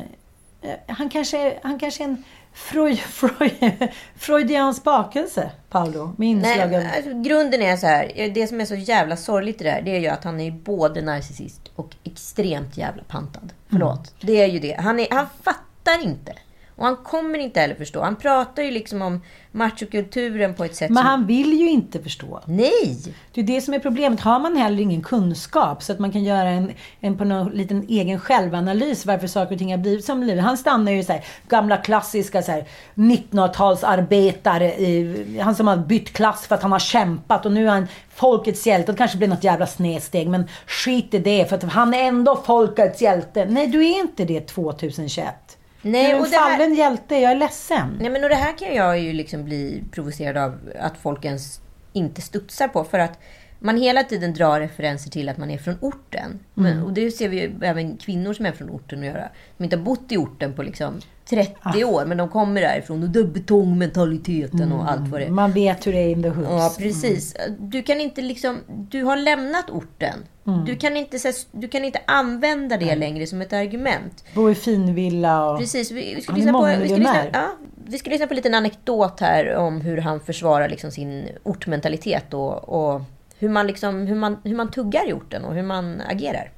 eh, 0.62 0.72
han 0.88 1.10
kanske, 1.10 1.60
han 1.64 1.80
kanske 1.80 2.04
är 2.04 2.08
en 2.08 2.24
Freud, 2.54 3.00
Freud, 3.00 3.90
Freudians 4.16 4.84
bakelse, 4.84 5.52
Paolo. 5.70 6.14
Med 6.18 6.28
inslag 6.28 6.72
Nej, 6.72 6.92
alltså, 6.96 7.22
grunden 7.22 7.62
är 7.62 7.78
så 7.78 7.88
här. 7.88 8.32
Det 8.34 8.48
som 8.48 8.62
är 8.62 8.66
så 8.66 8.76
jävla 8.76 9.18
sorgligt 9.18 9.62
i 9.62 9.64
det 9.64 9.72
här, 9.72 9.82
det 9.82 9.96
är 9.96 10.00
ju 10.00 10.08
att 10.08 10.24
han 10.24 10.40
är 10.40 10.52
både 10.52 11.02
narcissist 11.02 11.62
och 11.76 11.96
extremt 12.04 12.78
jävla 12.78 13.04
pantad. 13.04 13.54
Förlåt. 13.70 14.14
Det 14.22 14.42
är 14.42 14.48
ju 14.48 14.60
det. 14.60 14.74
Han, 14.80 15.00
är, 15.00 15.08
han 15.12 15.28
fattar 15.44 16.04
inte. 16.04 16.34
Och 16.80 16.86
han 16.86 16.96
kommer 16.96 17.40
inte 17.40 17.60
heller 17.60 17.76
förstå. 17.76 18.02
Han 18.02 18.16
pratar 18.16 18.64
ju 18.64 18.72
liksom 18.72 19.02
om 19.02 19.22
machokulturen 19.52 20.54
på 20.54 20.64
ett 20.64 20.76
sätt 20.76 20.90
Men 20.90 20.98
som... 20.98 21.06
han 21.06 21.26
vill 21.28 21.54
ju 21.60 21.70
inte 21.70 22.00
förstå. 22.04 22.40
Nej! 22.46 22.98
Det 23.34 23.42
är 23.42 23.46
det 23.46 23.62
som 23.62 23.74
är 23.74 23.80
problemet. 23.80 24.20
Har 24.22 24.40
man 24.40 24.58
heller 24.58 24.84
ingen 24.84 25.02
kunskap 25.02 25.84
så 25.84 25.92
att 25.94 26.00
man 26.00 26.12
kan 26.12 26.24
göra 26.24 26.50
en, 26.50 26.72
en 27.00 27.18
på 27.18 27.24
någon 27.26 27.50
liten 27.50 27.86
egen 27.90 28.20
självanalys 28.20 29.06
varför 29.06 29.28
saker 29.28 29.54
och 29.54 29.60
ting 29.60 29.72
har 29.72 29.78
blivit 29.78 30.06
som 30.06 30.20
blivit. 30.22 30.44
Han 30.44 30.58
stannar 30.58 30.92
ju 30.92 31.04
så 31.04 31.12
här, 31.14 31.26
gamla 31.48 31.78
klassiska 31.78 32.42
så 32.42 32.52
här, 32.52 32.66
1900-talsarbetare. 32.96 34.64
i- 34.78 35.40
Han 35.44 35.56
som 35.56 35.68
har 35.68 35.78
bytt 35.78 36.14
klass 36.14 36.48
för 36.48 36.56
att 36.56 36.62
han 36.62 36.72
har 36.72 36.80
kämpat 36.80 37.46
och 37.46 37.52
nu 37.52 37.66
är 37.68 37.72
han 37.72 37.88
folkets 38.10 38.68
hjälte. 38.68 38.92
Det 38.92 38.98
kanske 38.98 39.18
blir 39.18 39.28
något 39.28 39.44
jävla 39.44 39.68
snedsteg 39.68 40.30
men 40.30 40.48
skit 40.68 41.14
i 41.14 41.20
det 41.20 41.50
för 41.50 41.56
att 41.56 41.64
han 41.64 41.94
är 41.94 42.04
ändå 42.04 42.36
folkets 42.46 43.02
hjälte. 43.02 43.46
Nej, 43.46 43.68
du 43.68 43.86
är 43.86 44.00
inte 44.00 44.26
det 44.26 44.48
2021. 44.48 45.49
Nej, 45.82 46.06
är 46.12 46.16
en 46.16 46.22
och 46.22 46.28
det 46.30 46.36
här- 46.38 46.52
fallen 46.58 46.76
hjälte. 46.76 47.16
Jag 47.16 47.32
är 47.32 47.36
ledsen. 47.36 47.98
Nej 48.00 48.10
men 48.10 48.24
och 48.24 48.30
det 48.30 48.36
här 48.36 48.58
kan 48.58 48.76
jag 48.76 49.00
ju 49.00 49.14
liksom 49.14 49.44
bli 49.46 49.84
provocerad 49.92 50.38
av 50.38 50.60
att 50.80 50.98
folk 50.98 51.26
ens 51.26 51.62
inte 51.94 52.22
studsar 52.22 52.68
på. 52.68 52.84
För 52.84 53.00
att 53.00 53.20
man 53.60 53.78
hela 53.78 54.04
tiden 54.04 54.34
drar 54.34 54.60
referenser 54.60 55.10
till 55.10 55.30
att 55.30 55.38
man 55.38 55.52
är 55.52 55.58
från 55.58 55.76
orten. 55.82 56.40
Men, 56.54 56.84
och 56.84 56.94
det 56.94 57.12
ser 57.12 57.30
vi 57.30 57.42
ju 57.42 57.52
även 57.62 57.98
kvinnor 57.98 58.34
som 58.34 58.46
är 58.46 58.52
från 58.52 58.70
orten 58.70 59.00
att 59.00 59.06
göra. 59.06 59.30
Som 59.58 59.64
inte 59.64 59.76
har 59.76 59.84
bott 59.84 60.12
i 60.12 60.18
orten 60.18 60.54
på 60.54 60.64
liksom 60.64 60.94
30 61.30 61.84
år. 61.84 62.06
Men 62.06 62.18
de 62.18 62.30
kommer 62.30 62.62
därifrån. 62.62 63.04
Och 63.04 63.10
det 63.10 63.20
är 63.20 63.24
betongmentaliteten 63.24 64.72
och 64.72 64.92
allt 64.92 65.08
vad 65.08 65.22
det 65.22 65.26
är. 65.26 65.30
Man 65.30 65.52
vet 65.52 65.88
hur 65.88 65.94
det 65.94 66.00
är 66.00 66.10
in 66.10 66.24
the 66.24 66.30
hoods. 66.30 66.50
Ja, 66.50 66.74
precis. 66.78 67.36
Du 67.60 67.82
kan 67.84 68.02
inte 68.02 68.22
liksom... 68.22 68.58
Du 68.68 69.04
har 69.04 69.18
lämnat 69.18 69.70
orten. 69.70 70.20
Du, 70.66 70.76
kan 70.76 70.98
inte, 70.98 71.18
du 71.52 71.68
kan 71.68 71.86
inte 71.86 72.02
använda 72.08 72.78
det 72.78 72.96
längre 72.96 73.28
som 73.28 73.42
ett 73.42 73.54
argument. 73.54 74.24
Bo 74.34 74.50
i 74.50 74.56
finvilla 74.56 75.52
och... 75.52 75.60
Precis. 75.60 75.92
Vi, 75.92 76.16
vi, 76.16 76.22
ska 76.22 76.34
lyssna 76.34 76.52
på, 76.52 76.66
vi, 76.66 76.88
ska 76.88 76.98
lyssna, 76.98 77.26
ja, 77.34 77.48
vi 77.86 77.98
ska 77.98 78.10
lyssna 78.10 78.28
på 78.28 78.34
en 78.34 78.36
liten 78.36 78.54
anekdot 78.54 79.20
här 79.20 79.56
om 79.56 79.82
hur 79.82 79.98
han 79.98 80.20
försvarar 80.20 80.70
liksom 80.70 80.92
sin 80.92 81.30
ortmentalitet 81.44 82.34
och, 82.34 82.70
och 82.70 83.02
hur, 83.40 83.50
man 83.50 83.68
liksom, 83.68 84.08
hur, 84.08 84.16
man, 84.16 84.38
hur 84.44 84.56
man 84.56 84.72
tuggar 84.72 85.10
i 85.10 85.14
orten 85.14 85.46
och 85.46 85.54
hur 85.54 85.64
man 85.64 86.02
agerar. 86.02 86.54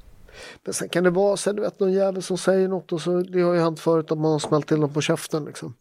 Men 0.64 0.74
sen 0.74 0.88
kan 0.88 1.04
det 1.04 1.10
vara 1.10 1.36
så 1.36 1.52
du 1.52 1.62
vet 1.62 1.80
någon 1.80 1.92
jävel 1.92 2.22
som 2.22 2.38
säger 2.38 2.68
något 2.68 2.92
och 2.92 3.00
så 3.00 3.22
det 3.22 3.40
har 3.40 3.54
ju 3.54 3.60
hänt 3.60 3.80
förut 3.80 4.12
att 4.12 4.18
man 4.18 4.32
har 4.32 4.38
smält 4.38 4.68
till 4.68 4.80
dem 4.80 4.92
på 4.92 5.00
käften 5.00 5.44
liksom. 5.44 5.74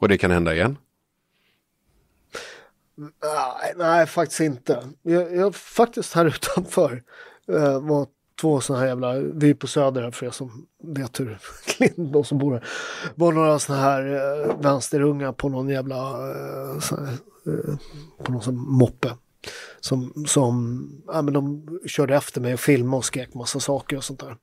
Och 0.00 0.08
det 0.08 0.18
kan 0.18 0.30
hända 0.30 0.54
igen. 0.54 0.78
Nej, 2.96 3.72
nej 3.76 4.06
faktiskt 4.06 4.40
inte. 4.40 4.88
Jag, 5.02 5.36
jag 5.36 5.54
faktiskt 5.54 6.14
här 6.14 6.24
utanför 6.24 7.02
eh, 7.48 7.80
var 7.80 8.06
två 8.40 8.60
sådana 8.60 8.80
här 8.80 8.88
jävla, 8.88 9.12
vi 9.14 9.50
är 9.50 9.54
på 9.54 9.66
Söder 9.66 10.02
här 10.02 10.10
för 10.10 10.26
er 10.26 10.30
som 10.30 10.66
vet 10.82 11.20
hur, 11.20 11.38
de 12.12 12.24
som 12.24 12.38
bor 12.38 12.52
här. 12.52 12.64
var 13.14 13.32
några 13.32 13.58
sådana 13.58 13.82
här 13.82 14.14
eh, 14.14 14.60
vänsterunga 14.60 15.32
på 15.32 15.48
någon 15.48 15.68
jävla, 15.68 15.96
eh, 16.30 16.80
här, 16.90 17.12
eh, 17.46 17.76
på 18.24 18.32
någon 18.32 18.42
sån 18.42 18.58
moppe. 18.58 19.10
Som, 19.80 20.24
som 20.26 20.86
ja, 21.06 21.22
men 21.22 21.34
de 21.34 21.68
körde 21.86 22.16
efter 22.16 22.40
mig 22.40 22.54
och 22.54 22.60
filmade 22.60 22.96
och 22.96 23.04
skrek 23.04 23.34
massa 23.34 23.60
saker 23.60 23.96
och 23.96 24.04
sånt 24.04 24.20
där. 24.20 24.36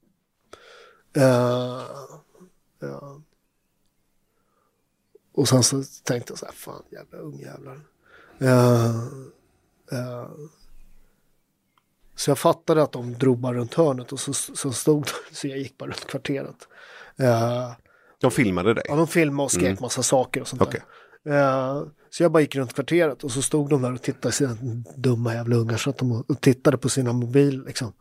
Uh, 1.17 1.83
ja. 2.79 3.21
Och 5.33 5.47
sen 5.47 5.63
så 5.63 5.83
tänkte 6.03 6.31
jag 6.31 6.39
så 6.39 6.45
här, 6.45 6.53
fan 6.53 6.83
jävla 6.91 7.17
ungjävlar. 7.17 7.79
Uh, 8.41 8.49
eh, 8.49 8.95
uh, 9.93 10.21
eh, 10.21 10.27
så 12.15 12.31
jag 12.31 12.37
fattade 12.37 12.83
att 12.83 12.91
de 12.91 13.13
drog 13.13 13.39
bara 13.39 13.53
runt 13.53 13.73
hörnet 13.73 14.11
och 14.11 14.19
så, 14.19 14.33
så 14.33 14.71
stod 14.71 15.07
så 15.31 15.47
jag 15.47 15.57
gick 15.57 15.77
bara 15.77 15.85
runt 15.89 16.07
kvarteret. 16.07 16.67
Eh, 17.17 17.71
De 18.21 18.31
filmade 18.31 18.73
dig. 18.73 18.83
ja, 18.87 18.95
de 18.95 19.07
filmade 19.07 19.45
och 19.45 19.51
skrek 19.51 19.79
massa 19.79 20.03
saker 20.03 20.41
och 20.41 20.47
sånt 20.47 20.61
Okej. 20.61 20.81
där. 21.23 21.77
Eh, 21.77 21.83
så 22.09 22.23
jag 22.23 22.31
bara 22.31 22.41
gick 22.41 22.55
runt 22.55 22.73
kvarteret 22.73 23.23
och 23.23 23.31
så 23.31 23.41
stod 23.41 23.69
de 23.69 23.81
där 23.81 23.93
och 23.93 24.01
tittade 24.01 24.31
sina 24.31 24.57
dumma 24.95 25.33
jävla 25.33 25.55
ungar 25.55 25.77
så 25.77 25.89
att 25.89 25.97
de 25.97 26.11
och 26.11 26.41
tittade 26.41 26.77
på 26.77 26.89
sina 26.89 27.13
mobiler 27.13 27.65
liksom. 27.65 27.93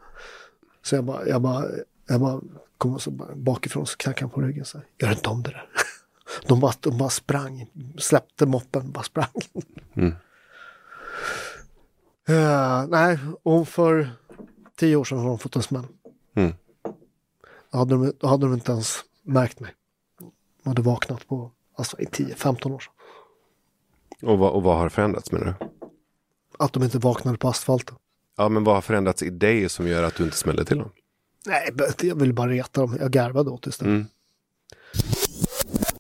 Så 0.83 0.95
jag 0.95 1.05
bara, 1.05 1.27
jag 1.27 1.43
bara, 1.43 1.65
jag 2.09 2.21
bara 2.21 2.41
kom 2.79 2.95
och 2.95 3.03
så 3.03 3.11
bara, 3.11 3.35
bakifrån 3.37 3.87
så 3.87 3.97
knackade 3.97 4.23
han 4.25 4.31
på 4.31 4.41
ryggen 4.41 4.65
så 4.65 4.79
här, 4.79 4.87
gör 4.99 5.11
inte 5.13 5.29
om 5.29 5.43
det 5.43 5.51
där. 5.51 5.69
De 6.49 6.61
bara, 6.61 6.73
de 6.81 6.99
bara 6.99 7.11
sprang, 7.11 7.67
släppte 7.99 8.47
moppen, 8.47 8.93
bara 8.93 9.05
sprang. 9.05 9.29
Eh, 12.29 12.87
nej, 12.89 13.19
och 13.43 13.69
för 13.69 14.11
tio 14.77 14.97
år 14.97 15.05
sedan 15.05 15.19
har 15.19 15.29
de 15.29 15.39
fått 15.39 15.57
en 15.57 15.63
smäll. 15.63 15.87
Mm. 16.35 16.53
Då 17.71 17.79
hade, 17.79 17.95
de, 17.95 18.13
då 18.19 18.27
hade 18.27 18.47
de 18.47 18.55
inte 18.55 18.73
ens 18.73 19.05
märkt 19.23 19.61
mig. 19.61 19.75
De 20.63 20.69
hade 20.69 20.83
vaknat 20.83 21.29
på, 21.29 21.51
alltså 21.77 22.01
i 22.01 22.05
10-15 22.05 22.73
år 22.73 22.79
sedan. 22.79 22.93
Och 24.31 24.39
vad, 24.39 24.53
och 24.53 24.63
vad 24.63 24.79
har 24.79 24.89
förändrats 24.89 25.33
menar 25.33 25.47
du? 25.47 25.67
Att 26.59 26.73
de 26.73 26.83
inte 26.83 26.99
vaknade 26.99 27.39
på 27.39 27.49
asfalten. 27.49 27.97
Ja, 28.37 28.49
men 28.49 28.65
vad 28.65 28.75
har 28.75 28.83
förändrats 28.83 29.23
i 29.23 29.31
dig 29.31 29.69
som 29.69 29.89
gör 29.89 30.03
att 30.03 30.15
du 30.15 30.25
inte 30.25 30.37
smällde 30.37 30.65
till 30.65 30.79
dem? 30.79 30.91
Nej, 31.47 31.71
jag 32.03 32.15
ville 32.15 32.33
bara 32.33 32.51
reta 32.51 32.81
dem. 32.81 32.97
Jag 33.01 33.11
garvade 33.11 33.51
åt 33.51 33.63
det. 33.63 33.83
Mm. 33.83 34.07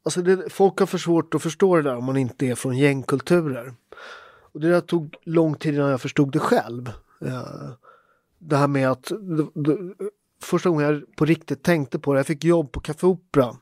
Alltså 0.02 0.22
det, 0.22 0.52
folk 0.52 0.78
har 0.78 0.86
för 0.86 0.98
svårt 0.98 1.34
att 1.34 1.42
förstå 1.42 1.76
det 1.76 1.82
där 1.82 1.96
om 1.96 2.04
man 2.04 2.16
inte 2.16 2.46
är 2.46 2.54
från 2.54 2.78
gängkulturer. 2.78 3.74
Och 4.54 4.60
det 4.60 4.70
där 4.70 4.80
tog 4.80 5.16
lång 5.24 5.54
tid 5.54 5.74
innan 5.74 5.90
jag 5.90 6.00
förstod 6.00 6.32
det 6.32 6.38
själv. 6.38 6.88
Eh, 7.20 7.70
Det 8.38 8.56
här 8.56 8.68
med 8.68 8.90
att 8.90 9.04
det, 9.04 9.46
det, 9.54 9.94
första 10.42 10.68
gången 10.68 10.86
jag 10.86 11.16
på 11.16 11.24
riktigt 11.24 11.62
tänkte 11.62 11.98
på 11.98 12.12
det, 12.12 12.18
jag 12.18 12.26
fick 12.26 12.44
jobb 12.44 12.72
på 12.72 12.80
Café 12.80 13.06
Opera. 13.06 13.56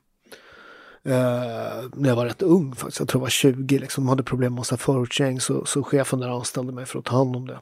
Eh, 1.02 1.84
när 1.94 2.08
jag 2.08 2.16
var 2.16 2.24
rätt 2.24 2.42
ung 2.42 2.74
faktiskt, 2.74 2.98
jag 2.98 3.08
tror 3.08 3.20
jag 3.20 3.24
var 3.24 3.30
20 3.30 3.78
liksom, 3.78 4.08
hade 4.08 4.22
problem 4.22 4.52
med 4.52 4.60
massa 4.60 4.76
förortsgäng 4.76 5.40
så, 5.40 5.64
så 5.64 5.82
chefen 5.82 6.20
där 6.20 6.28
anställde 6.28 6.72
mig 6.72 6.86
för 6.86 6.98
att 6.98 7.04
ta 7.04 7.16
hand 7.16 7.36
om 7.36 7.46
det. 7.46 7.58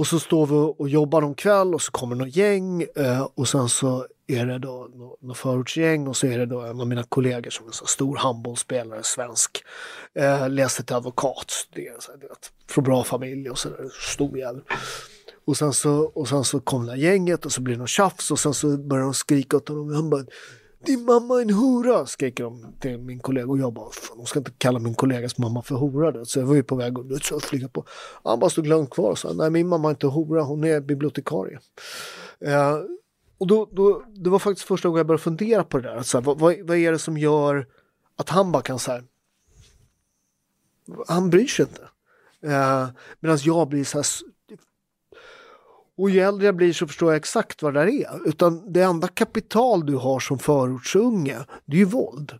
Och 0.00 0.06
så 0.06 0.20
står 0.20 0.46
vi 0.46 0.74
och 0.78 0.88
jobbar 0.88 1.20
någon 1.20 1.34
kväll 1.34 1.74
och 1.74 1.82
så 1.82 1.92
kommer 1.92 2.16
något 2.16 2.36
gäng 2.36 2.82
eh, 2.96 3.28
och 3.34 3.48
sen 3.48 3.68
så 3.68 4.06
är 4.26 4.46
det 4.46 4.58
då 4.58 4.88
något 5.20 5.36
förortsgäng 5.36 6.08
och 6.08 6.16
så 6.16 6.26
är 6.26 6.38
det 6.38 6.46
då 6.46 6.60
en 6.60 6.80
av 6.80 6.86
mina 6.86 7.02
kollegor 7.02 7.50
som 7.50 7.64
är 7.64 7.68
en 7.68 7.72
så 7.72 7.86
stor 7.86 8.16
handbollsspelare, 8.16 9.02
svensk. 9.02 9.64
Eh, 10.14 10.48
läser 10.48 10.84
till 10.84 10.96
advokat, 10.96 11.50
studerar, 11.50 11.96
så 12.00 12.12
här, 12.12 12.18
vet, 12.18 12.52
från 12.68 12.84
bra 12.84 13.04
familj 13.04 13.50
och 13.50 13.58
sådär, 13.58 13.90
stor 14.12 14.38
jävel. 14.38 14.62
Och 15.44 15.56
sen, 15.56 15.72
så, 15.72 16.10
och 16.14 16.28
sen 16.28 16.44
så 16.44 16.60
kom 16.60 16.86
det 16.86 16.92
här 16.92 16.98
gänget 16.98 17.46
och 17.46 17.52
så 17.52 17.60
blir 17.60 17.74
det 17.74 17.80
något 17.80 17.88
tjafs 17.88 18.30
och 18.30 18.38
sen 18.38 18.54
så 18.54 18.76
börjar 18.76 19.04
de 19.04 19.14
skrika 19.14 19.56
åt 19.56 19.68
honom. 19.68 19.94
Han 19.94 20.10
bara 20.10 20.24
din 20.86 21.04
mamma 21.04 21.36
är 21.38 21.42
en 21.42 21.50
hora, 21.50 22.06
skriker 22.06 22.44
de 22.44 22.66
till 22.80 22.98
min 22.98 23.20
kollega. 23.20 23.46
Och 23.46 23.58
jag 23.58 23.72
bara, 23.72 23.90
fan, 23.90 24.16
de 24.18 24.26
ska 24.26 24.38
inte 24.38 24.52
kalla 24.58 24.78
min 24.78 24.94
kollegas 24.94 25.38
mamma 25.38 25.62
för 25.62 25.74
hora. 25.74 26.12
då." 26.12 26.24
Så 26.24 26.38
jag 26.38 26.46
var 26.46 26.54
ju 26.54 26.62
på 26.62 26.76
väg 26.76 26.94
att 27.32 27.44
flyga 27.44 27.68
på. 27.68 27.84
Han 28.24 28.38
bara 28.38 28.50
stod 28.50 28.66
lugnt 28.66 28.90
kvar 28.90 29.10
och 29.10 29.18
sa, 29.18 29.32
nej 29.32 29.50
min 29.50 29.68
mamma 29.68 29.88
är 29.88 29.90
inte 29.90 30.06
hora, 30.06 30.42
hon 30.42 30.64
är 30.64 30.80
bibliotekarie. 30.80 31.58
Eh, 32.40 32.78
och 33.38 33.46
då, 33.46 33.68
då, 33.72 34.04
det 34.14 34.30
var 34.30 34.38
faktiskt 34.38 34.68
första 34.68 34.88
gången 34.88 34.98
jag 34.98 35.06
började 35.06 35.22
fundera 35.22 35.64
på 35.64 35.78
det 35.78 35.88
där. 35.88 36.02
Så 36.02 36.18
här, 36.18 36.24
vad, 36.24 36.38
vad, 36.38 36.60
vad 36.62 36.76
är 36.76 36.92
det 36.92 36.98
som 36.98 37.18
gör 37.18 37.66
att 38.16 38.28
han 38.28 38.52
bara 38.52 38.62
kan 38.62 38.78
så 38.78 38.90
här, 38.90 39.04
han 41.06 41.30
bryr 41.30 41.46
sig 41.46 41.66
inte. 41.66 41.82
Eh, 42.42 42.88
Medan 43.20 43.38
jag 43.42 43.68
blir 43.68 43.84
så 43.84 43.98
här, 43.98 44.06
och 46.00 46.10
ju 46.10 46.20
äldre 46.20 46.46
jag 46.46 46.56
blir 46.56 46.72
så 46.72 46.86
förstår 46.86 47.12
jag 47.12 47.16
exakt 47.16 47.62
vad 47.62 47.74
det 47.74 47.80
där 47.80 47.86
är. 47.86 48.28
Utan 48.28 48.72
det 48.72 48.82
enda 48.82 49.08
kapital 49.08 49.86
du 49.86 49.96
har 49.96 50.20
som 50.20 50.38
förortsunge, 50.38 51.38
det 51.64 51.76
är 51.76 51.78
ju 51.78 51.84
våld. 51.84 52.38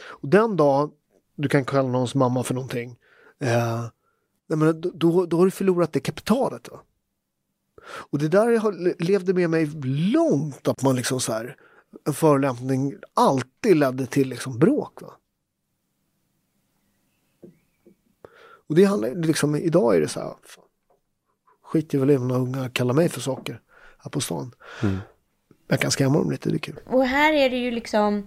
Och 0.00 0.28
den 0.28 0.56
dag 0.56 0.92
du 1.34 1.48
kan 1.48 1.64
kalla 1.64 1.88
någons 1.88 2.14
mamma 2.14 2.42
för 2.42 2.54
någonting, 2.54 2.96
eh, 3.38 3.84
nej 4.46 4.58
men 4.58 4.80
då, 4.80 4.90
då, 4.94 5.26
då 5.26 5.36
har 5.36 5.44
du 5.44 5.50
förlorat 5.50 5.92
det 5.92 6.00
kapitalet. 6.00 6.68
Va? 6.68 6.80
Och 7.88 8.18
det 8.18 8.28
där 8.28 8.58
har, 8.58 9.02
levde 9.02 9.34
med 9.34 9.50
mig 9.50 9.66
långt, 10.12 10.68
att 10.68 10.82
man 10.82 10.96
liksom 10.96 11.20
så 11.20 11.32
här, 11.32 11.56
en 12.04 12.14
förolämpning 12.14 12.94
alltid 13.14 13.76
ledde 13.76 14.06
till 14.06 14.28
liksom 14.28 14.58
bråk. 14.58 15.02
Va? 15.02 15.12
Och 18.68 18.74
det 18.74 18.84
handlar 18.84 19.14
liksom, 19.14 19.56
idag 19.56 19.96
är 19.96 20.00
det 20.00 20.08
så 20.08 20.20
här, 20.20 20.34
fan, 21.68 21.80
skit 21.80 21.94
i 21.94 21.98
väl 21.98 22.10
i 22.10 22.16
vad 22.16 22.28
några 22.28 22.42
unga 22.42 22.68
kallar 22.68 22.94
mig 22.94 23.08
för 23.08 23.20
saker 23.20 23.60
här 23.98 24.10
på 24.10 24.20
stan. 24.20 24.54
Jag 25.68 25.80
kan 25.80 25.90
skrämma 25.90 26.18
dem 26.18 26.30
lite, 26.30 26.50
det 26.50 26.56
är 26.56 26.58
kul. 26.58 26.80
Och 26.86 27.04
här 27.04 27.32
är 27.32 27.50
det 27.50 27.56
ju 27.56 27.70
liksom... 27.70 28.26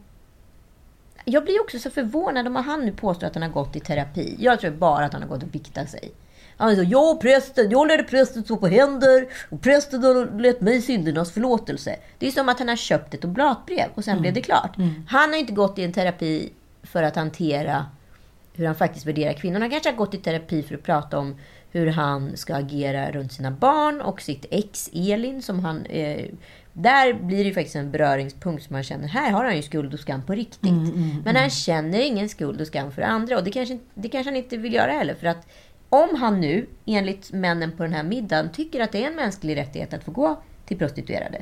Jag 1.25 1.43
blir 1.43 1.61
också 1.61 1.79
så 1.79 1.89
förvånad 1.89 2.47
om 2.47 2.55
han 2.55 2.85
nu 2.85 2.91
påstår 2.91 3.27
att 3.27 3.35
han 3.35 3.43
har 3.43 3.49
gått 3.49 3.75
i 3.75 3.79
terapi. 3.79 4.35
Jag 4.39 4.59
tror 4.59 4.71
bara 4.71 5.05
att 5.05 5.13
han 5.13 5.21
har 5.21 5.29
gått 5.29 5.43
och 5.43 5.49
biktat 5.49 5.89
sig. 5.89 6.11
Han 6.57 6.75
sa, 6.75 6.81
jag 6.81 7.15
och 7.15 7.21
prästen, 7.21 7.69
jag 7.69 7.87
lärde 7.87 8.03
prästen 8.03 8.43
stå 8.43 8.57
på 8.57 8.67
händer 8.67 9.27
och 9.49 9.61
prästen 9.61 10.03
har 10.03 10.39
lät 10.39 10.61
mig 10.61 10.81
syndernas 10.81 11.31
förlåtelse. 11.31 11.95
Det 12.19 12.27
är 12.27 12.31
som 12.31 12.49
att 12.49 12.59
han 12.59 12.69
har 12.69 12.75
köpt 12.75 13.13
ett 13.13 13.25
oblatbrev 13.25 13.89
och 13.95 14.03
sen 14.03 14.21
blev 14.21 14.33
det 14.33 14.41
klart. 14.41 14.75
Han 15.07 15.29
har 15.29 15.37
inte 15.37 15.53
gått 15.53 15.79
i 15.79 15.83
en 15.83 15.93
terapi 15.93 16.53
för 16.83 17.03
att 17.03 17.15
hantera 17.15 17.85
hur 18.53 18.65
han 18.65 18.75
faktiskt 18.75 19.05
värderar 19.05 19.33
kvinnor. 19.33 19.59
Han 19.59 19.69
kanske 19.69 19.89
har 19.89 19.97
gått 19.97 20.13
i 20.13 20.17
terapi 20.17 20.63
för 20.63 20.75
att 20.75 20.83
prata 20.83 21.19
om 21.19 21.35
hur 21.71 21.87
han 21.87 22.37
ska 22.37 22.55
agera 22.55 23.11
runt 23.11 23.33
sina 23.33 23.51
barn 23.51 24.01
och 24.01 24.21
sitt 24.21 24.45
ex 24.51 24.89
Elin 24.93 25.41
som 25.41 25.59
han... 25.59 25.85
Eh, 25.85 26.25
där 26.73 27.13
blir 27.13 27.37
det 27.37 27.43
ju 27.43 27.53
faktiskt 27.53 27.75
en 27.75 27.91
beröringspunkt 27.91 28.63
som 28.63 28.73
man 28.73 28.83
känner, 28.83 29.07
här 29.07 29.31
har 29.31 29.45
han 29.45 29.55
ju 29.55 29.61
skuld 29.61 29.93
och 29.93 29.99
skam 29.99 30.21
på 30.21 30.33
riktigt. 30.33 30.71
Men 31.25 31.35
han 31.35 31.49
känner 31.49 31.99
ingen 31.99 32.29
skuld 32.29 32.61
och 32.61 32.67
skam 32.67 32.91
för 32.91 33.01
andra 33.01 33.37
och 33.37 33.43
det 33.43 33.51
kanske, 33.51 33.79
det 33.93 34.09
kanske 34.09 34.29
han 34.31 34.37
inte 34.37 34.57
vill 34.57 34.73
göra 34.73 34.91
heller. 34.91 35.15
För 35.15 35.27
att 35.27 35.47
om 35.89 36.15
han 36.15 36.41
nu, 36.41 36.65
enligt 36.85 37.31
männen 37.31 37.71
på 37.71 37.83
den 37.83 37.93
här 37.93 38.03
middagen, 38.03 38.49
tycker 38.51 38.79
att 38.79 38.91
det 38.91 39.03
är 39.03 39.07
en 39.07 39.15
mänsklig 39.15 39.57
rättighet 39.57 39.93
att 39.93 40.03
få 40.03 40.11
gå 40.11 40.41
till 40.65 40.77
prostituerade. 40.77 41.37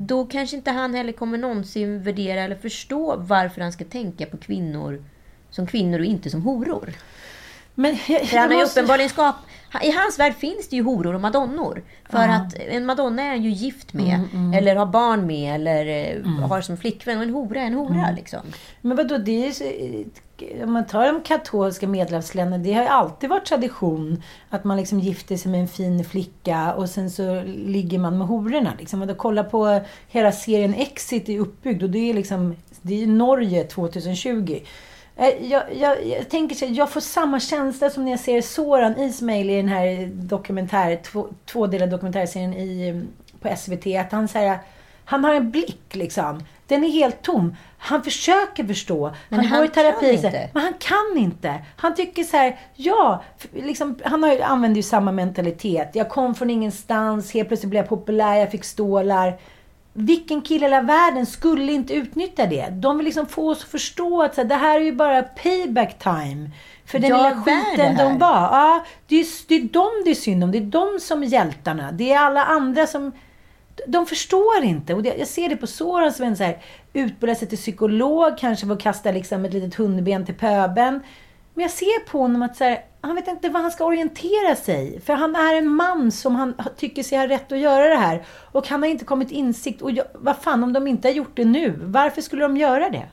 Då 0.00 0.26
kanske 0.26 0.56
inte 0.56 0.70
han 0.70 0.94
heller 0.94 1.12
kommer 1.12 1.38
någonsin 1.38 2.02
värdera 2.02 2.40
eller 2.40 2.56
förstå 2.56 3.16
varför 3.16 3.60
han 3.60 3.72
ska 3.72 3.84
tänka 3.84 4.26
på 4.26 4.36
kvinnor 4.36 5.04
som 5.50 5.66
kvinnor 5.66 5.98
och 5.98 6.04
inte 6.04 6.30
som 6.30 6.42
horor. 6.42 6.90
Men 7.78 7.96
jag, 8.08 8.20
han 8.20 8.50
har 8.52 8.60
måste- 8.60 8.80
uppenbarligen 8.80 9.10
skap... 9.10 9.34
I 9.82 9.90
hans 9.90 10.18
värld 10.18 10.34
finns 10.34 10.68
det 10.68 10.76
ju 10.76 10.82
horor 10.82 11.14
och 11.14 11.20
madonnor. 11.20 11.82
För 12.10 12.18
att 12.28 12.54
en 12.54 12.86
madonna 12.86 13.22
är 13.22 13.28
han 13.28 13.42
ju 13.42 13.50
gift 13.50 13.92
med. 13.92 14.20
Mm, 14.32 14.52
Eller 14.52 14.76
har 14.76 14.86
barn 14.86 15.26
med. 15.26 15.54
Eller 15.54 15.86
eh, 16.16 16.22
har 16.40 16.60
som 16.60 16.76
flickvän. 16.76 17.16
Och 17.18 17.22
en 17.24 17.30
hora 17.30 17.60
är 17.60 17.66
en 17.66 17.74
hora 17.74 17.94
Mm. 17.94 18.14
liksom. 18.14 18.40
Men 18.80 18.96
vadå, 18.96 19.18
det 19.18 19.46
är 19.46 19.50
så, 19.52 19.64
om 20.64 20.72
man 20.72 20.86
tar 20.86 21.06
de 21.12 21.20
katolska 21.20 21.88
medelhavsländerna, 21.88 22.64
det 22.64 22.72
har 22.72 22.82
ju 22.82 22.88
alltid 22.88 23.30
varit 23.30 23.44
tradition 23.46 24.22
att 24.50 24.64
man 24.64 24.76
liksom 24.76 25.00
gifter 25.00 25.36
sig 25.36 25.50
med 25.52 25.60
en 25.60 25.68
fin 25.68 26.04
flicka 26.04 26.74
och 26.74 26.88
sen 26.90 27.10
så 27.10 27.42
ligger 27.46 27.98
man 27.98 28.18
med 28.18 28.26
hororna. 28.26 28.72
Liksom. 28.78 29.14
Kolla 29.18 29.44
på 29.44 29.80
hela 30.08 30.32
serien 30.32 30.74
Exit 30.74 31.28
är 31.28 31.38
uppbyggd 31.38 31.82
och 31.82 31.90
det 31.90 32.10
är 32.10 32.14
liksom, 32.14 32.56
det 32.82 33.02
är 33.02 33.06
Norge 33.06 33.64
2020. 33.64 34.58
Eh, 35.16 35.50
Jag, 35.50 35.62
jag, 35.76 36.06
jag 36.06 36.28
tänker 36.28 36.54
så 36.56 36.66
jag 36.68 36.90
får 36.90 37.00
samma 37.00 37.40
känsla 37.40 37.90
som 37.90 38.04
när 38.04 38.10
jag 38.10 38.20
ser 38.20 38.40
Soran 38.42 39.00
Ismail 39.00 39.50
i 39.50 39.56
den 39.56 39.68
här 39.68 40.06
dokumentär, 40.12 40.96
två, 40.96 41.28
tvådelade 41.46 41.90
dokumentärserien 41.90 42.54
i, 42.54 43.02
på 43.40 43.56
SVT. 43.56 43.86
Att 43.86 44.12
han 44.12 44.28
säger 44.28 44.58
han 45.04 45.24
har 45.24 45.34
en 45.34 45.50
blick 45.50 45.94
liksom. 45.94 46.42
Den 46.66 46.84
är 46.84 46.88
helt 46.88 47.22
tom. 47.22 47.56
Han 47.78 48.02
försöker 48.02 48.64
förstå. 48.64 49.12
Men 49.28 49.38
han, 49.38 49.48
han 49.48 49.58
går 49.58 49.66
i 49.66 49.68
terapi. 49.68 50.12
kan 50.12 50.22
så 50.22 50.28
här, 50.28 50.42
inte. 50.42 50.50
Men 50.52 50.62
han 50.62 50.74
kan 50.78 51.22
inte. 51.22 51.54
Han 51.76 51.94
tycker 51.94 52.24
så 52.24 52.36
här, 52.36 52.58
ja. 52.74 53.22
Liksom, 53.52 53.98
han 54.04 54.22
har, 54.22 54.40
använder 54.40 54.76
ju 54.76 54.82
samma 54.82 55.12
mentalitet. 55.12 55.90
Jag 55.92 56.08
kom 56.08 56.34
från 56.34 56.50
ingenstans. 56.50 57.34
Helt 57.34 57.48
plötsligt 57.48 57.70
blev 57.70 57.82
jag 57.82 57.88
populär. 57.88 58.34
Jag 58.34 58.50
fick 58.50 58.64
stålar. 58.64 59.38
Vilken 59.98 60.42
kille 60.42 60.66
i 60.66 60.70
hela 60.70 60.82
världen 60.82 61.26
skulle 61.26 61.72
inte 61.72 61.94
utnyttja 61.94 62.46
det? 62.46 62.68
De 62.70 62.96
vill 62.96 63.04
liksom 63.04 63.26
få 63.26 63.50
oss 63.50 63.62
att 63.62 63.70
förstå 63.70 64.22
att 64.22 64.34
så 64.34 64.40
här, 64.40 64.48
det 64.48 64.54
här 64.54 64.80
är 64.80 64.84
ju 64.84 64.92
bara 64.92 65.22
payback 65.22 65.98
time. 65.98 66.50
För 66.86 66.98
den 66.98 67.10
Jag 67.10 67.18
lilla 67.18 67.42
skiten 67.42 67.96
de 67.96 68.18
var. 68.18 68.40
Ja, 68.40 68.84
det, 69.06 69.20
är, 69.20 69.26
det 69.48 69.54
är 69.54 69.62
dem 69.62 70.02
det 70.04 70.10
är 70.10 70.14
synd 70.14 70.44
om. 70.44 70.52
Det 70.52 70.58
är 70.58 70.62
de 70.62 71.00
som 71.00 71.22
är 71.22 71.26
hjältarna. 71.26 71.92
Det 71.92 72.12
är 72.12 72.18
alla 72.18 72.44
andra 72.44 72.86
som... 72.86 73.12
De 73.86 74.06
förstår 74.06 74.64
inte. 74.64 74.94
Och 74.94 75.02
det, 75.02 75.14
jag 75.18 75.28
ser 75.28 75.48
det 75.48 75.56
på 75.56 75.66
Soran 75.66 76.12
som 76.12 76.26
en 76.26 76.36
så 76.36 76.44
här, 76.44 76.58
utbildar 76.92 77.34
sig 77.34 77.48
till 77.48 77.58
psykolog, 77.58 78.38
kanske 78.38 78.72
att 78.72 78.82
kasta 78.82 79.10
liksom 79.10 79.44
ett 79.44 79.52
litet 79.52 79.74
hundben 79.74 80.26
till 80.26 80.34
pöben. 80.34 81.00
Men 81.54 81.62
jag 81.62 81.70
ser 81.70 82.04
på 82.06 82.18
honom 82.18 82.42
att 82.42 82.56
så 82.56 82.64
här, 82.64 82.84
han 83.06 83.16
vet 83.16 83.28
inte 83.28 83.48
vad 83.48 83.62
han 83.62 83.70
ska 83.70 83.84
orientera 83.84 84.56
sig. 84.56 85.00
För 85.00 85.12
han 85.12 85.36
är 85.36 85.54
en 85.54 85.68
man 85.68 86.12
som 86.12 86.36
han 86.36 86.54
tycker 86.76 87.02
sig 87.02 87.18
ha 87.18 87.28
rätt 87.28 87.52
att 87.52 87.58
göra 87.58 87.88
det 87.88 87.96
här. 87.96 88.24
Och 88.52 88.68
han 88.68 88.82
har 88.82 88.88
inte 88.88 89.04
kommit 89.04 89.30
insikt. 89.30 89.82
Och 89.82 89.90
jag, 89.90 90.06
vad 90.14 90.36
fan, 90.36 90.64
om 90.64 90.72
de 90.72 90.86
inte 90.86 91.08
har 91.08 91.12
gjort 91.12 91.36
det 91.36 91.44
nu, 91.44 91.74
varför 91.82 92.22
skulle 92.22 92.42
de 92.42 92.56
göra 92.56 92.90
det? 92.90 93.06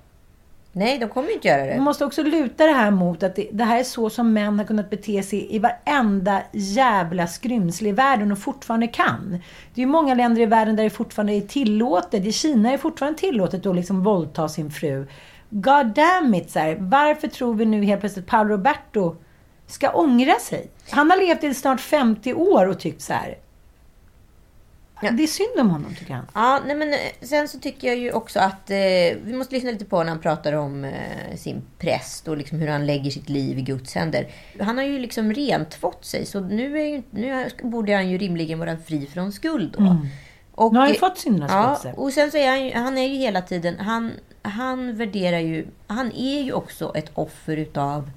Nej, 0.75 0.97
de 0.97 1.09
kommer 1.09 1.33
inte 1.33 1.47
göra 1.47 1.65
det. 1.65 1.75
Man 1.75 1.83
måste 1.83 2.05
också 2.05 2.23
luta 2.23 2.65
det 2.65 2.71
här 2.71 2.91
mot 2.91 3.23
att 3.23 3.35
det, 3.35 3.49
det 3.51 3.63
här 3.63 3.79
är 3.79 3.83
så 3.83 4.09
som 4.09 4.33
män 4.33 4.59
har 4.59 4.65
kunnat 4.65 4.89
bete 4.89 5.23
sig 5.23 5.55
i 5.55 5.59
varenda 5.59 6.41
jävla 6.51 7.27
skrymsle 7.27 7.89
i 7.89 7.91
världen 7.91 8.31
och 8.31 8.39
fortfarande 8.39 8.87
kan. 8.87 9.41
Det 9.73 9.81
är 9.81 9.85
ju 9.85 9.91
många 9.91 10.13
länder 10.13 10.41
i 10.41 10.45
världen 10.45 10.75
där 10.75 10.83
det 10.83 10.89
fortfarande 10.89 11.33
är 11.33 11.41
tillåtet. 11.41 12.25
I 12.25 12.31
Kina 12.31 12.69
är 12.69 12.71
det 12.71 12.77
fortfarande 12.77 13.19
tillåtet 13.19 13.65
att 13.65 13.75
liksom 13.75 14.03
våldta 14.03 14.49
sin 14.49 14.71
fru. 14.71 15.07
God 15.49 15.85
damn 15.85 16.33
it, 16.35 16.51
så 16.51 16.59
här, 16.59 16.77
varför 16.79 17.27
tror 17.27 17.53
vi 17.53 17.65
nu 17.65 17.83
helt 17.83 17.99
plötsligt 17.99 18.27
Paolo 18.27 18.49
Roberto 18.49 19.15
ska 19.73 19.91
ångra 19.91 20.39
sig? 20.39 20.69
Han 20.89 21.09
har 21.09 21.17
levt 21.17 21.43
i 21.43 21.53
snart 21.53 21.81
50 21.81 22.33
år 22.33 22.65
och 22.65 22.79
tyckt 22.79 23.01
så 23.01 23.13
här. 23.13 23.37
Ja. 25.01 25.11
Det 25.11 25.23
är 25.23 25.27
synd 25.27 25.59
om 25.59 25.69
honom, 25.69 25.95
tycker 25.95 26.13
han. 26.13 26.25
Ja, 26.33 26.61
nej 26.65 26.75
men 26.75 26.93
eh, 26.93 26.99
sen 27.21 27.47
så 27.47 27.59
tycker 27.59 27.87
jag 27.87 27.97
ju 27.97 28.11
också 28.11 28.39
att 28.39 28.69
eh, 28.69 28.77
vi 29.23 29.33
måste 29.33 29.55
lyssna 29.55 29.71
lite 29.71 29.85
på 29.85 30.03
när 30.03 30.09
han 30.09 30.19
pratar 30.19 30.53
om 30.53 30.83
eh, 30.83 31.35
sin 31.35 31.61
präst 31.79 32.27
och 32.27 32.37
liksom 32.37 32.59
hur 32.59 32.67
han 32.67 32.85
lägger 32.85 33.11
sitt 33.11 33.29
liv 33.29 33.59
i 33.59 33.61
Guds 33.61 33.95
händer. 33.95 34.27
Han 34.59 34.77
har 34.77 34.85
ju 34.85 34.99
liksom 34.99 35.33
rentvått 35.33 36.05
sig, 36.05 36.25
så 36.25 36.39
nu, 36.39 36.79
är 36.79 36.85
ju, 36.85 37.03
nu 37.09 37.49
borde 37.63 37.93
han 37.93 38.09
ju 38.09 38.17
rimligen 38.17 38.59
vara 38.59 38.77
fri 38.77 39.05
från 39.13 39.31
skuld 39.31 39.75
då. 39.77 39.97
Och, 40.55 40.73
Nu 40.73 40.79
har 40.79 40.85
han 40.85 40.93
ju 40.93 40.99
fått 40.99 41.17
syndaskapelse. 41.17 41.87
Ja, 41.87 42.03
och 42.03 42.13
sen 42.13 42.31
så 42.31 42.37
är 42.37 42.49
han 42.49 42.65
ju, 42.65 42.73
han 42.73 42.97
är 42.97 43.07
ju 43.07 43.15
hela 43.15 43.41
tiden, 43.41 43.79
han, 43.79 44.11
han 44.41 44.95
värderar 44.95 45.39
ju, 45.39 45.67
han 45.87 46.11
är 46.11 46.41
ju 46.41 46.53
också 46.53 46.91
ett 46.95 47.11
offer 47.13 47.57
utav 47.57 48.09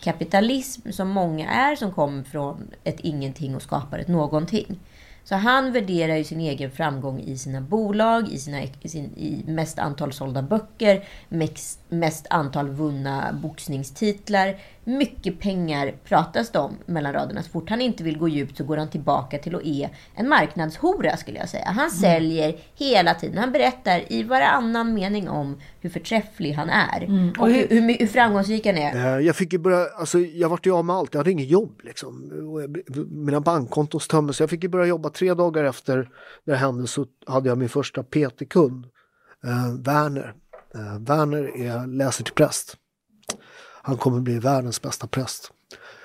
kapitalism 0.00 0.92
som 0.92 1.08
många 1.08 1.50
är 1.50 1.76
som 1.76 1.92
kommer 1.92 2.22
från 2.22 2.70
ett 2.84 3.00
ingenting 3.00 3.56
och 3.56 3.62
skapar 3.62 3.98
ett 3.98 4.08
någonting. 4.08 4.78
Så 5.24 5.34
han 5.34 5.72
värderar 5.72 6.16
ju 6.16 6.24
sin 6.24 6.40
egen 6.40 6.70
framgång 6.70 7.20
i 7.20 7.38
sina 7.38 7.60
bolag, 7.60 8.28
i, 8.28 8.38
sina, 8.38 8.62
i, 8.82 8.88
sin, 8.88 9.04
i 9.04 9.44
mest 9.46 9.78
antal 9.78 10.12
sålda 10.12 10.42
böcker, 10.42 11.04
mest, 11.28 11.80
mest 11.88 12.26
antal 12.30 12.68
vunna 12.68 13.32
boxningstitlar. 13.32 14.56
Mycket 14.98 15.40
pengar 15.40 15.94
pratas 16.04 16.50
det 16.50 16.58
om 16.58 16.76
mellan 16.86 17.12
raderna. 17.12 17.42
Så 17.42 17.50
fort 17.50 17.70
han 17.70 17.80
inte 17.80 18.04
vill 18.04 18.18
gå 18.18 18.28
djupt 18.28 18.56
så 18.56 18.64
går 18.64 18.76
han 18.76 18.88
tillbaka 18.90 19.38
till 19.38 19.54
att 19.56 19.64
är 19.64 19.90
en 20.14 20.28
marknadshora 20.28 21.16
skulle 21.16 21.38
jag 21.38 21.48
säga. 21.48 21.64
Han 21.70 21.90
säljer 21.90 22.56
hela 22.74 23.14
tiden. 23.14 23.38
Han 23.38 23.52
berättar 23.52 24.12
i 24.12 24.22
varannan 24.22 24.94
mening 24.94 25.28
om 25.28 25.60
hur 25.80 25.90
förträfflig 25.90 26.52
han 26.52 26.70
är. 26.70 27.04
Och 27.38 27.50
hur, 27.50 27.68
hur, 27.68 27.98
hur 27.98 28.06
framgångsrik 28.06 28.66
han 28.66 28.76
är. 28.78 29.18
Eh, 29.18 29.26
Jag 29.26 29.36
fick 29.36 29.52
ju 29.52 29.58
börja, 29.58 29.86
alltså 29.98 30.18
jag 30.18 30.48
vart 30.48 30.66
ju 30.66 30.72
av 30.74 30.84
med 30.84 30.96
allt, 30.96 31.14
jag 31.14 31.18
hade 31.20 31.30
inget 31.30 31.48
jobb 31.48 31.80
liksom. 31.84 32.30
Mina 33.10 33.40
bankkonton 33.40 34.00
tömdes, 34.00 34.36
så 34.36 34.42
jag 34.42 34.50
fick 34.50 34.62
ju 34.62 34.68
börja 34.68 34.86
jobba 34.86 35.10
tre 35.10 35.34
dagar 35.34 35.64
efter 35.64 36.08
det 36.46 36.56
hände 36.56 36.86
så 36.86 37.06
hade 37.26 37.48
jag 37.48 37.58
min 37.58 37.68
första 37.68 38.02
PT-kund, 38.02 38.86
eh, 39.44 39.74
Werner. 39.84 40.34
Eh, 40.74 40.98
Werner 41.00 41.56
är, 41.60 41.86
läser 41.86 42.24
till 42.24 42.34
präst. 42.34 42.76
Han 43.90 43.98
kommer 43.98 44.20
bli 44.20 44.38
världens 44.38 44.82
bästa 44.82 45.06
präst. 45.06 45.52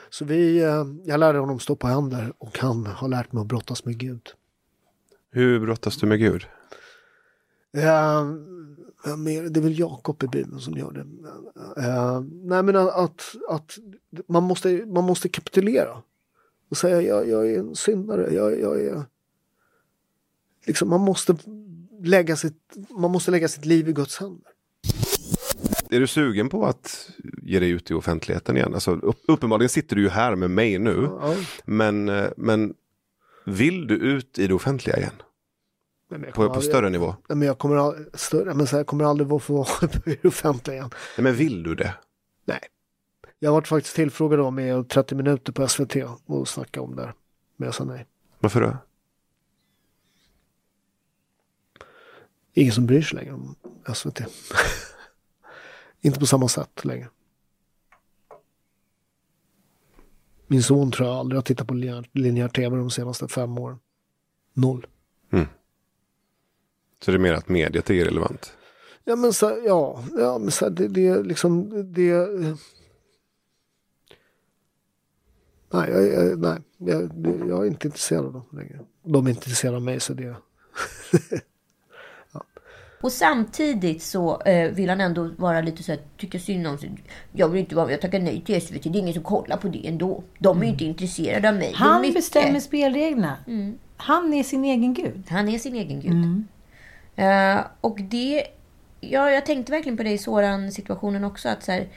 Så 0.09 0.25
vi, 0.25 0.63
eh, 0.63 0.85
jag 1.03 1.19
lärde 1.19 1.39
honom 1.39 1.59
stå 1.59 1.75
på 1.75 1.87
händer 1.87 2.33
och 2.37 2.59
han 2.59 2.85
har 2.85 3.07
lärt 3.07 3.31
mig 3.31 3.41
att 3.41 3.47
brottas 3.47 3.85
med 3.85 3.97
Gud. 3.97 4.21
Hur 5.31 5.59
brottas 5.59 5.97
du 5.97 6.07
med 6.07 6.19
Gud? 6.19 6.45
Eh, 7.73 8.25
det 9.49 9.59
är 9.59 9.61
väl 9.61 9.79
Jakob 9.79 10.23
i 10.23 10.27
Bibeln 10.27 10.59
som 10.59 10.73
gör 10.73 10.91
det. 10.91 11.05
Eh, 11.81 12.21
nej 12.21 12.63
men 12.63 12.75
att, 12.75 13.35
att 13.49 13.77
man, 14.27 14.43
måste, 14.43 14.85
man 14.85 15.03
måste 15.03 15.29
kapitulera. 15.29 16.01
Och 16.69 16.77
säga 16.77 17.01
jag, 17.01 17.29
jag 17.29 17.51
är 17.51 17.59
en 17.59 17.75
syndare. 17.75 18.33
Jag, 18.33 18.59
jag 18.59 18.81
är... 18.81 19.03
Liksom, 20.67 20.89
man, 20.89 21.01
måste 21.01 21.35
lägga 22.03 22.35
sitt, 22.35 22.75
man 22.89 23.11
måste 23.11 23.31
lägga 23.31 23.47
sitt 23.47 23.65
liv 23.65 23.89
i 23.89 23.93
Guds 23.93 24.17
händer. 24.17 24.51
Är 25.89 25.99
du 25.99 26.07
sugen 26.07 26.49
på 26.49 26.65
att 26.65 27.09
ge 27.41 27.59
dig 27.59 27.69
ut 27.69 27.91
i 27.91 27.93
offentligheten 27.93 28.57
igen? 28.57 28.73
Alltså, 28.73 28.91
upp, 28.91 29.17
uppenbarligen 29.27 29.69
sitter 29.69 29.95
du 29.95 30.01
ju 30.01 30.09
här 30.09 30.35
med 30.35 30.49
mig 30.51 30.79
nu. 30.79 31.09
Ja. 31.21 31.35
Men, 31.65 32.09
eh, 32.09 32.29
men 32.37 32.73
vill 33.45 33.87
du 33.87 33.95
ut 33.95 34.39
i 34.39 34.47
det 34.47 34.53
offentliga 34.53 34.97
igen? 34.97 35.13
Nej, 36.09 36.21
På, 36.21 36.31
kommer 36.31 36.47
på 36.47 36.53
aldrig- 36.53 36.71
större 36.71 36.89
nivå? 36.89 37.15
Nej, 37.29 37.37
men 37.37 37.47
jag 37.47 37.57
kommer, 37.57 37.75
al- 37.75 38.05
större, 38.13 38.53
men 38.53 38.67
så 38.67 38.71
här, 38.75 38.79
jag 38.79 38.87
kommer 38.87 39.05
aldrig 39.05 39.41
få 39.43 39.53
vara 39.53 39.67
i 40.05 40.17
det 40.21 40.27
offentliga 40.27 40.75
igen. 40.75 40.89
Nej, 41.17 41.23
men 41.23 41.35
vill 41.35 41.63
du 41.63 41.75
det? 41.75 41.93
Nej. 42.45 42.59
Jag 43.39 43.51
varit 43.51 43.67
faktiskt 43.67 43.95
tillfrågad 43.95 44.39
om 44.39 44.55
med 44.55 44.89
30 44.89 45.15
minuter 45.15 45.51
på 45.53 45.67
SVT 45.67 45.95
och 46.25 46.47
snacka 46.47 46.81
om 46.81 46.95
det. 46.95 47.01
här. 47.01 47.13
Men 47.57 47.65
jag 47.65 47.75
sa 47.75 47.83
nej. 47.83 48.05
Varför 48.39 48.61
då? 48.61 48.77
Ingen 52.53 52.73
som 52.73 52.85
bryr 52.85 53.01
sig 53.01 53.17
längre 53.19 53.33
om 53.33 53.55
SVT. 53.95 54.19
Inte 56.05 56.19
på 56.19 56.25
samma 56.25 56.47
sätt 56.47 56.85
längre. 56.85 57.09
Min 60.47 60.63
son 60.63 60.91
tror 60.91 61.07
jag 61.07 61.17
aldrig 61.17 61.37
har 61.37 61.43
tittat 61.43 61.67
på 61.67 61.73
linjär, 61.73 62.09
linjär 62.11 62.47
tv 62.47 62.77
de 62.77 62.89
senaste 62.89 63.27
fem 63.27 63.57
åren. 63.57 63.79
Noll. 64.53 64.87
Så 66.99 67.11
det 67.11 67.17
är 67.17 67.19
mer 67.19 67.33
att 67.33 67.49
mediet 67.49 67.89
är 67.89 67.93
irrelevant? 67.93 68.57
Ja 69.03 69.15
men 69.15 69.33
så, 69.33 69.61
ja, 69.65 70.03
ja 70.17 70.37
men 70.37 70.51
så, 70.51 70.69
det, 70.69 70.87
det 70.87 71.07
är 71.07 71.23
liksom 71.23 71.69
det. 71.93 72.27
Nej, 75.73 75.91
jag, 75.91 76.07
jag, 76.07 76.39
nej 76.39 76.61
jag, 76.77 77.11
jag 77.49 77.63
är 77.63 77.65
inte 77.65 77.87
intresserad 77.87 78.25
av 78.25 78.33
dem 78.33 78.45
längre. 78.51 78.79
De 79.03 79.25
är 79.25 79.29
inte 79.29 79.39
intresserade 79.39 79.77
av 79.77 79.83
mig 79.83 79.99
så 79.99 80.13
det. 80.13 80.35
Och 83.05 83.11
samtidigt 83.11 84.01
så 84.01 84.41
eh, 84.41 84.71
vill 84.71 84.89
han 84.89 85.01
ändå 85.01 85.29
vara 85.37 85.61
lite 85.61 85.83
så 85.83 85.91
här, 85.91 86.01
tycka 86.17 86.39
synd 86.39 86.67
om 86.67 86.77
sig. 86.77 86.91
Jag 87.31 87.49
vill 87.49 87.59
inte 87.59 87.75
vara 87.75 87.85
med, 87.85 87.93
jag 87.93 88.01
tackar 88.01 88.19
nej 88.19 88.41
till 88.41 88.61
SVT. 88.61 88.83
Det 88.83 88.89
är 88.89 88.99
ingen 88.99 89.13
som 89.13 89.23
kollar 89.23 89.57
på 89.57 89.67
det 89.67 89.87
ändå. 89.87 90.23
De 90.39 90.61
är 90.61 90.65
ju 90.65 90.71
inte 90.71 90.85
intresserade 90.85 91.49
av 91.49 91.55
mig. 91.55 91.73
Han 91.75 92.13
bestämmer 92.13 92.59
spelreglerna. 92.59 93.37
Han 93.97 94.33
är 94.33 94.43
sin 94.43 94.65
egen 94.65 94.93
gud. 94.93 95.23
Han 95.29 95.49
är 95.49 95.59
sin 95.59 95.75
egen 95.75 95.99
gud. 95.99 96.43
Eh, 97.15 97.65
och 97.81 97.99
det... 98.01 98.43
Ja, 98.99 99.31
jag 99.31 99.45
tänkte 99.45 99.71
verkligen 99.71 99.97
på 99.97 100.03
det 100.03 100.11
i 100.11 100.17
Soran-situationen 100.17 101.23
också. 101.23 101.49
Att 101.49 101.63
så 101.63 101.71
här, 101.71 101.87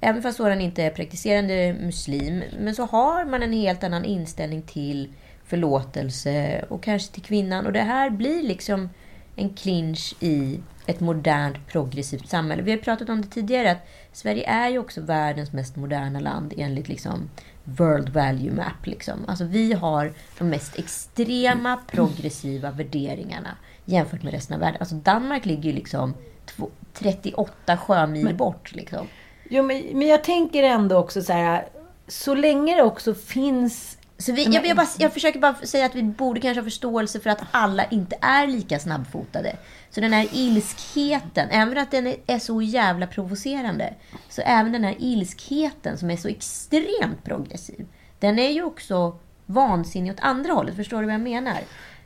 även 0.00 0.22
fast 0.22 0.36
Soran 0.36 0.60
inte 0.60 0.82
är 0.82 0.90
praktiserande 0.90 1.76
muslim, 1.80 2.42
men 2.60 2.74
så 2.74 2.84
har 2.84 3.24
man 3.24 3.42
en 3.42 3.52
helt 3.52 3.84
annan 3.84 4.04
inställning 4.04 4.62
till 4.62 5.12
förlåtelse 5.44 6.64
och 6.68 6.82
kanske 6.82 7.12
till 7.12 7.22
kvinnan. 7.22 7.66
Och 7.66 7.72
det 7.72 7.80
här 7.80 8.10
blir 8.10 8.42
liksom 8.42 8.88
en 9.36 9.54
clinch 9.54 10.14
i 10.20 10.60
ett 10.86 11.00
modernt 11.00 11.66
progressivt 11.68 12.28
samhälle. 12.28 12.62
Vi 12.62 12.70
har 12.70 12.78
pratat 12.78 13.08
om 13.08 13.22
det 13.22 13.28
tidigare 13.28 13.70
att 13.70 13.88
Sverige 14.12 14.46
är 14.46 14.68
ju 14.68 14.78
också 14.78 15.00
världens 15.00 15.52
mest 15.52 15.76
moderna 15.76 16.20
land 16.20 16.54
enligt 16.56 16.88
liksom 16.88 17.30
World 17.64 18.08
Value 18.08 18.52
Map. 18.52 18.86
Liksom. 18.86 19.24
Alltså 19.28 19.44
vi 19.44 19.72
har 19.72 20.12
de 20.38 20.48
mest 20.48 20.78
extrema 20.78 21.76
progressiva 21.86 22.70
värderingarna 22.70 23.56
jämfört 23.84 24.22
med 24.22 24.32
resten 24.32 24.54
av 24.54 24.60
världen. 24.60 24.76
Alltså 24.80 24.94
Danmark 24.94 25.44
ligger 25.46 25.62
ju 25.70 25.72
liksom 25.72 26.14
två- 26.46 26.70
38 26.92 27.76
sjömil 27.76 28.34
bort. 28.34 28.74
Liksom. 28.74 29.06
Jo, 29.50 29.62
men, 29.62 29.82
men 29.92 30.08
jag 30.08 30.24
tänker 30.24 30.62
ändå 30.62 30.96
också 30.96 31.22
så 31.22 31.32
här. 31.32 31.68
Så 32.08 32.34
länge 32.34 32.76
det 32.76 32.82
också 32.82 33.14
finns... 33.14 33.98
Så 34.18 34.32
vi, 34.32 34.44
jag, 34.44 34.66
jag, 34.66 34.76
bara, 34.76 34.86
jag 34.98 35.12
försöker 35.12 35.38
bara 35.40 35.54
säga 35.54 35.86
att 35.86 35.94
vi 35.94 36.02
borde 36.02 36.40
kanske 36.40 36.60
ha 36.60 36.64
förståelse 36.64 37.20
för 37.20 37.30
att 37.30 37.42
alla 37.50 37.84
inte 37.84 38.16
är 38.20 38.46
lika 38.46 38.78
snabbfotade. 38.78 39.56
Så 39.90 40.00
den 40.00 40.12
här 40.12 40.26
ilskheten, 40.32 41.48
även 41.50 41.78
att 41.78 41.90
den 41.90 42.14
är, 42.26 42.38
så 42.38 42.62
jävla 42.62 43.06
provocerande, 43.06 43.94
så 44.28 44.42
även 44.44 44.72
den 44.72 44.84
här 44.84 44.94
ilskheten 44.98 45.98
som 45.98 46.10
är 46.10 46.16
så 46.16 46.28
extremt 46.28 47.24
progressiv, 47.24 47.86
den 48.20 48.38
är 48.38 48.50
ju 48.50 48.62
också 48.64 49.18
vansinnig 49.46 50.12
åt 50.12 50.20
andra 50.20 50.52
hållet. 50.52 50.76
Förstår 50.76 51.00
du 51.00 51.04
vad 51.04 51.14
jag 51.14 51.20
menar? 51.20 51.58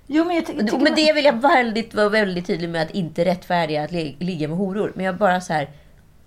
Jo, 0.07 0.25
men 0.25 0.37
jag, 0.37 0.55
med 0.57 0.73
man- 0.73 0.93
det 0.97 1.13
vill 1.13 1.25
jag 1.25 1.41
väldigt, 1.43 1.95
vara 1.95 2.09
väldigt 2.09 2.47
tydlig 2.47 2.69
med 2.71 2.83
att 2.83 2.91
inte 2.91 3.25
rättfärdiga 3.25 3.85
att 3.85 3.93
li- 3.93 4.17
ligga 4.19 4.49
med 4.49 4.57
horor. 4.57 4.93
Men 4.97 5.05
jag 5.05 5.17
bara 5.17 5.41
så 5.41 5.53
här, 5.53 5.71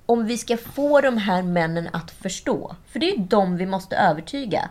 om 0.06 0.26
vi 0.26 0.38
ska 0.38 0.58
få 0.58 1.02
de 1.02 1.18
här 1.18 1.42
männen 1.42 1.90
att 1.94 2.12
förstå, 2.12 2.76
för 2.92 3.00
det 3.00 3.12
är 3.12 3.18
ju 3.18 3.24
de 3.24 3.58
vi 3.58 3.66
måste 3.66 3.96
övertyga, 3.96 4.70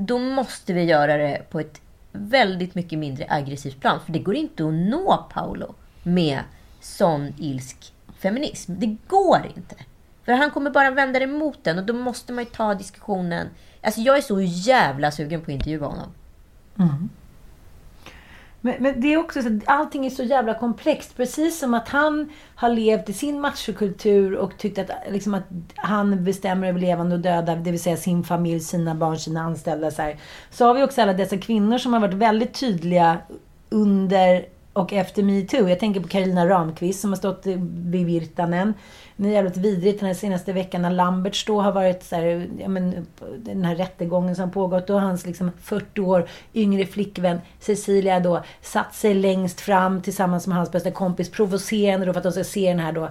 då 0.00 0.18
måste 0.18 0.72
vi 0.72 0.82
göra 0.82 1.16
det 1.16 1.42
på 1.50 1.60
ett 1.60 1.80
väldigt 2.12 2.74
mycket 2.74 2.98
mindre 2.98 3.26
aggressivt 3.28 3.80
plan. 3.80 4.00
För 4.06 4.12
det 4.12 4.18
går 4.18 4.34
inte 4.34 4.66
att 4.66 4.74
nå 4.74 5.26
Paolo 5.32 5.74
med 6.02 6.40
sån 6.80 7.34
ilsk 7.38 7.92
feminism. 8.18 8.74
Det 8.78 8.96
går 9.08 9.52
inte. 9.56 9.74
För 10.24 10.32
han 10.32 10.50
kommer 10.50 10.70
bara 10.70 10.90
vända 10.90 11.18
det 11.18 11.26
mot 11.26 11.64
den 11.64 11.78
och 11.78 11.84
då 11.84 11.92
måste 11.92 12.32
man 12.32 12.44
ju 12.44 12.50
ta 12.50 12.74
diskussionen. 12.74 13.48
Alltså 13.82 14.00
jag 14.00 14.16
är 14.16 14.22
så 14.22 14.40
jävla 14.40 15.10
sugen 15.10 15.40
på 15.40 15.44
att 15.44 15.54
intervjua 15.54 15.86
honom. 15.86 16.12
Mm. 16.78 17.08
Men, 18.68 18.82
men 18.82 19.00
det 19.00 19.12
är 19.12 19.16
också 19.16 19.42
så 19.42 19.48
att 19.48 19.62
allting 19.64 20.06
är 20.06 20.10
så 20.10 20.22
jävla 20.22 20.54
komplext. 20.54 21.16
Precis 21.16 21.58
som 21.58 21.74
att 21.74 21.88
han 21.88 22.32
har 22.54 22.68
levt 22.68 23.08
i 23.08 23.12
sin 23.12 23.40
machokultur 23.40 24.34
och 24.34 24.58
tyckt 24.58 24.78
att, 24.78 24.90
liksom, 25.10 25.34
att 25.34 25.44
han 25.74 26.24
bestämmer 26.24 26.68
över 26.68 26.80
levande 26.80 27.14
och 27.14 27.20
döda. 27.20 27.56
Det 27.56 27.70
vill 27.70 27.82
säga 27.82 27.96
sin 27.96 28.24
familj, 28.24 28.60
sina 28.60 28.94
barn, 28.94 29.18
sina 29.18 29.40
anställda. 29.40 29.90
Så, 29.90 30.02
här. 30.02 30.16
så 30.50 30.64
har 30.64 30.74
vi 30.74 30.82
också 30.82 31.02
alla 31.02 31.12
dessa 31.12 31.36
kvinnor 31.36 31.78
som 31.78 31.92
har 31.92 32.00
varit 32.00 32.14
väldigt 32.14 32.60
tydliga 32.60 33.18
under 33.68 34.46
och 34.72 34.92
efter 34.92 35.22
metoo. 35.22 35.68
Jag 35.68 35.78
tänker 35.78 36.00
på 36.00 36.08
Karina 36.08 36.48
Ramqvist 36.48 37.00
som 37.00 37.10
har 37.10 37.16
stått 37.16 37.46
vid 37.46 38.06
Virtanen. 38.06 38.74
Det 39.20 39.28
är 39.28 39.32
jävligt 39.32 39.56
vidrigt 39.56 40.00
den 40.00 40.06
här 40.06 40.14
senaste 40.14 40.52
veckan 40.52 40.82
när 40.82 40.90
Lamberts 40.90 41.44
då 41.44 41.60
har 41.60 41.72
varit 41.72 42.02
så 42.02 42.16
här, 42.16 42.48
ja, 42.58 42.68
men, 42.68 43.06
den 43.38 43.64
här 43.64 43.74
rättegången 43.74 44.36
som 44.36 44.50
pågått. 44.50 44.86
Då 44.86 44.94
har 44.94 45.00
hans 45.00 45.26
liksom 45.26 45.50
40 45.60 46.00
år 46.00 46.28
yngre 46.54 46.86
flickvän 46.86 47.40
Cecilia 47.60 48.20
då 48.20 48.42
satt 48.62 48.94
sig 48.94 49.14
längst 49.14 49.60
fram 49.60 50.02
tillsammans 50.02 50.46
med 50.46 50.56
hans 50.56 50.72
bästa 50.72 50.90
kompis. 50.90 51.30
Provocerande 51.30 52.06
då 52.06 52.12
för 52.12 52.20
att 52.20 52.24
de 52.24 52.32
ska 52.32 52.44
se 52.44 52.68
den 52.68 52.78
här 52.78 52.92
då 52.92 53.08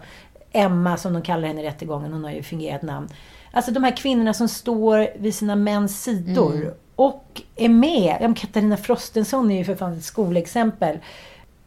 Emma 0.52 0.98
som 0.98 1.14
de 1.14 1.22
kallar 1.22 1.48
henne 1.48 1.62
i 1.62 1.66
rättegången. 1.66 2.14
Hon 2.14 2.24
har 2.24 2.32
ju 2.32 2.44
fingerat 2.44 2.82
namn. 2.82 3.10
Alltså 3.52 3.72
de 3.72 3.84
här 3.84 3.98
kvinnorna 3.98 4.34
som 4.34 4.48
står 4.48 5.08
vid 5.20 5.36
sina 5.36 5.56
mäns 5.56 6.04
sidor. 6.04 6.74
Och 6.96 7.42
är 7.56 7.70
med. 7.70 8.38
Katarina 8.38 8.78
Frostenson 8.78 9.52
är 9.52 9.58
ju 9.58 9.64
för 9.64 9.76
fan 9.76 9.94
ett 9.94 10.04
skolexempel. 10.04 10.98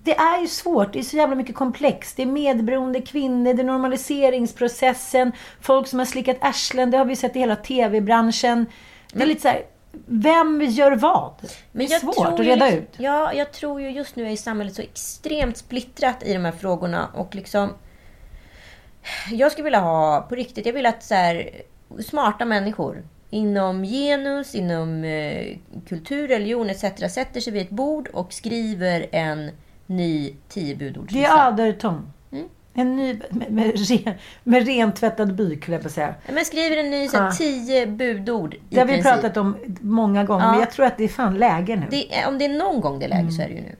Det 0.02 0.16
är 0.16 0.40
ju 0.40 0.48
svårt. 0.48 0.92
Det 0.92 0.98
är 0.98 1.02
så 1.02 1.16
jävla 1.16 1.34
mycket 1.36 1.54
komplext. 1.54 2.16
Det 2.16 2.22
är 2.22 2.26
medberoende 2.26 3.00
kvinnor, 3.00 3.54
det 3.54 3.62
är 3.62 3.64
normaliseringsprocessen, 3.64 5.32
folk 5.60 5.86
som 5.86 5.98
har 5.98 6.06
slickat 6.06 6.36
arslen. 6.40 6.90
Det 6.90 6.98
har 6.98 7.04
vi 7.04 7.16
sett 7.16 7.36
i 7.36 7.38
hela 7.38 7.56
TV-branschen. 7.56 8.66
Det 9.12 9.22
är 9.22 9.26
lite 9.26 9.40
så 9.40 9.48
här, 9.48 9.62
vem 10.06 10.60
gör 10.62 10.92
vad? 10.92 11.32
det 11.72 11.84
är 11.84 11.98
svårt 11.98 12.26
att 12.26 12.40
reda 12.40 12.64
liksom- 12.64 12.82
ut. 12.82 12.94
Ja, 12.98 13.32
jag 13.32 13.52
tror 13.52 13.80
ju 13.80 13.90
just 13.90 14.16
nu 14.16 14.32
är 14.32 14.36
samhället 14.36 14.74
så 14.74 14.82
extremt 14.82 15.56
splittrat 15.56 16.22
i 16.22 16.32
de 16.32 16.44
här 16.44 16.52
frågorna. 16.52 17.08
Och 17.14 17.34
liksom... 17.34 17.74
Jag 19.30 19.52
skulle 19.52 19.64
vilja 19.64 19.80
ha, 19.80 20.26
på 20.28 20.34
riktigt, 20.34 20.66
jag 20.66 20.72
vill 20.72 20.86
att 20.86 21.02
så 21.02 21.14
här, 21.14 21.50
smarta 22.06 22.44
människor 22.44 23.02
inom 23.30 23.84
genus, 23.84 24.54
inom 24.54 25.04
eh, 25.04 25.56
kultur, 25.88 26.28
religion 26.28 26.70
etc. 26.70 27.12
sätter 27.14 27.40
sig 27.40 27.52
vid 27.52 27.62
ett 27.62 27.70
bord 27.70 28.08
och 28.08 28.32
skriver 28.32 29.06
en 29.12 29.50
ny 29.90 30.34
tio 30.48 30.74
Det 30.74 30.84
är 30.84 30.88
budordslista. 30.88 31.46
Aderton. 31.46 32.12
Mm. 32.32 32.48
En 32.74 32.96
ny, 32.96 33.20
med, 33.30 33.50
med, 33.52 33.88
ren, 33.88 34.14
med 34.44 34.66
rentvättad 34.66 35.34
byk, 35.34 35.68
jag 35.68 35.80
på 35.80 35.86
att 35.86 35.92
säga. 35.92 36.14
Men 36.32 36.44
skriver 36.44 36.76
en 36.76 36.90
ny 36.90 37.08
så 37.08 37.16
här, 37.16 37.24
Ja. 37.24 37.32
tio 37.32 37.86
budord 37.86 38.54
i 38.54 38.58
Det 38.68 38.78
har 38.78 38.86
vi 38.86 39.02
pratat 39.02 39.36
om 39.36 39.56
många 39.80 40.24
gånger, 40.24 40.44
Ja. 40.44 40.50
men 40.50 40.60
jag 40.60 40.70
tror 40.70 40.86
att 40.86 40.96
det 40.96 41.04
är 41.04 41.08
fan 41.08 41.34
läge 41.38 41.76
nu. 41.76 41.86
Det 41.90 42.14
är, 42.14 42.28
om 42.28 42.38
det 42.38 42.44
är 42.44 42.58
någon 42.58 42.80
gång 42.80 42.98
det 42.98 43.04
är 43.04 43.08
läge 43.08 43.32
så 43.32 43.42
är 43.42 43.48
det 43.48 43.54
ju 43.54 43.60
nu. 43.60 43.76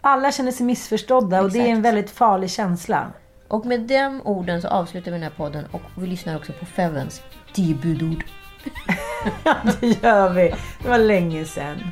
Alla 0.00 0.32
känner 0.32 0.52
sig 0.52 0.66
missförstådda 0.66 1.42
och 1.42 1.50
det 1.52 1.58
är 1.58 1.62
en 1.62 1.68
Exakt. 1.70 1.84
väldigt 1.86 2.10
farlig 2.10 2.50
känsla. 2.50 3.12
Och 3.48 3.66
med 3.66 3.80
de 3.80 4.20
orden 4.24 4.62
så 4.62 4.68
avslutar 4.68 5.10
vi 5.10 5.14
den 5.18 5.22
här 5.22 5.30
podden 5.36 5.64
och 5.70 5.82
vi 5.98 6.06
lyssnar 6.06 6.36
också 6.36 6.52
på 6.52 6.66
Fevens 6.66 7.22
tio 7.54 7.74
budord. 7.74 8.24
Ja, 9.44 9.54
det 9.80 9.86
gör 10.02 10.30
vi. 10.32 10.54
Det 10.82 10.88
var 10.88 10.98
länge 10.98 11.44
sedan. 11.44 11.90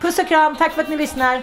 Puss 0.00 0.18
och 0.18 0.28
kram, 0.28 0.56
tack 0.56 0.72
för 0.72 0.82
att 0.82 0.88
ni 0.88 0.96
lyssnar. 0.96 1.42